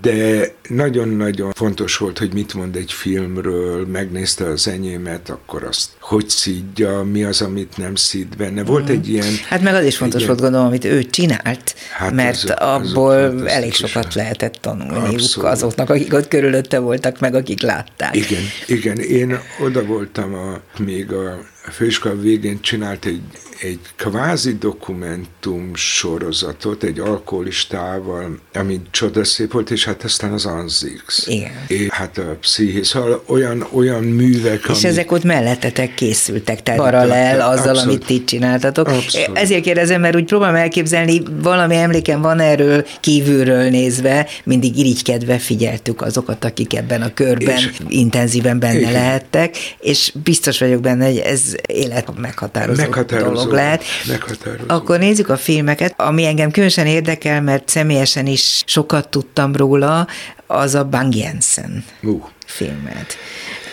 de 0.00 0.52
nagyon-nagyon 0.68 1.52
fontos 1.52 1.96
volt, 1.96 2.18
hogy 2.18 2.32
mit 2.32 2.54
mond 2.54 2.76
egy 2.76 2.92
filmről, 2.92 3.86
megnézte 3.86 4.44
az 4.44 4.68
enyémet, 4.68 5.30
akkor 5.30 5.64
azt 5.64 5.88
hogy 6.00 6.28
szídja, 6.28 7.02
mi 7.02 7.24
az, 7.24 7.40
amit 7.40 7.76
nem 7.76 7.94
szíd 7.94 8.36
benne. 8.36 8.62
Volt 8.64 8.90
mm. 8.90 8.92
egy 8.92 9.08
ilyen... 9.08 9.34
Hát 9.48 9.62
meg 9.62 9.74
az 9.74 9.84
is 9.84 9.96
fontos 9.96 10.20
ilyen, 10.20 10.28
volt, 10.28 10.42
gondolom, 10.42 10.66
amit 10.66 10.84
ő 10.84 11.04
csinált, 11.04 11.74
hát 11.96 12.12
mert 12.12 12.42
az, 12.44 12.50
abból 12.50 13.48
elég 13.48 13.72
sokat 13.72 14.14
lehetett 14.14 14.54
tanulni 14.54 15.16
azoknak, 15.36 15.90
akik 15.90 16.14
ott 16.14 16.28
körülötte 16.28 16.78
voltak, 16.78 17.20
meg 17.20 17.34
akik 17.34 17.62
látták. 17.62 18.16
Igen, 18.16 18.42
igen. 18.66 18.98
Én 18.98 19.38
oda 19.60 19.84
voltam 19.84 20.34
a, 20.34 20.60
még 20.78 21.12
a 21.12 21.38
a 21.68 21.70
főiskola 21.70 22.20
végén 22.20 22.60
csinált 22.60 23.04
egy, 23.04 23.20
egy 23.60 23.78
kvázi 23.96 24.52
dokumentum 24.52 25.74
sorozatot, 25.74 26.82
egy 26.82 26.98
alkoholistával, 26.98 28.38
ami 28.54 28.80
csodaszép 28.90 29.52
volt, 29.52 29.70
és 29.70 29.84
hát 29.84 30.04
aztán 30.04 30.32
az 30.32 30.44
Anzix. 30.44 31.26
Igen. 31.26 31.50
És 31.66 31.88
hát 31.88 32.18
a 32.18 32.36
psziché, 32.40 32.82
szóval 32.82 33.22
olyan, 33.26 33.66
olyan 33.72 34.04
művek, 34.04 34.60
És 34.62 34.68
ami... 34.68 34.84
ezek 34.84 35.12
ott 35.12 35.24
mellettetek 35.24 35.94
készültek, 35.94 36.62
tehát 36.62 36.80
paralel 36.80 37.40
azzal, 37.40 37.68
abszolút, 37.68 37.82
amit 37.82 38.06
ti 38.06 38.24
csináltatok. 38.24 38.88
Abszolút. 38.88 39.38
Ezért 39.38 39.62
kérdezem, 39.62 40.00
mert 40.00 40.16
úgy 40.16 40.24
próbálom 40.24 40.54
elképzelni, 40.54 41.22
valami 41.42 41.76
emlékem 41.76 42.20
van 42.20 42.40
erről 42.40 42.86
kívülről 43.00 43.70
nézve, 43.70 44.26
mindig 44.44 44.78
irigykedve 44.78 45.38
figyeltük 45.38 46.02
azokat, 46.02 46.44
akik 46.44 46.74
ebben 46.74 47.02
a 47.02 47.14
körben 47.14 47.56
és, 47.56 47.70
intenzíven 47.88 48.58
benne 48.58 48.78
igen. 48.78 48.92
lehettek, 48.92 49.56
és 49.80 50.12
biztos 50.24 50.58
vagyok 50.58 50.80
benne, 50.80 51.06
hogy 51.06 51.18
ez 51.18 51.54
élet 51.66 52.18
meghatározó, 52.18 52.82
meghatározó 52.82 53.32
dolog 53.32 53.52
lehet. 53.52 53.82
Meghatározó. 54.06 54.64
Akkor 54.66 54.98
nézzük 54.98 55.28
a 55.28 55.36
filmeket, 55.36 55.94
ami 55.96 56.24
engem 56.24 56.50
különösen 56.50 56.86
érdekel, 56.86 57.42
mert 57.42 57.68
személyesen 57.68 58.26
is 58.26 58.62
sokat 58.66 59.08
tudtam 59.08 59.56
róla, 59.56 60.06
az 60.46 60.74
a 60.74 60.84
Bang 60.84 61.14
Jensen 61.14 61.84
uh. 62.02 62.24
filmet 62.46 63.16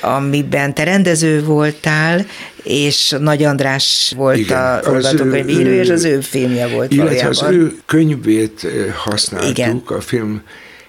amiben 0.06 0.74
te 0.74 0.84
rendező 0.84 1.44
voltál, 1.44 2.26
és 2.64 3.16
Nagy 3.20 3.44
András 3.44 4.14
volt 4.16 4.38
Igen, 4.38 4.58
a 4.58 4.80
forgatókönyvíró, 4.84 5.70
és 5.70 5.90
az 5.90 6.04
ő 6.04 6.20
filmje 6.20 6.68
volt 6.68 6.94
illetve 6.94 7.14
valójában. 7.14 7.48
az 7.48 7.52
ő 7.52 7.78
könyvét 7.86 8.68
használtuk 8.96 9.58
Igen. 9.58 9.82
a 9.86 10.02
film 10.02 10.42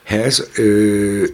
hez. 0.07 0.51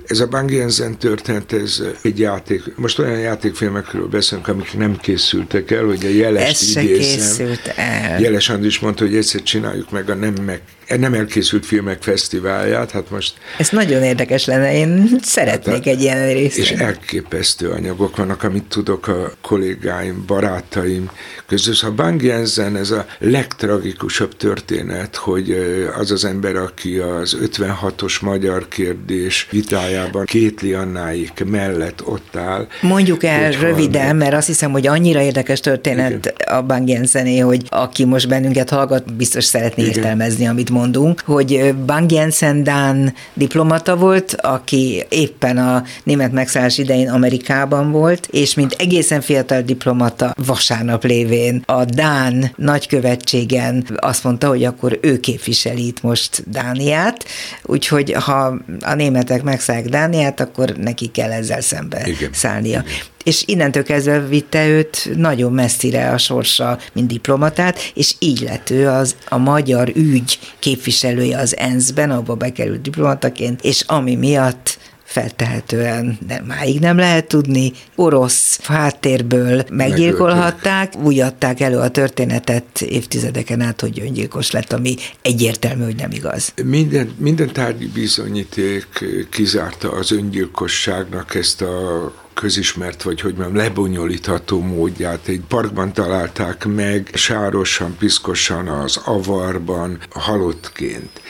Ez 0.07 0.21
a 0.21 0.27
Bang 0.27 0.51
Jensen 0.51 0.99
történet, 0.99 1.53
ez 1.53 1.83
egy 2.03 2.19
játék, 2.19 2.63
most 2.77 2.99
olyan 2.99 3.19
játékfilmekről 3.19 4.07
beszélünk, 4.07 4.49
amik 4.49 4.77
nem 4.77 4.97
készültek 4.97 5.71
el, 5.71 5.85
hogy 5.85 6.05
a 6.05 6.09
jelest 6.09 6.63
ez 6.63 6.77
idézem. 6.77 6.99
készült 6.99 7.67
el. 7.77 8.21
Jeles 8.21 8.49
Andris 8.49 8.79
mondta, 8.79 9.05
hogy 9.05 9.17
egyszer 9.17 9.43
csináljuk 9.43 9.91
meg 9.91 10.11
a 10.11 10.15
nem 10.15 10.35
meg 10.45 10.61
nem 11.01 11.15
elkészült 11.15 11.67
filmek 11.67 12.03
fesztiválját, 12.03 12.91
hát 12.91 13.11
most... 13.11 13.35
Ez 13.59 13.69
nagyon 13.69 14.03
érdekes 14.03 14.45
lenne, 14.45 14.75
én 14.75 15.19
szeretnék 15.23 15.85
hát, 15.85 15.87
egy 15.87 16.01
ilyen 16.01 16.33
részt. 16.33 16.59
És 16.59 16.71
elképesztő 16.71 17.71
anyagok 17.71 18.17
vannak, 18.17 18.43
amit 18.43 18.65
tudok 18.65 19.09
a 19.09 19.33
kollégáim, 19.41 20.25
barátaim 20.27 21.11
közül. 21.47 21.75
A 21.83 21.91
Bang 21.91 22.23
Jensen 22.23 22.77
ez 22.77 22.91
a 22.91 23.07
legtragikusabb 23.19 24.37
történet, 24.37 25.17
hogy 25.17 25.51
az 25.99 26.11
az 26.11 26.25
ember, 26.25 26.57
aki 26.57 26.99
az 26.99 27.37
56-os 27.43 28.21
magyar 28.21 28.69
kérdés 28.69 29.49
vitájában 29.51 30.25
két 30.25 30.61
Annáik 30.63 31.45
mellett 31.47 32.07
ott 32.07 32.37
áll. 32.37 32.67
Mondjuk 32.81 33.25
el 33.25 33.51
röviden, 33.51 34.07
van, 34.07 34.17
mert 34.17 34.35
azt 34.35 34.47
hiszem, 34.47 34.71
hogy 34.71 34.87
annyira 34.87 35.21
érdekes 35.21 35.61
történet 35.61 36.11
Igen. 36.11 36.57
a 36.59 36.63
Bang 36.63 36.89
Jensené, 36.89 37.39
hogy 37.39 37.63
aki 37.69 38.05
most 38.05 38.29
bennünket 38.29 38.71
hallgat, 38.71 39.15
biztos 39.15 39.45
szeretné 39.45 39.83
Igen. 39.83 39.95
értelmezni, 39.95 40.47
amit 40.47 40.71
mond 40.71 40.82
mondunk, 40.83 41.23
hogy 41.25 41.75
Bang 41.87 42.13
Jensen 42.13 42.63
Dán 42.63 43.15
diplomata 43.35 43.97
volt, 43.97 44.37
aki 44.41 45.05
éppen 45.09 45.59
a 45.59 45.83
német 46.05 46.33
megszállás 46.33 46.79
idején 46.79 47.11
Amerikában 47.11 47.91
volt, 47.91 48.29
és 48.31 48.55
mint 48.55 48.73
egészen 48.79 49.21
fiatal 49.21 49.61
diplomata 49.61 50.35
vasárnap 50.47 51.05
lévén 51.05 51.63
a 51.67 51.85
Dán 51.85 52.53
nagykövetségen 52.57 53.87
azt 53.97 54.25
mondta, 54.25 54.49
hogy 54.49 54.65
akkor 54.65 54.99
ő 55.03 55.21
képviseli 55.21 55.87
itt 55.87 56.03
most 56.03 56.51
Dániát, 56.51 57.25
úgyhogy 57.63 58.13
ha 58.13 58.59
a 58.81 58.95
németek 58.95 59.43
megszállják 59.43 59.89
Dániát, 59.89 60.41
akkor 60.41 60.77
neki 60.77 61.07
kell 61.07 61.33
ezzel 61.33 61.61
szembe 61.61 62.03
Igen. 62.07 62.31
szállnia. 62.33 62.83
Igen 62.87 63.11
és 63.25 63.43
innentől 63.47 63.83
kezdve 63.83 64.27
vitte 64.27 64.69
őt 64.69 65.11
nagyon 65.17 65.53
messzire 65.53 66.11
a 66.11 66.19
sorsa, 66.19 66.79
mint 66.93 67.07
diplomatát, 67.07 67.79
és 67.95 68.15
így 68.19 68.41
lett 68.41 68.71
ő 68.71 68.89
az, 68.89 69.17
a 69.29 69.39
magyar 69.39 69.93
ügy 69.95 70.39
képviselője 70.59 71.39
az 71.39 71.57
ENSZ-ben, 71.57 72.11
abba 72.11 72.35
bekerült 72.35 72.83
diplomataként, 72.83 73.65
és 73.65 73.81
ami 73.87 74.15
miatt 74.15 74.79
feltehetően 75.13 76.19
nem, 76.29 76.45
máig 76.45 76.81
nem 76.81 76.97
lehet 76.97 77.27
tudni, 77.27 77.73
orosz 77.97 78.61
háttérből 78.63 79.65
meggyilkolhatták, 79.71 80.93
úgy 81.03 81.21
adták 81.21 81.61
elő 81.61 81.79
a 81.79 81.89
történetet 81.89 82.81
évtizedeken 82.81 83.61
át, 83.61 83.81
hogy 83.81 84.01
öngyilkos 84.01 84.51
lett, 84.51 84.73
ami 84.73 84.95
egyértelmű, 85.23 85.85
hogy 85.85 85.97
nem 85.97 86.11
igaz. 86.11 86.53
Minden, 86.65 87.15
minden 87.19 87.53
tárgyi 87.53 87.87
bizonyíték 87.87 88.87
kizárta 89.31 89.93
az 89.93 90.13
öngyilkosságnak 90.13 91.35
ezt 91.35 91.63
a 91.63 92.13
közismert, 92.35 93.03
vagy 93.03 93.21
hogy 93.21 93.35
mondjam, 93.35 93.57
lebonyolítható 93.57 94.61
módját. 94.61 95.29
Egy 95.29 95.43
parkban 95.49 95.93
találták 95.93 96.65
meg, 96.65 97.11
sárosan, 97.15 97.97
piszkosan 97.99 98.69
az 98.69 98.97
avarban, 98.97 99.99
halottként 100.11 101.21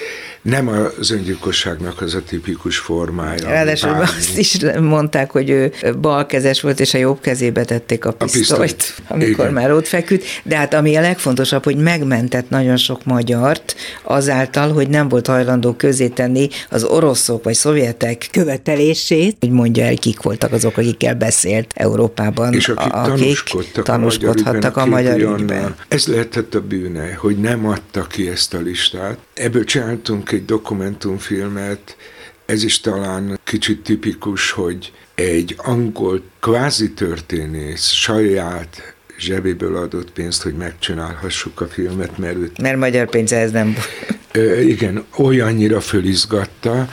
nem 0.42 0.68
az 0.68 1.10
öngyilkosságnak 1.10 2.00
az 2.00 2.14
a 2.14 2.22
tipikus 2.22 2.78
formája. 2.78 3.48
Ráadásul 3.48 3.90
azt 4.00 4.38
is 4.38 4.58
mondták, 4.80 5.30
hogy 5.30 5.50
ő 5.50 5.72
balkezes 6.00 6.60
volt, 6.60 6.80
és 6.80 6.94
a 6.94 6.98
jobb 6.98 7.20
kezébe 7.20 7.64
tették 7.64 8.04
a 8.04 8.12
pisztolyt, 8.12 8.50
a 8.50 8.62
pisztolyt. 8.62 8.94
amikor 9.08 9.44
Igen. 9.44 9.52
már 9.52 9.72
ott 9.72 9.86
feküdt. 9.86 10.24
De 10.42 10.56
hát 10.56 10.74
ami 10.74 10.96
a 10.96 11.00
legfontosabb, 11.00 11.64
hogy 11.64 11.76
megmentett 11.76 12.50
nagyon 12.50 12.76
sok 12.76 13.04
magyart 13.04 13.74
azáltal, 14.02 14.72
hogy 14.72 14.88
nem 14.88 15.08
volt 15.08 15.26
hajlandó 15.26 15.72
közé 15.72 16.08
tenni 16.08 16.48
az 16.70 16.84
oroszok 16.84 17.44
vagy 17.44 17.54
szovjetek 17.54 18.28
követelését, 18.30 19.36
hogy 19.40 19.50
mondja 19.50 19.84
el, 19.84 19.94
kik 19.94 20.22
voltak 20.22 20.52
azok, 20.52 20.76
akikkel 20.76 21.14
beszélt 21.14 21.72
Európában, 21.74 22.54
és 22.54 22.68
akik, 22.68 22.92
akik 22.92 23.82
tanúskodhattak 23.82 24.76
a 24.76 24.86
magyar, 24.86 25.14
ügyben, 25.14 25.26
a 25.26 25.30
magyar 25.30 25.40
ügyben. 25.40 25.74
Ez 25.88 26.06
lehetett 26.06 26.54
a 26.54 26.60
bűne, 26.60 27.12
hogy 27.14 27.36
nem 27.36 27.66
adta 27.66 28.06
ki 28.06 28.28
ezt 28.28 28.54
a 28.54 28.58
listát. 28.58 29.18
Ebből 29.34 29.64
csináltunk 29.64 30.32
egy 30.32 30.44
dokumentumfilmet, 30.44 31.96
ez 32.46 32.62
is 32.62 32.80
talán 32.80 33.38
kicsit 33.44 33.82
tipikus, 33.82 34.50
hogy 34.50 34.92
egy 35.14 35.54
angol 35.58 36.22
kvázi 36.40 36.92
történész 36.92 37.90
saját 37.90 38.94
zsebéből 39.18 39.76
adott 39.76 40.10
pénzt, 40.10 40.42
hogy 40.42 40.54
megcsinálhassuk 40.54 41.60
a 41.60 41.66
filmet, 41.66 42.18
mert 42.18 42.36
őt... 42.36 42.60
Mert 42.60 42.76
magyar 42.76 43.08
pénz 43.08 43.32
ez 43.32 43.50
nem... 43.50 43.76
igen, 44.64 45.04
olyannyira 45.16 45.80
fölizgatta, 45.80 46.88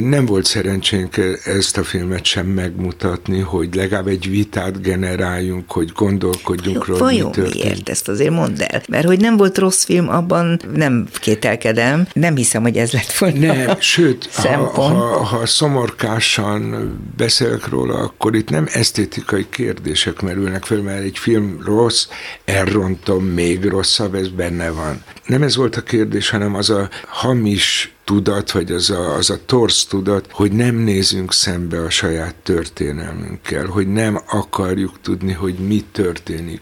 nem 0.00 0.26
volt 0.26 0.44
szerencsénk 0.44 1.16
ezt 1.44 1.76
a 1.76 1.84
filmet 1.84 2.24
sem 2.24 2.46
megmutatni, 2.46 3.40
hogy 3.40 3.74
legalább 3.74 4.06
egy 4.06 4.30
vitát 4.30 4.80
generáljunk, 4.82 5.72
hogy 5.72 5.92
gondolkodjunk 5.94 6.86
róla. 6.86 6.98
Vajon 6.98 7.32
mi 7.36 7.48
miért 7.52 7.88
ezt 7.88 8.08
azért 8.08 8.30
mondd 8.30 8.62
el? 8.62 8.82
Mert 8.88 9.06
hogy 9.06 9.20
nem 9.20 9.36
volt 9.36 9.58
rossz 9.58 9.84
film, 9.84 10.08
abban 10.08 10.60
nem 10.74 11.08
kételkedem. 11.20 12.06
Nem 12.12 12.36
hiszem, 12.36 12.62
hogy 12.62 12.76
ez 12.76 12.92
lett 12.92 13.12
volna 13.12 13.52
Nem, 13.52 13.80
sőt, 13.80 14.28
ha, 14.34 14.56
ha, 14.56 15.24
ha 15.24 15.46
szomorkásan 15.46 16.92
beszélek 17.16 17.68
róla, 17.68 17.98
akkor 17.98 18.34
itt 18.34 18.50
nem 18.50 18.66
esztétikai 18.72 19.46
kérdések 19.50 20.20
merülnek 20.20 20.64
fel, 20.64 20.78
mert 20.78 21.02
egy 21.02 21.18
film 21.18 21.60
rossz, 21.64 22.06
elrontom, 22.44 23.24
még 23.24 23.64
rosszabb, 23.64 24.14
ez 24.14 24.28
benne 24.28 24.70
van. 24.70 25.02
Nem 25.26 25.42
ez 25.42 25.56
volt 25.56 25.76
a 25.76 25.82
kérdés, 25.82 26.30
hanem 26.30 26.54
az 26.54 26.70
a 26.70 26.88
hamis 27.06 27.94
tudat, 28.04 28.50
vagy 28.50 28.72
az 28.72 28.90
a, 28.90 29.14
az 29.14 29.30
a 29.30 29.44
torsz 29.44 29.84
tudat, 29.84 30.26
hogy 30.30 30.52
nem 30.52 30.76
nézünk 30.76 31.32
szembe 31.32 31.82
a 31.82 31.90
saját 31.90 32.34
történelmünkkel, 32.34 33.66
hogy 33.66 33.92
nem 33.92 34.20
akarjuk 34.26 35.00
tudni, 35.00 35.32
hogy 35.32 35.54
mi 35.54 35.84
történik, 35.92 36.60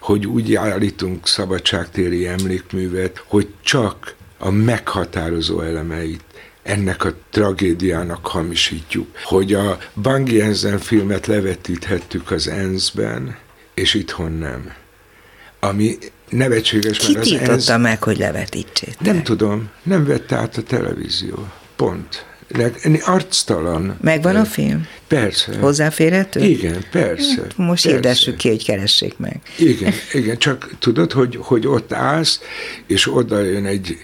hogy 0.00 0.26
úgy 0.26 0.54
állítunk 0.54 1.26
szabadságtéri 1.28 2.26
emlékművet, 2.26 3.22
hogy 3.26 3.48
csak 3.62 4.14
a 4.38 4.50
meghatározó 4.50 5.60
elemeit 5.60 6.24
ennek 6.62 7.04
a 7.04 7.14
tragédiának 7.30 8.26
hamisítjuk. 8.26 9.06
Hogy 9.24 9.54
a 9.54 9.78
Bang 10.02 10.32
Jensen 10.32 10.78
filmet 10.78 11.26
levetíthettük 11.26 12.30
az 12.30 12.48
ENSZ-ben, 12.48 13.36
és 13.74 13.94
itthon 13.94 14.32
nem. 14.32 14.72
Ami 15.60 15.98
nevetséges, 16.30 16.98
Ki 16.98 17.12
mert 17.12 17.24
tiltotta 17.24 17.72
ENSZ... 17.72 17.78
meg, 17.78 18.02
hogy 18.02 18.18
levetítsék? 18.18 18.96
Nem 19.00 19.22
tudom, 19.22 19.70
nem 19.82 20.04
vette 20.04 20.36
át 20.36 20.56
a 20.56 20.62
televízió. 20.62 21.48
Pont. 21.76 22.24
Arctalan. 23.04 23.96
Megvan 24.00 24.36
a 24.36 24.44
film? 24.44 24.86
Persze. 25.06 25.58
Hozzáférhető? 25.58 26.40
Igen, 26.40 26.84
persze. 26.90 27.40
Hát, 27.40 27.56
most 27.56 27.84
hirdessük 27.84 28.36
ki, 28.36 28.48
hogy 28.48 28.64
keressék 28.64 29.18
meg. 29.18 29.40
Igen, 29.58 29.92
igen, 30.12 30.38
csak 30.38 30.70
tudod, 30.78 31.12
hogy, 31.12 31.38
hogy 31.40 31.66
ott 31.66 31.92
állsz, 31.92 32.40
és 32.86 33.14
oda 33.14 33.40
jön 33.40 33.66
egy 33.66 33.96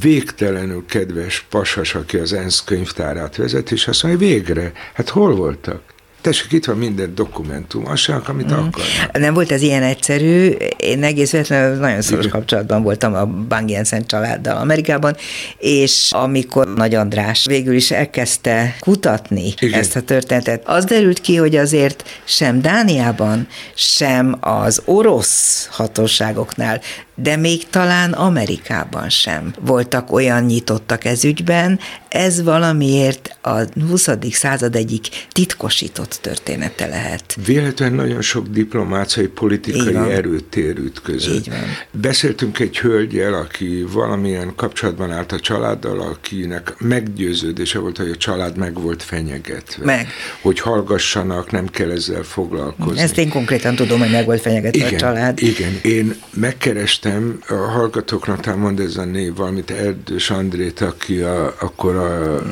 végtelenül 0.00 0.84
kedves 0.88 1.46
pasas, 1.50 1.94
aki 1.94 2.16
az 2.16 2.32
ENSZ 2.32 2.64
könyvtárát 2.64 3.36
vezet, 3.36 3.70
és 3.70 3.86
azt 3.86 4.02
mondja, 4.02 4.28
végre, 4.28 4.72
hát 4.94 5.08
hol 5.08 5.34
voltak? 5.34 5.82
Tessék, 6.20 6.52
itt 6.52 6.64
van 6.64 6.76
minden 6.76 7.14
dokumentum, 7.14 7.86
az 7.86 7.98
sem, 7.98 8.22
amit 8.26 8.46
mm. 8.46 8.52
akarnak. 8.52 9.12
Nem 9.12 9.34
volt 9.34 9.50
ez 9.50 9.62
ilyen 9.62 9.82
egyszerű. 9.82 10.48
Én 10.76 11.02
egész 11.02 11.30
véletlenül 11.30 11.78
nagyon 11.78 12.02
szoros 12.02 12.26
kapcsolatban 12.26 12.82
voltam 12.82 13.14
a 13.14 13.26
Bang 13.26 13.70
Jensen 13.70 14.06
családdal 14.06 14.56
Amerikában, 14.56 15.16
és 15.58 16.08
amikor 16.12 16.74
Nagy 16.74 16.94
András 16.94 17.44
végül 17.46 17.74
is 17.74 17.90
elkezdte 17.90 18.76
kutatni 18.80 19.54
Igen. 19.58 19.80
ezt 19.80 19.96
a 19.96 20.00
történetet, 20.00 20.68
az 20.68 20.84
derült 20.84 21.20
ki, 21.20 21.36
hogy 21.36 21.56
azért 21.56 22.22
sem 22.24 22.60
Dániában, 22.60 23.46
sem 23.74 24.36
az 24.40 24.82
orosz 24.84 25.68
hatóságoknál 25.70 26.80
de 27.22 27.36
még 27.36 27.68
talán 27.68 28.12
Amerikában 28.12 29.08
sem 29.08 29.54
voltak 29.60 30.12
olyan 30.12 30.44
nyitottak 30.44 31.04
ez 31.04 31.24
ügyben. 31.24 31.78
Ez 32.10 32.42
valamiért 32.42 33.36
a 33.40 33.60
20. 33.88 34.08
század 34.30 34.74
egyik 34.74 35.08
titkosított 35.32 36.18
története 36.22 36.86
lehet. 36.86 37.36
Véletlenül 37.46 37.96
nagyon 37.96 38.22
sok 38.22 38.46
diplomáciai, 38.46 39.26
politikai 39.26 39.94
erőtér 39.94 40.76
ütközött. 40.76 41.50
Beszéltünk 41.90 42.58
egy 42.58 42.78
hölgyel, 42.78 43.34
aki 43.34 43.86
valamilyen 43.92 44.52
kapcsolatban 44.56 45.10
állt 45.12 45.32
a 45.32 45.40
családdal, 45.40 46.00
akinek 46.00 46.74
meggyőződése 46.78 47.78
volt, 47.78 47.96
hogy 47.96 48.10
a 48.10 48.16
család 48.16 48.56
meg 48.56 48.80
volt 48.80 49.02
fenyegetve. 49.02 49.84
Meg. 49.84 50.08
Hogy 50.42 50.60
hallgassanak, 50.60 51.50
nem 51.50 51.66
kell 51.66 51.90
ezzel 51.90 52.22
foglalkozni. 52.22 53.00
Ezt 53.00 53.18
én 53.18 53.28
konkrétan 53.28 53.74
tudom, 53.74 53.98
hogy 53.98 54.10
meg 54.10 54.24
volt 54.24 54.40
fenyegetve 54.40 54.86
igen, 54.86 54.94
a 54.94 54.98
család. 54.98 55.42
Igen, 55.42 55.78
én 55.82 56.16
megkerestem 56.30 57.38
a 57.48 57.54
hallgatóknak 57.54 58.40
talán 58.40 58.58
mond 58.58 58.80
ez 58.80 58.96
a 58.96 59.04
név 59.04 59.34
valamit, 59.34 59.70
Erdős 59.70 60.30
Andrét, 60.30 60.80
aki 60.80 61.20
a, 61.20 61.54
akkor 61.60 61.98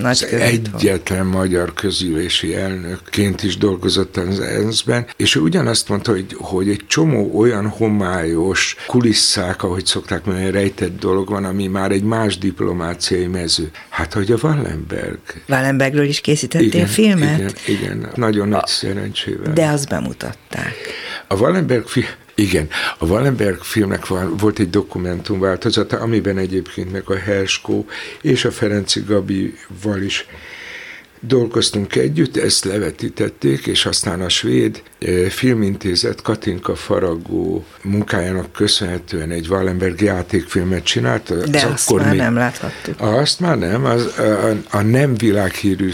az 0.03 0.25
egyetlen 0.25 1.27
magyar 1.27 1.73
közülési 1.73 2.55
elnökként 2.55 3.43
is 3.43 3.57
dolgozott 3.57 4.17
az 4.17 4.41
ENSZ-ben, 4.41 5.07
és 5.17 5.35
ő 5.35 5.41
ugyanazt 5.41 5.89
mondta, 5.89 6.11
hogy, 6.11 6.37
hogy 6.39 6.69
egy 6.69 6.85
csomó 6.87 7.39
olyan 7.39 7.69
homályos 7.69 8.77
kulisszák, 8.87 9.63
ahogy 9.63 9.87
szokták 9.87 10.25
mondani, 10.25 10.51
rejtett 10.51 10.99
dolog 10.99 11.29
van, 11.29 11.45
ami 11.45 11.67
már 11.67 11.91
egy 11.91 12.03
más 12.03 12.39
diplomáciai 12.39 13.27
mező. 13.27 13.71
Hát, 13.89 14.13
hogy 14.13 14.33
a 14.33 14.37
Wallenberg. 14.43 15.19
Wallenbergről 15.49 16.05
is 16.05 16.21
készítettél 16.21 16.69
igen, 16.69 16.87
filmet? 16.87 17.39
Igen, 17.39 17.53
igen, 17.67 18.11
nagyon 18.15 18.49
nagy 18.49 18.61
a, 18.63 18.67
szerencsével. 18.67 19.53
De 19.53 19.67
azt 19.67 19.89
bemutatták. 19.89 20.75
A 21.29 21.35
Wallenberg 21.35 21.87
film, 21.87 22.07
igen, 22.39 22.69
a 22.99 23.05
Wallenberg 23.05 23.63
filmnek 23.63 24.07
volt 24.39 24.59
egy 24.59 24.71
dokumentum 24.71 25.41
változata, 25.41 25.97
amiben 26.01 26.39
egyébként 26.39 26.93
meg 26.93 27.03
a 27.05 27.17
Herskó 27.17 27.87
és 28.23 28.45
a 28.45 28.51
Ferenci 28.51 29.01
Gabival 29.07 30.03
is 30.03 30.27
dolgoztunk 31.21 31.97
együtt, 31.97 32.37
ezt 32.37 32.65
levetítették, 32.65 33.67
és 33.67 33.87
aztán 33.87 34.21
a 34.21 34.29
svéd 34.29 34.83
eh, 34.99 35.29
filmintézet 35.29 36.23
Katinka 36.23 36.75
Faragó 36.75 37.65
munkájának 37.83 38.53
köszönhetően 38.53 39.31
egy 39.31 39.49
Wallenberg 39.49 40.01
játékfilmet 40.01 40.85
csinált. 40.85 41.51
De 41.51 41.59
az 41.59 41.73
azt 41.73 41.89
akkor 41.89 42.01
már 42.01 42.11
még, 42.11 42.19
nem 42.19 42.35
láthattuk. 42.35 43.01
Azt 43.01 43.41
már 43.41 43.59
nem, 43.59 43.85
az, 43.85 44.19
a, 44.19 44.57
a 44.71 44.81
nem 44.81 45.15
világhírű 45.15 45.91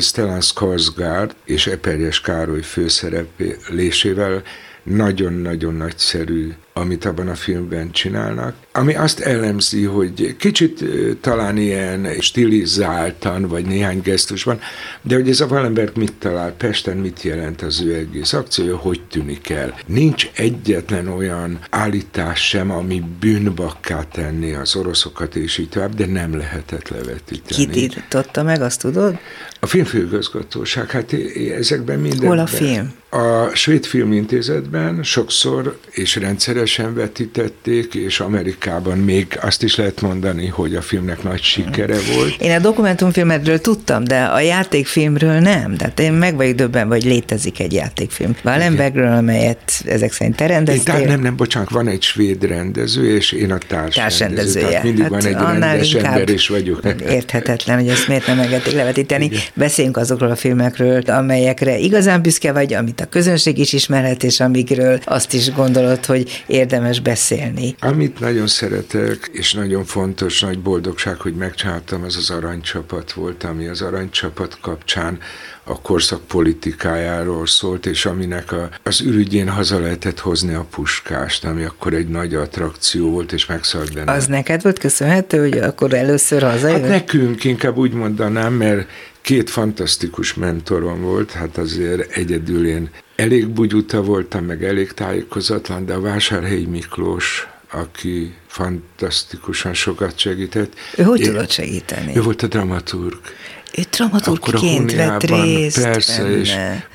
Stellan 0.00 0.40
Skarsgård 0.40 1.34
és 1.44 1.66
Eperjes 1.66 2.20
Károly 2.20 2.62
főszereplésével 2.62 4.42
nagyon-nagyon 4.82 5.74
nagyszerű 5.74 6.52
amit 6.74 7.04
abban 7.04 7.28
a 7.28 7.34
filmben 7.34 7.90
csinálnak, 7.90 8.54
ami 8.72 8.94
azt 8.94 9.20
elemzi, 9.20 9.84
hogy 9.84 10.36
kicsit 10.36 10.84
talán 11.20 11.56
ilyen 11.56 12.06
stilizáltan, 12.20 13.48
vagy 13.48 13.64
néhány 13.64 14.00
gesztusban, 14.00 14.60
de 15.02 15.14
hogy 15.14 15.28
ez 15.28 15.40
a 15.40 15.46
valamber 15.46 15.90
mit 15.94 16.12
talál, 16.12 16.52
Pesten 16.52 16.96
mit 16.96 17.22
jelent 17.22 17.62
az 17.62 17.80
ő 17.80 17.94
egész 17.94 18.32
akciója, 18.32 18.76
hogy 18.76 19.00
tűnik 19.10 19.50
el. 19.50 19.78
Nincs 19.86 20.30
egyetlen 20.34 21.08
olyan 21.08 21.58
állítás 21.70 22.48
sem, 22.48 22.70
ami 22.70 23.02
bűnbakká 23.20 24.02
tenni 24.02 24.52
az 24.52 24.76
oroszokat, 24.76 25.36
és 25.36 25.58
így 25.58 25.68
tovább, 25.68 25.94
de 25.94 26.06
nem 26.06 26.36
lehetett 26.36 26.88
levetíteni. 26.88 27.64
Kit 27.64 27.76
írtotta 27.76 28.42
meg, 28.42 28.62
azt 28.62 28.80
tudod? 28.80 29.18
A 29.60 29.66
filmfőgazgatóság, 29.66 30.90
hát 30.90 31.14
ezekben 31.58 31.98
minden. 31.98 32.26
Hol 32.26 32.38
a 32.38 32.46
film? 32.46 32.92
A 33.10 33.48
Svéd 33.54 33.84
Filmintézetben 33.84 35.02
sokszor 35.02 35.78
és 35.90 36.16
rendszeresen 36.16 36.61
vetítették, 36.94 37.94
és 37.94 38.20
Amerikában 38.20 38.98
még 38.98 39.38
azt 39.40 39.62
is 39.62 39.76
lehet 39.76 40.00
mondani, 40.00 40.46
hogy 40.46 40.74
a 40.74 40.82
filmnek 40.82 41.22
nagy 41.22 41.42
sikere 41.42 41.96
volt. 42.14 42.40
Én 42.40 42.52
a 42.52 42.58
dokumentumfilmedről 42.58 43.60
tudtam, 43.60 44.04
de 44.04 44.22
a 44.24 44.40
játékfilmről 44.40 45.38
nem. 45.38 45.76
Tehát 45.76 46.00
én 46.00 46.12
meg 46.12 46.36
vagyok 46.36 46.54
döbben, 46.54 46.86
hogy 46.86 47.04
létezik 47.04 47.60
egy 47.60 47.72
játékfilm. 47.72 48.36
Wallenbergről, 48.44 49.12
amelyet 49.12 49.82
ezek 49.86 50.12
szerint 50.12 50.36
te 50.36 50.46
rendeztél. 50.46 50.94
Én, 50.94 51.06
nem, 51.06 51.20
nem, 51.20 51.36
bocsánat, 51.36 51.70
van 51.70 51.88
egy 51.88 52.02
svéd 52.02 52.44
rendező, 52.44 53.16
és 53.16 53.32
én 53.32 53.52
a 53.52 53.58
társrendező. 53.58 54.00
társrendezője. 54.00 54.66
Tehát 54.66 54.82
mindig 54.82 55.02
hát 55.02 55.10
van 55.10 55.26
egy 55.26 55.34
rendes 55.34 55.94
ember, 55.94 56.28
és 56.28 56.48
vagyok. 56.48 56.80
Érthetetlen, 57.08 57.78
hogy 57.78 57.88
ezt 57.88 58.08
miért 58.08 58.26
nem 58.26 58.38
engedték 58.38 58.74
levetíteni. 58.74 59.24
Igen. 59.24 59.40
Beszéljünk 59.54 59.96
azokról 59.96 60.30
a 60.30 60.36
filmekről, 60.36 61.00
amelyekre 61.00 61.78
igazán 61.78 62.22
büszke 62.22 62.52
vagy, 62.52 62.74
amit 62.74 63.00
a 63.00 63.06
közönség 63.06 63.58
is 63.58 63.72
ismerhet, 63.72 64.22
és 64.22 64.40
amikről 64.40 65.00
azt 65.04 65.32
is 65.34 65.52
gondolod, 65.52 66.04
hogy 66.04 66.44
érdemes 66.52 67.00
beszélni. 67.00 67.74
Amit 67.80 68.20
nagyon 68.20 68.46
szeretek, 68.46 69.30
és 69.32 69.52
nagyon 69.52 69.84
fontos, 69.84 70.40
nagy 70.40 70.58
boldogság, 70.58 71.20
hogy 71.20 71.34
megcsináltam, 71.34 72.02
az 72.02 72.16
az 72.16 72.30
aranycsapat 72.30 73.12
volt, 73.12 73.44
ami 73.44 73.66
az 73.66 73.80
aranycsapat 73.80 74.58
kapcsán 74.60 75.18
a 75.64 75.80
korszak 75.80 76.20
politikájáról 76.26 77.46
szólt, 77.46 77.86
és 77.86 78.06
aminek 78.06 78.52
a, 78.52 78.68
az 78.82 79.00
ürügyén 79.00 79.48
haza 79.48 79.78
lehetett 79.78 80.18
hozni 80.18 80.54
a 80.54 80.66
puskást, 80.70 81.44
ami 81.44 81.64
akkor 81.64 81.94
egy 81.94 82.08
nagy 82.08 82.34
attrakció 82.34 83.10
volt, 83.10 83.32
és 83.32 83.46
megszállt 83.46 83.94
benne. 83.94 84.12
Az 84.12 84.26
neked 84.26 84.62
volt 84.62 84.78
köszönhető, 84.78 85.38
hogy 85.38 85.58
akkor 85.58 85.94
először 85.94 86.42
hazajött? 86.42 86.80
Hát 86.80 86.88
nekünk 86.88 87.44
inkább 87.44 87.76
úgy 87.76 87.92
mondanám, 87.92 88.52
mert 88.52 88.88
két 89.22 89.50
fantasztikus 89.50 90.34
mentorom 90.34 91.00
volt, 91.00 91.30
hát 91.30 91.58
azért 91.58 92.10
egyedül 92.10 92.66
én 92.66 92.90
elég 93.16 93.48
bugyuta 93.48 94.02
voltam, 94.02 94.44
meg 94.44 94.64
elég 94.64 94.92
tájékozatlan, 94.92 95.86
de 95.86 95.94
a 95.94 96.00
Vásárhelyi 96.00 96.66
Miklós 96.66 97.46
aki 97.72 98.34
fantasztikusan 98.46 99.74
sokat 99.74 100.18
segített. 100.18 100.72
Ő 100.96 101.02
hogy 101.02 101.20
tudott 101.20 101.50
segíteni? 101.50 102.16
Ő 102.16 102.22
volt 102.22 102.42
a 102.42 102.46
dramaturg. 102.46 103.20
Ő 103.78 103.82
dramaturgként 103.90 104.94
vett 104.94 105.22
részt 105.22 105.82
Persze, 105.82 106.22
benne. 106.22 106.38
és 106.38 106.54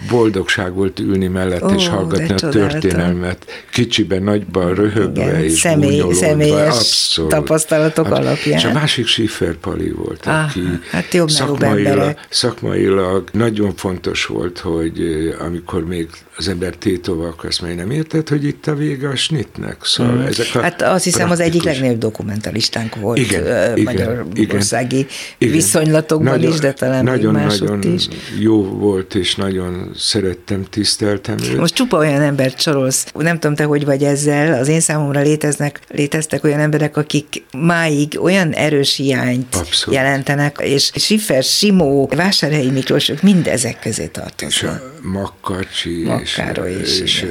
boldogság 0.10 0.74
volt 0.74 1.00
ülni 1.00 1.28
mellett 1.28 1.64
Ó, 1.64 1.70
és 1.70 1.88
hallgatni 1.88 2.34
a 2.34 2.50
történelmet. 2.50 3.46
Kicsiben, 3.72 4.24
nagyban, 4.24 4.76
röhögve 4.76 5.24
Igen, 5.24 5.44
és 5.44 5.52
személy, 5.60 6.04
Személyes 6.12 6.76
abszolút. 6.76 7.32
tapasztalatok 7.32 8.06
abszolút. 8.06 8.28
alapján. 8.28 8.58
És 8.58 8.66
a 8.66 8.72
másik 8.72 9.08
Schiffer 9.08 9.56
Pali 9.56 9.90
volt, 9.92 10.26
ah, 10.26 10.44
aki 10.44 10.62
hát 10.92 11.30
szakmailag, 11.30 12.18
szakmailag 12.30 13.30
nagyon 13.32 13.76
fontos 13.76 14.26
volt, 14.26 14.60
hogy 14.60 15.02
amikor 15.40 15.86
még 15.86 16.10
az 16.38 16.48
ember 16.48 16.76
tétova, 16.76 17.36
ezt 17.48 17.62
még 17.62 17.76
nem 17.76 17.92
érted, 17.92 18.28
hogy 18.28 18.44
itt 18.44 18.68
a 18.68 18.76
vége 18.76 19.08
a 19.08 19.16
snitnek. 19.16 19.78
Szóval 19.84 20.14
hmm. 20.14 20.26
ezek 20.26 20.48
a 20.54 20.62
hát 20.62 20.82
azt 20.82 21.04
hiszem 21.04 21.26
praktikus... 21.26 21.48
az 21.48 21.54
egyik 21.54 21.64
legnagyobb 21.64 21.98
dokumentalistánk 21.98 22.96
volt 22.96 23.18
igen, 23.18 23.80
magyarországi 23.84 25.08
igen, 25.38 25.54
viszonylatokban 25.54 26.34
nagyon, 26.34 26.52
is, 26.52 26.60
de 26.60 26.67
talán 26.74 27.04
nagyon, 27.04 27.34
még 27.34 27.46
nagyon 27.46 27.84
is. 27.84 28.08
jó 28.40 28.64
volt, 28.64 29.16
és 29.16 29.36
nagyon 29.36 29.92
szerettem, 29.96 30.66
tiszteltem 30.70 31.38
őt. 31.44 31.58
Most 31.58 31.74
csupa 31.74 31.98
olyan 31.98 32.22
embert 32.22 32.62
sorolsz, 32.62 33.06
nem 33.14 33.40
tudom 33.40 33.56
te, 33.56 33.64
hogy 33.64 33.86
vagy 33.86 34.04
ezzel, 34.04 34.60
az 34.60 34.68
én 34.68 34.80
számomra 34.80 35.22
léteznek, 35.22 35.80
léteztek 35.90 36.44
olyan 36.44 36.60
emberek, 36.60 36.98
akik 36.98 37.44
máig 37.52 38.20
olyan 38.22 38.52
erős 38.52 38.96
hiányt 38.96 39.56
Abszolút. 39.56 40.00
jelentenek, 40.00 40.58
és 40.62 40.92
Siffer, 40.96 41.44
Simó, 41.44 42.10
Vásárhelyi 42.16 42.70
Miklós, 42.70 43.10
ők 43.10 43.22
mind 43.22 43.48
ezek 43.48 43.80
közé 43.80 44.06
tartoznak. 44.06 44.96
Makkacsi, 45.12 46.04
Makkára 46.04 46.70
és, 46.70 47.00
is, 47.00 47.22
és 47.22 47.26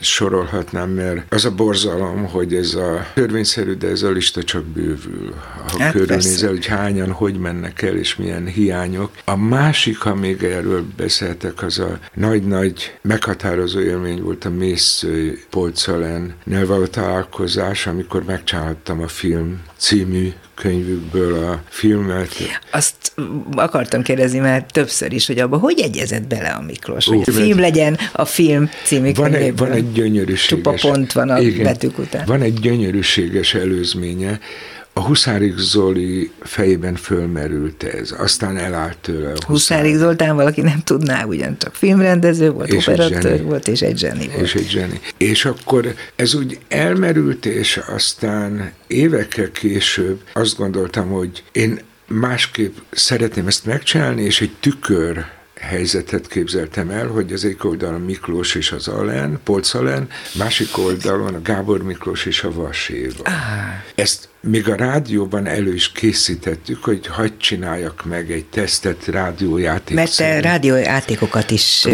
sorolhatnám, 0.00 0.90
mert 0.90 1.32
az 1.32 1.44
a 1.44 1.50
borzalom, 1.50 2.24
hogy 2.24 2.54
ez 2.54 2.74
a 2.74 3.06
törvényszerű, 3.14 3.72
de 3.72 3.88
ez 3.88 4.02
a 4.02 4.10
lista 4.10 4.42
csak 4.42 4.64
bővül. 4.64 5.34
Ha 5.68 5.78
hát 5.78 5.92
körülnézel, 5.92 6.50
hogy 6.50 6.66
hányan, 6.66 7.10
hogy 7.10 7.38
mennek 7.38 7.82
el, 7.82 7.96
és 7.96 8.16
milyen 8.16 8.46
hiányok. 8.46 9.10
A 9.24 9.36
másik, 9.36 9.98
ha 9.98 10.14
még 10.14 10.42
erről 10.42 10.84
beszéltek, 10.96 11.62
az 11.62 11.78
a 11.78 11.98
nagy-nagy 12.14 12.98
meghatározó 13.02 13.80
élmény 13.80 14.22
volt 14.22 14.44
a 14.44 14.50
Mészői 14.50 15.44
Polcalen 15.50 16.34
való 16.44 16.86
találkozás, 16.86 17.86
amikor 17.86 18.24
megcsináltam 18.24 19.02
a 19.02 19.08
film 19.08 19.60
című 19.76 20.32
könyvükből 20.56 21.44
a 21.44 21.62
filmet. 21.68 22.28
Azt 22.70 23.12
akartam 23.54 24.02
kérdezni 24.02 24.38
már 24.38 24.66
többször 24.70 25.12
is, 25.12 25.26
hogy 25.26 25.38
abba 25.38 25.58
hogy 25.58 25.80
egyezett 25.80 26.26
bele 26.26 26.48
a 26.48 26.62
Miklós, 26.62 27.06
hogy 27.06 27.22
a 27.26 27.32
film 27.32 27.58
legyen 27.58 27.98
a 28.12 28.24
film 28.24 28.70
című 28.84 29.12
van 29.12 29.34
egy, 29.34 29.56
van 29.56 29.72
egy 29.72 29.92
gyönyörűséges... 29.92 30.46
Csupa 30.46 30.74
pont 30.80 31.12
van 31.12 31.30
a 31.30 31.38
igen, 31.38 31.64
betűk 31.64 31.98
után. 31.98 32.24
Van 32.26 32.42
egy 32.42 32.60
gyönyörűséges 32.60 33.54
előzménye, 33.54 34.40
a 34.98 35.02
Huszárik 35.02 35.56
Zoli 35.56 36.30
fejében 36.42 36.94
fölmerült 36.94 37.82
ez, 37.82 38.14
aztán 38.18 38.56
elállt 38.56 38.98
tőle. 38.98 39.32
A 39.32 39.44
Huszárik 39.46 39.94
Zoltán 39.94 40.36
valaki 40.36 40.60
nem 40.60 40.80
tudná, 40.84 41.24
ugyancsak 41.24 41.74
filmrendező 41.74 42.50
volt, 42.50 42.72
és 42.72 42.86
operatőr 42.86 43.42
volt, 43.42 43.68
és 43.68 43.82
egy 43.82 43.98
zseni 43.98 44.26
volt. 44.26 44.40
És 44.40 44.54
egy 44.54 44.68
zseni. 44.68 45.00
És 45.16 45.44
akkor 45.44 45.94
ez 46.14 46.34
úgy 46.34 46.58
elmerült, 46.68 47.46
és 47.46 47.80
aztán 47.94 48.72
évekkel 48.86 49.50
később 49.50 50.20
azt 50.32 50.56
gondoltam, 50.56 51.08
hogy 51.08 51.42
én 51.52 51.80
másképp 52.06 52.76
szeretném 52.90 53.46
ezt 53.46 53.64
megcsinálni, 53.64 54.22
és 54.22 54.40
egy 54.40 54.52
tükör 54.60 55.24
helyzetet 55.60 56.28
képzeltem 56.28 56.90
el, 56.90 57.06
hogy 57.06 57.32
az 57.32 57.44
egyik 57.44 57.64
oldalon 57.64 58.00
Miklós 58.00 58.54
és 58.54 58.72
az 58.72 58.88
Alen, 58.88 59.38
Polcalen, 59.44 60.08
másik 60.38 60.78
oldalon 60.78 61.34
a 61.34 61.42
Gábor 61.42 61.82
Miklós 61.82 62.24
és 62.26 62.42
a 62.42 62.52
Vaséva. 62.52 63.22
Ah. 63.24 63.32
Ezt 63.94 64.28
még 64.40 64.68
a 64.68 64.74
rádióban 64.74 65.46
elő 65.46 65.74
is 65.74 65.92
készítettük, 65.92 66.84
hogy 66.84 67.06
hagyd 67.06 67.36
csináljak 67.36 68.04
meg 68.04 68.30
egy 68.30 68.44
tesztet 68.44 69.06
rádiójáték. 69.06 69.96
Mert 69.96 70.16
te 70.16 70.40
rádiójátékokat 70.40 71.50
is 71.50 71.84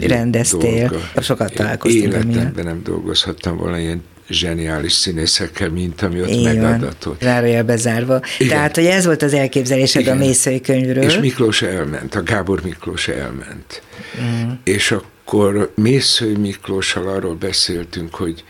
rendeztél. 0.00 0.88
Dolga. 0.88 1.22
Sokat 1.22 1.54
találkoztunk. 1.54 2.04
Életemben 2.04 2.64
nem 2.64 2.82
dolgozhattam 2.82 3.56
volna 3.56 3.78
ilyen 3.78 4.02
zseniális 4.28 4.92
színészekkel, 4.92 5.68
mint 5.68 6.02
ami 6.02 6.20
ott 6.20 6.28
Így 6.28 6.44
megadatott. 6.44 7.20
Zárójel 7.20 7.64
bezárva. 7.64 8.20
Igen. 8.38 8.52
Tehát, 8.52 8.74
hogy 8.74 8.86
ez 8.86 9.04
volt 9.04 9.22
az 9.22 9.34
elképzelésed 9.34 10.00
Igen. 10.00 10.16
a 10.16 10.18
Mészői 10.18 10.60
könyvről. 10.60 11.02
És 11.02 11.18
Miklós 11.18 11.62
elment, 11.62 12.14
a 12.14 12.22
Gábor 12.22 12.62
Miklós 12.62 13.08
elment. 13.08 13.82
Mm. 14.22 14.50
És 14.64 14.90
akkor 14.90 15.72
Mészői 15.74 16.36
Miklóssal 16.36 17.08
arról 17.08 17.34
beszéltünk, 17.34 18.14
hogy 18.14 18.44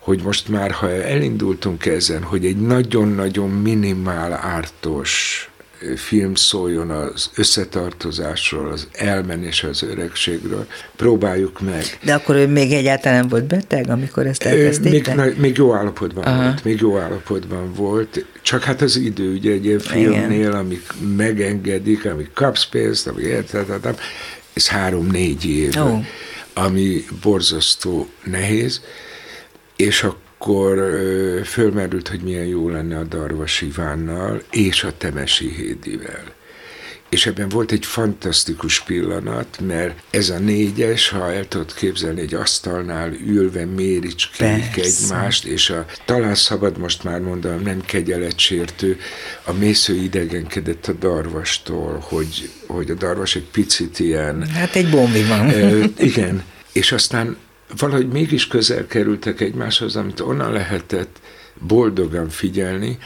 hogy 0.00 0.22
most 0.22 0.48
már, 0.48 0.70
ha 0.70 0.90
elindultunk 0.90 1.86
ezen, 1.86 2.22
hogy 2.22 2.46
egy 2.46 2.56
nagyon-nagyon 2.56 3.50
minimál 3.50 4.32
ártos 4.32 5.49
film 5.96 6.34
szóljon 6.34 6.90
az 6.90 7.30
összetartozásról, 7.34 8.72
az 8.72 8.88
elmenés 8.92 9.62
az 9.62 9.82
öregségről. 9.82 10.66
Próbáljuk 10.96 11.60
meg. 11.60 11.98
De 12.02 12.14
akkor 12.14 12.36
ő 12.36 12.46
még 12.46 12.72
egyáltalán 12.72 13.18
nem 13.18 13.28
volt 13.28 13.44
beteg, 13.44 13.90
amikor 13.90 14.26
ezt 14.26 14.42
elkezdték? 14.42 15.14
Még, 15.14 15.36
még 15.38 15.56
jó 15.56 15.74
állapotban 15.74 16.24
Aha. 16.24 16.42
volt, 16.42 16.64
még 16.64 16.80
jó 16.80 16.98
állapotban 16.98 17.72
volt, 17.74 18.24
csak 18.42 18.62
hát 18.62 18.82
az 18.82 18.96
idő, 18.96 19.32
ugye 19.32 19.52
egy 19.52 19.64
ilyen 19.64 19.78
filmnél, 19.78 20.52
amik 20.52 20.86
megengedik, 21.16 22.04
amik 22.06 22.30
kapsz 22.34 22.66
pénzt, 22.66 23.06
amik 23.06 23.24
érted, 23.24 23.96
ez 24.52 24.68
három-négy 24.68 25.44
év, 25.44 25.76
oh. 25.76 26.04
ami 26.54 27.04
borzasztó 27.22 28.08
nehéz, 28.24 28.80
és 29.76 30.02
akkor 30.02 30.28
akkor 30.40 30.78
fölmerült, 31.44 32.08
hogy 32.08 32.20
milyen 32.20 32.44
jó 32.44 32.68
lenne 32.68 32.98
a 32.98 33.04
Darvas 33.04 33.60
Ivánnal 33.60 34.42
és 34.50 34.84
a 34.84 34.96
Temesi 34.96 35.54
Hédivel. 35.56 36.24
És 37.08 37.26
ebben 37.26 37.48
volt 37.48 37.72
egy 37.72 37.86
fantasztikus 37.86 38.80
pillanat, 38.80 39.58
mert 39.66 40.02
ez 40.10 40.28
a 40.28 40.38
négyes, 40.38 41.08
ha 41.08 41.32
el 41.32 41.48
tudod 41.48 41.74
képzelni, 41.74 42.20
egy 42.20 42.34
asztalnál 42.34 43.12
ülve 43.12 43.64
méricskélik 43.64 44.76
egymást, 44.76 45.44
és 45.44 45.70
a, 45.70 45.86
talán 46.04 46.34
szabad 46.34 46.78
most 46.78 47.04
már 47.04 47.20
mondanom, 47.20 47.62
nem 47.62 47.80
kegyeletsértő, 47.80 48.98
a 49.44 49.52
mésző 49.52 49.94
idegenkedett 49.94 50.86
a 50.86 50.92
darvastól, 50.92 52.04
hogy, 52.08 52.50
hogy 52.66 52.90
a 52.90 52.94
darvas 52.94 53.36
egy 53.36 53.48
picit 53.50 53.98
ilyen... 53.98 54.46
Hát 54.46 54.74
egy 54.74 54.90
bombi 54.90 55.22
van. 55.22 55.52
igen, 55.98 56.42
és 56.72 56.92
aztán 56.92 57.36
valahogy 57.76 58.08
mégis 58.08 58.46
közel 58.46 58.86
kerültek 58.86 59.40
egymáshoz, 59.40 59.96
amit 59.96 60.20
onnan 60.20 60.52
lehetett 60.52 61.16
boldogan 61.58 62.28
figyelni, 62.28 62.98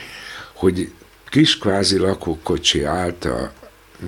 hogy 0.52 0.90
kis 1.28 1.58
kvázi 1.58 1.98
lakókocsi 1.98 2.82
állt 2.82 3.24
a 3.24 3.52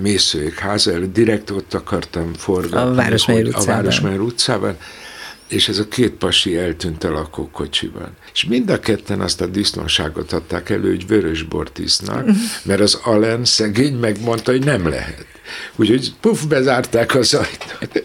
mészőjék 0.01 0.59
háza 0.59 0.91
előtt, 0.91 1.13
direkt 1.13 1.49
ott 1.49 1.73
akartam 1.73 2.33
forgatni. 2.33 2.91
A 2.91 2.93
Városmajor 2.93 3.47
utcában. 3.47 3.67
A 3.67 3.71
Városmajor 3.71 4.19
utcában, 4.19 4.77
és 5.47 5.67
ez 5.67 5.79
a 5.79 5.87
két 5.87 6.11
pasi 6.11 6.57
eltűnt 6.57 7.03
a 7.03 7.11
lakókocsiban. 7.11 8.09
És 8.33 8.45
mind 8.45 8.69
a 8.69 8.79
ketten 8.79 9.21
azt 9.21 9.41
a 9.41 9.45
disznóságot 9.45 10.33
adták 10.33 10.69
elő, 10.69 10.89
hogy 10.89 11.07
vörösbort 11.07 11.79
isznak, 11.79 12.25
mert 12.63 12.81
az 12.81 12.99
Allen 13.03 13.45
szegény 13.45 13.95
megmondta, 13.95 14.51
hogy 14.51 14.65
nem 14.65 14.87
lehet. 14.87 15.25
Úgyhogy 15.75 16.13
puf, 16.21 16.43
bezárták 16.43 17.15
az 17.15 17.33
ajtót. 17.33 18.03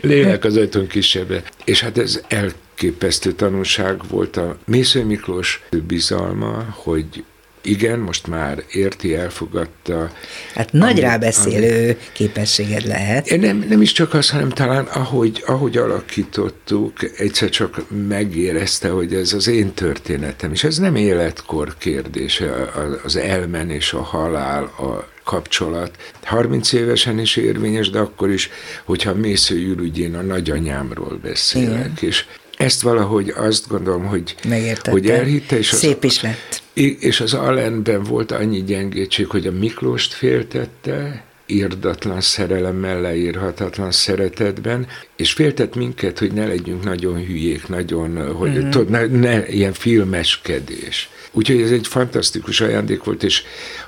Lélek 0.00 0.44
az 0.44 0.56
ajtón 0.56 0.86
kisebbre. 0.86 1.42
És 1.64 1.80
hát 1.80 1.98
ez 1.98 2.20
elképesztő 2.28 3.32
tanulság 3.32 4.00
volt 4.08 4.36
a 4.36 4.58
Mésző 4.66 5.04
Miklós 5.04 5.62
bizalma, 5.86 6.66
hogy 6.70 7.24
igen, 7.62 7.98
most 7.98 8.26
már 8.26 8.62
érti, 8.70 9.14
elfogadta. 9.14 10.10
Hát 10.54 10.72
nagy 10.72 10.90
ami, 10.90 11.00
rábeszélő 11.00 11.84
ami, 11.84 11.96
képességed 12.12 12.86
lehet. 12.86 13.36
Nem, 13.40 13.64
nem 13.68 13.82
is 13.82 13.92
csak 13.92 14.14
az, 14.14 14.30
hanem 14.30 14.48
talán 14.48 14.84
ahogy, 14.84 15.42
ahogy 15.46 15.76
alakítottuk, 15.76 16.92
egyszer 17.16 17.48
csak 17.48 17.82
megérezte, 18.08 18.88
hogy 18.88 19.14
ez 19.14 19.32
az 19.32 19.48
én 19.48 19.74
történetem, 19.74 20.52
és 20.52 20.64
ez 20.64 20.78
nem 20.78 20.94
életkor 20.94 21.74
kérdése, 21.78 22.70
az 23.04 23.16
elmenés, 23.16 23.92
a 23.92 24.02
halál, 24.02 24.62
a 24.62 25.10
kapcsolat. 25.24 25.96
30 26.24 26.72
évesen 26.72 27.18
is 27.18 27.36
érvényes, 27.36 27.90
de 27.90 27.98
akkor 27.98 28.30
is, 28.30 28.50
hogyha 28.84 29.14
Mésző 29.14 29.58
Jürügyén 29.58 30.14
a 30.14 30.22
nagyanyámról 30.22 31.18
beszélek, 31.22 31.68
Igen. 31.70 31.92
és 32.00 32.24
ezt 32.62 32.82
valahogy 32.82 33.32
azt 33.36 33.68
gondolom, 33.68 34.04
hogy, 34.04 34.34
hogy 34.82 35.10
elhitte. 35.10 35.58
És 35.58 35.72
az, 35.72 35.78
Szép 35.78 36.04
is 36.04 36.22
lett. 36.22 36.62
És 37.00 37.20
az 37.20 37.34
Allenben 37.34 38.02
volt 38.02 38.30
annyi 38.30 38.62
gyengétség, 38.62 39.26
hogy 39.26 39.46
a 39.46 39.52
Miklóst 39.52 40.12
féltette, 40.12 41.24
írdatlan 41.46 42.20
szerelemmel, 42.20 43.00
leírhatatlan 43.00 43.90
szeretetben, 43.90 44.86
és 45.16 45.32
féltett 45.32 45.74
minket, 45.74 46.18
hogy 46.18 46.32
ne 46.32 46.46
legyünk 46.46 46.84
nagyon 46.84 47.24
hülyék, 47.26 47.68
nagyon, 47.68 48.34
hogy 48.34 48.50
mm-hmm. 48.50 48.70
tud, 48.70 48.88
ne, 48.88 49.06
ne 49.06 49.48
ilyen 49.48 49.72
filmeskedés. 49.72 51.10
Úgyhogy 51.32 51.60
ez 51.60 51.70
egy 51.70 51.86
fantasztikus 51.86 52.60
ajándék 52.60 53.04
volt, 53.04 53.22
és 53.22 53.42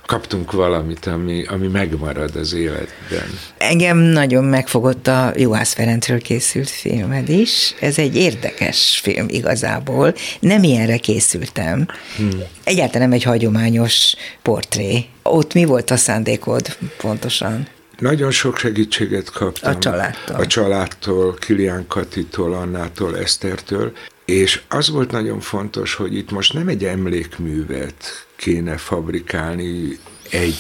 kaptunk 0.07 0.53
valamit, 0.53 1.07
ami, 1.07 1.45
ami 1.45 1.67
megmarad 1.67 2.37
az 2.37 2.53
életben. 2.53 3.39
Engem 3.59 3.99
nagyon 3.99 4.45
megfogott 4.45 5.07
a 5.07 5.33
Juhász 5.37 5.73
Ferencről 5.73 6.21
készült 6.21 6.71
filmed 6.71 7.29
is. 7.29 7.75
Ez 7.81 7.99
egy 7.99 8.17
érdekes 8.17 9.01
film 9.03 9.27
igazából. 9.29 10.15
Nem 10.41 10.63
ilyenre 10.63 10.97
készültem. 10.97 11.87
Hmm. 12.17 12.43
Egyáltalán 12.65 13.09
nem 13.09 13.17
egy 13.17 13.23
hagyományos 13.23 14.15
portré. 14.43 15.05
Ott 15.23 15.55
mi 15.55 15.65
volt 15.65 15.91
a 15.91 15.97
szándékod 15.97 16.77
pontosan? 16.97 17.67
Nagyon 17.99 18.31
sok 18.31 18.59
segítséget 18.59 19.31
kaptam. 19.31 19.75
A 19.75 19.79
családtól. 19.79 20.37
A 20.37 20.47
családtól, 20.47 21.35
Kilián 21.35 21.85
Katitól, 21.89 22.55
Annától, 22.55 23.19
Esztertől, 23.19 23.93
és 24.25 24.61
az 24.69 24.91
volt 24.91 25.11
nagyon 25.11 25.41
fontos, 25.41 25.95
hogy 25.95 26.17
itt 26.17 26.31
most 26.31 26.53
nem 26.53 26.69
egy 26.69 26.85
emlékművet 26.85 28.27
kéne 28.45 28.77
fabrikálni 28.77 29.99
egy 30.31 30.57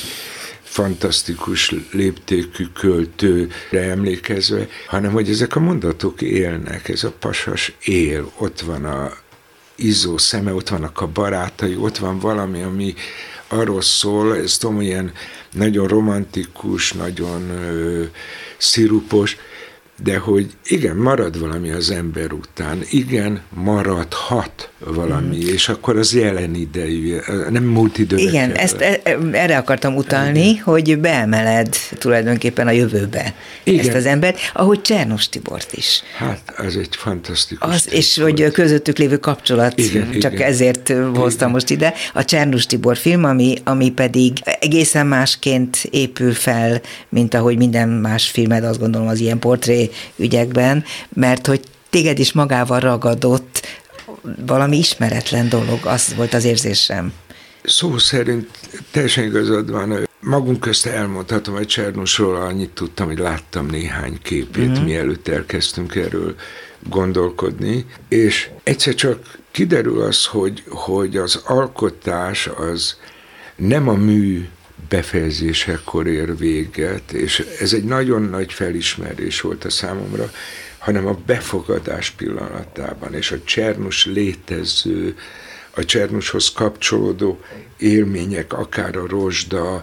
fantasztikus 0.63 1.75
léptékű 1.91 2.67
költőre 2.75 3.81
emlékezve, 3.91 4.69
hanem 4.87 5.13
hogy 5.13 5.29
ezek 5.29 5.57
a 5.57 5.61
mondatok 5.61 6.23
élnek, 6.23 6.89
ez 6.89 7.05
a 7.05 7.13
pasas 7.19 7.73
él, 7.85 8.33
ott 8.39 8.61
van 8.61 8.85
a 8.85 9.13
izzó 9.75 10.19
szeme, 10.19 10.55
ott 10.55 10.69
vannak 10.69 11.01
a 11.01 11.07
barátai, 11.07 11.77
ott 11.77 11.99
van 11.99 12.19
valami, 12.19 12.63
ami 12.63 12.95
arról 13.49 13.83
szól, 13.83 14.37
ez 14.37 14.57
tudom, 14.57 14.81
ilyen 14.81 15.13
nagyon 15.53 15.89
romantikus, 15.89 16.93
nagyon 16.93 17.51
ö, 17.51 18.05
szirupos, 18.57 19.37
de 20.03 20.19
hogy 20.19 20.57
igen, 20.65 20.97
marad 20.97 21.39
valami 21.39 21.71
az 21.71 21.91
ember 21.91 22.33
után, 22.33 22.83
igen, 22.91 23.43
maradhat 23.49 24.71
valami, 24.87 25.37
mm. 25.37 25.55
és 25.55 25.69
akkor 25.69 25.97
az 25.99 26.15
jelen 26.15 26.55
idejű, 26.55 27.17
nem 27.51 27.65
múlt 27.65 27.99
időre 27.99 28.23
Igen, 28.23 28.51
ezt 28.53 28.81
e, 28.81 29.01
e, 29.03 29.17
erre 29.33 29.57
akartam 29.57 29.97
utalni, 29.97 30.49
igen. 30.49 30.63
hogy 30.63 30.99
beemeled 30.99 31.77
tulajdonképpen 31.99 32.67
a 32.67 32.71
jövőbe 32.71 33.35
igen. 33.63 33.87
ezt 33.87 33.95
az 33.95 34.07
embert, 34.07 34.39
ahogy 34.53 34.81
Csernos 34.81 35.29
Tibort 35.29 35.73
is. 35.73 36.03
Hát, 36.17 36.55
az 36.57 36.77
egy 36.77 36.97
fantasztikus. 36.97 37.75
Az, 37.75 37.93
és 37.93 38.17
volt. 38.17 38.41
hogy 38.41 38.53
közöttük 38.53 38.99
lévő 38.99 39.17
kapcsolat, 39.17 39.79
igen, 39.79 40.19
csak 40.21 40.33
igen. 40.33 40.49
ezért 40.49 40.89
hoztam 40.89 41.35
igen. 41.37 41.51
most 41.51 41.71
ide. 41.71 41.95
A 42.15 42.25
Csernos 42.25 42.67
Tibor 42.67 42.97
film, 42.97 43.25
ami, 43.25 43.55
ami 43.65 43.91
pedig 43.91 44.33
egészen 44.61 45.07
másként 45.07 45.89
épül 45.91 46.33
fel, 46.33 46.81
mint 47.09 47.35
ahogy 47.35 47.57
minden 47.57 47.89
más 47.89 48.31
filmed, 48.31 48.65
azt 48.65 48.79
gondolom 48.79 49.09
az 49.09 49.21
ilyen 49.21 49.39
portré 49.39 49.91
ügyekben, 50.17 50.85
mert 51.13 51.47
hogy 51.47 51.61
téged 51.91 52.19
is 52.19 52.33
magával 52.33 52.81
ragadott 52.81 53.67
valami 54.47 54.77
ismeretlen 54.77 55.49
dolog, 55.49 55.79
az 55.83 56.15
volt 56.17 56.35
az 56.35 56.45
érzésem. 56.45 57.13
Szó 57.63 57.99
szerint 57.99 58.49
teljesen 58.91 59.25
igazad 59.25 59.71
van. 59.71 60.09
Magunk 60.21 60.61
közt 60.61 60.87
elmondhatom, 60.87 61.55
hogy 61.55 61.67
Csernusról 61.67 62.37
annyit 62.37 62.71
tudtam, 62.71 63.07
hogy 63.07 63.19
láttam 63.19 63.67
néhány 63.67 64.19
képét, 64.23 64.69
mm-hmm. 64.69 64.85
mielőtt 64.85 65.29
elkezdtünk 65.29 65.95
erről 65.95 66.35
gondolkodni, 66.89 67.87
és 68.09 68.51
egyszer 68.63 68.95
csak 68.95 69.39
kiderül 69.51 70.03
az, 70.03 70.27
hogy, 70.27 70.63
hogy 70.69 71.17
az 71.17 71.43
alkotás 71.47 72.47
az 72.47 72.97
nem 73.57 73.89
a 73.89 73.95
mű 73.95 74.49
befejezésekor 74.89 76.07
ér 76.07 76.37
véget, 76.37 77.13
és 77.13 77.47
ez 77.61 77.73
egy 77.73 77.85
nagyon 77.85 78.23
nagy 78.23 78.53
felismerés 78.53 79.41
volt 79.41 79.65
a 79.65 79.71
számomra, 79.71 80.31
hanem 80.85 81.07
a 81.07 81.19
befogadás 81.27 82.11
pillanatában, 82.11 83.15
és 83.15 83.31
a 83.31 83.37
Csernus 83.45 84.07
létező, 84.07 85.17
a 85.77 85.85
Csernushoz 85.85 86.53
kapcsolódó 86.53 87.41
élmények, 87.79 88.53
akár 88.53 88.97
a 88.97 89.07
Rozsda 89.07 89.83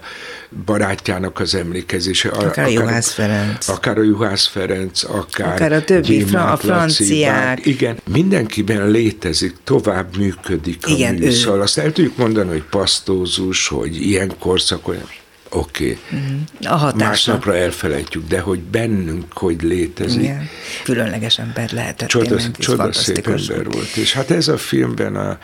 barátjának 0.65 1.39
az 1.39 1.55
emlékezése. 1.55 2.29
Akár, 2.29 2.45
akár 2.45 2.65
a 2.65 2.69
Juhász 2.69 3.11
Ferenc. 3.11 3.67
Akár 3.67 3.97
a 3.97 4.01
Juhász 4.01 4.47
Ferenc, 4.47 5.03
akár, 5.03 5.53
akár 5.53 5.71
a 5.73 5.83
többi, 5.83 6.07
Gyémát, 6.07 6.53
a 6.53 6.57
franciák. 6.57 7.57
Laci, 7.57 7.69
igen, 7.69 7.97
mindenkiben 8.11 8.89
létezik, 8.89 9.55
tovább 9.63 10.17
működik 10.17 10.87
a 10.87 10.89
igen, 10.89 11.15
mű. 11.15 11.29
Szóval 11.29 11.61
azt 11.61 11.77
el 11.77 11.91
tudjuk 11.91 12.17
mondani, 12.17 12.49
hogy 12.49 12.63
pasztózus, 12.63 13.67
hogy 13.67 13.95
ilyen 14.01 14.31
korszak, 14.39 14.87
olyan 14.87 15.07
oké. 15.51 15.97
Okay. 16.05 16.19
Mhm. 16.19 16.73
A 16.73 16.95
Másnapra 16.95 17.55
elfelejtjük, 17.55 18.27
de 18.27 18.39
hogy 18.39 18.59
bennünk 18.59 19.37
hogy 19.37 19.61
létezik. 19.61 20.21
Igen. 20.21 20.49
Különleges 20.83 21.39
ember 21.39 21.71
lehetett. 21.71 22.07
Csoda, 22.07 22.51
csoda 22.51 22.93
szép 22.93 23.27
ember 23.27 23.65
volt. 23.71 23.95
És 23.95 24.13
hát 24.13 24.31
ez 24.31 24.47
a 24.47 24.57
filmben 24.57 25.15
a, 25.15 25.39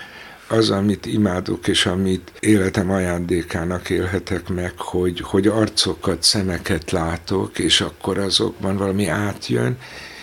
az, 0.47 0.69
amit 0.69 1.05
imádok, 1.05 1.67
és 1.67 1.85
amit 1.85 2.31
életem 2.39 2.91
ajándékának 2.91 3.89
élhetek 3.89 4.47
meg, 4.47 4.73
hogy, 4.77 5.19
hogy 5.19 5.47
arcokat, 5.47 6.23
szemeket 6.23 6.91
látok, 6.91 7.59
és 7.59 7.81
akkor 7.81 8.17
azokban 8.17 8.77
valami 8.77 9.07
átjön, 9.07 9.77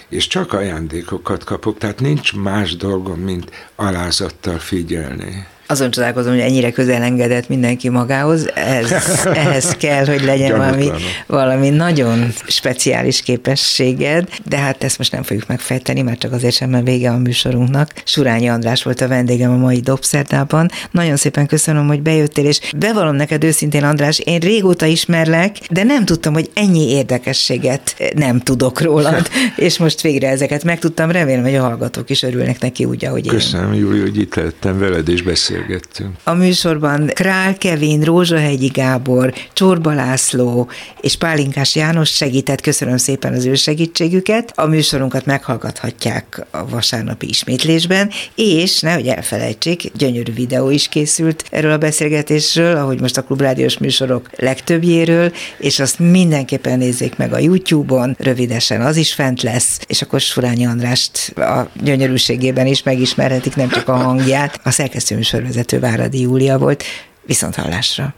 és 0.09 0.27
csak 0.27 0.53
ajándékokat 0.53 1.45
kapok, 1.45 1.79
tehát 1.79 2.01
nincs 2.01 2.35
más 2.35 2.77
dolgom, 2.77 3.21
mint 3.21 3.51
alázattal 3.75 4.59
figyelni 4.59 5.47
azon 5.67 5.91
csodálkozom, 5.91 6.33
hogy 6.33 6.41
ennyire 6.41 6.71
közel 6.71 7.03
engedett 7.03 7.49
mindenki 7.49 7.89
magához, 7.89 8.55
ez, 8.55 8.93
ehhez 9.45 9.77
kell, 9.77 10.07
hogy 10.07 10.23
legyen 10.23 10.57
valami, 10.57 10.91
valami 11.27 11.69
nagyon 11.69 12.33
speciális 12.47 13.23
képességed, 13.23 14.29
de 14.45 14.57
hát 14.57 14.85
ezt 14.85 14.99
most 14.99 15.13
nem 15.13 15.23
fogjuk 15.23 15.47
megfejteni, 15.47 16.03
mert 16.03 16.19
csak 16.19 16.33
azért 16.33 16.55
sem, 16.55 16.71
mert 16.71 16.85
vége 16.85 17.11
a 17.11 17.19
műsorunknak. 17.19 17.93
Surányi 18.05 18.49
András 18.49 18.83
volt 18.83 19.01
a 19.01 19.09
vendégem 19.09 19.51
a 19.51 19.57
mai 19.57 19.81
Dobszerdában. 19.81 20.71
Nagyon 20.91 21.17
szépen 21.17 21.47
köszönöm, 21.47 21.87
hogy 21.87 22.03
bejöttél, 22.03 22.47
és 22.47 22.61
bevallom 22.77 23.15
neked 23.15 23.45
őszintén, 23.45 23.85
András, 23.85 24.19
én 24.19 24.39
régóta 24.39 24.87
ismerlek, 24.87 25.57
de 25.71 25.83
nem 25.83 26.05
tudtam, 26.05 26.33
hogy 26.33 26.51
ennyi 26.55 26.91
érdekességet 26.91 28.13
nem 28.15 28.41
tudok 28.41 28.81
rólad, 28.81 29.29
és 29.57 29.79
most 29.79 30.01
végre 30.01 30.29
ezeket 30.29 30.65
megtudtam, 30.65 31.11
remélem, 31.11 31.43
hogy 31.43 31.55
a 31.55 31.63
hallgatók 31.63 32.11
is 32.11 32.23
örülnek 32.23 32.61
neki 32.61 32.85
úgy, 32.85 33.05
ahogy 33.05 33.29
Köszönöm, 33.29 33.73
én. 33.73 33.81
Júli, 33.81 34.01
hogy 34.01 34.19
itt 34.19 34.35
lettem 34.35 34.79
veled 34.79 35.09
és 35.09 35.23
beszél 35.23 35.54
beszélgettünk. 35.55 36.17
A 36.25 36.33
műsorban 36.33 37.07
Král 37.07 37.59
Kevin, 37.59 38.01
Rózsahegyi 38.01 38.67
Gábor, 38.67 39.35
Csorba 39.53 39.93
László 39.93 40.69
és 41.01 41.17
Pálinkás 41.17 41.75
János 41.75 42.11
segített. 42.11 42.61
Köszönöm 42.61 42.97
szépen 42.97 43.33
az 43.33 43.45
ő 43.45 43.55
segítségüket. 43.55 44.53
A 44.55 44.67
műsorunkat 44.67 45.27
meghallgathatják 45.27 46.47
a 46.51 46.69
vasárnapi 46.69 47.29
ismétlésben, 47.29 48.11
és 48.35 48.81
nehogy 48.81 49.07
elfelejtsék, 49.07 49.93
gyönyörű 49.97 50.33
videó 50.33 50.71
is 50.71 50.89
készült 50.89 51.45
erről 51.51 51.73
a 51.73 51.79
beszélgetésről, 51.79 52.77
ahogy 52.77 53.01
most 53.01 53.17
a 53.17 53.23
klubrádiós 53.23 53.79
műsorok 53.79 54.31
legtöbbjéről, 54.37 55.33
és 55.59 55.81
azt 55.81 55.99
mindenképpen 55.99 56.79
nézzék 56.79 57.17
meg 57.17 57.33
a 57.33 57.39
YouTube-on, 57.39 58.17
rövidesen 58.19 58.81
az 58.81 58.97
is 58.97 59.15
fent 59.15 59.43
lesz, 59.43 59.81
és 59.87 60.03
akkor 60.03 60.21
Surányi 60.21 60.67
Andrást 60.67 61.39
a 61.39 61.69
gyönyörűségében 61.83 62.67
is 62.67 62.83
megismerhetik, 62.83 63.57
nem 63.57 63.69
csak 63.69 63.89
a 63.89 63.97
hangját. 63.97 64.61
A 64.63 64.71
szerkesztő 64.71 65.17
műsorvezető 65.45 65.81
Váradi 65.81 66.21
Júlia 66.21 66.59
volt. 66.59 66.85
Viszont 67.23 67.55
hallásra! 67.55 68.13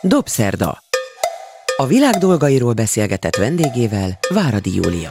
Dobszerda. 0.00 0.82
A 1.76 1.86
világ 1.86 2.14
dolgairól 2.14 2.72
beszélgetett 2.72 3.36
vendégével 3.36 4.18
Váradi 4.28 4.74
Júlia. 4.74 5.10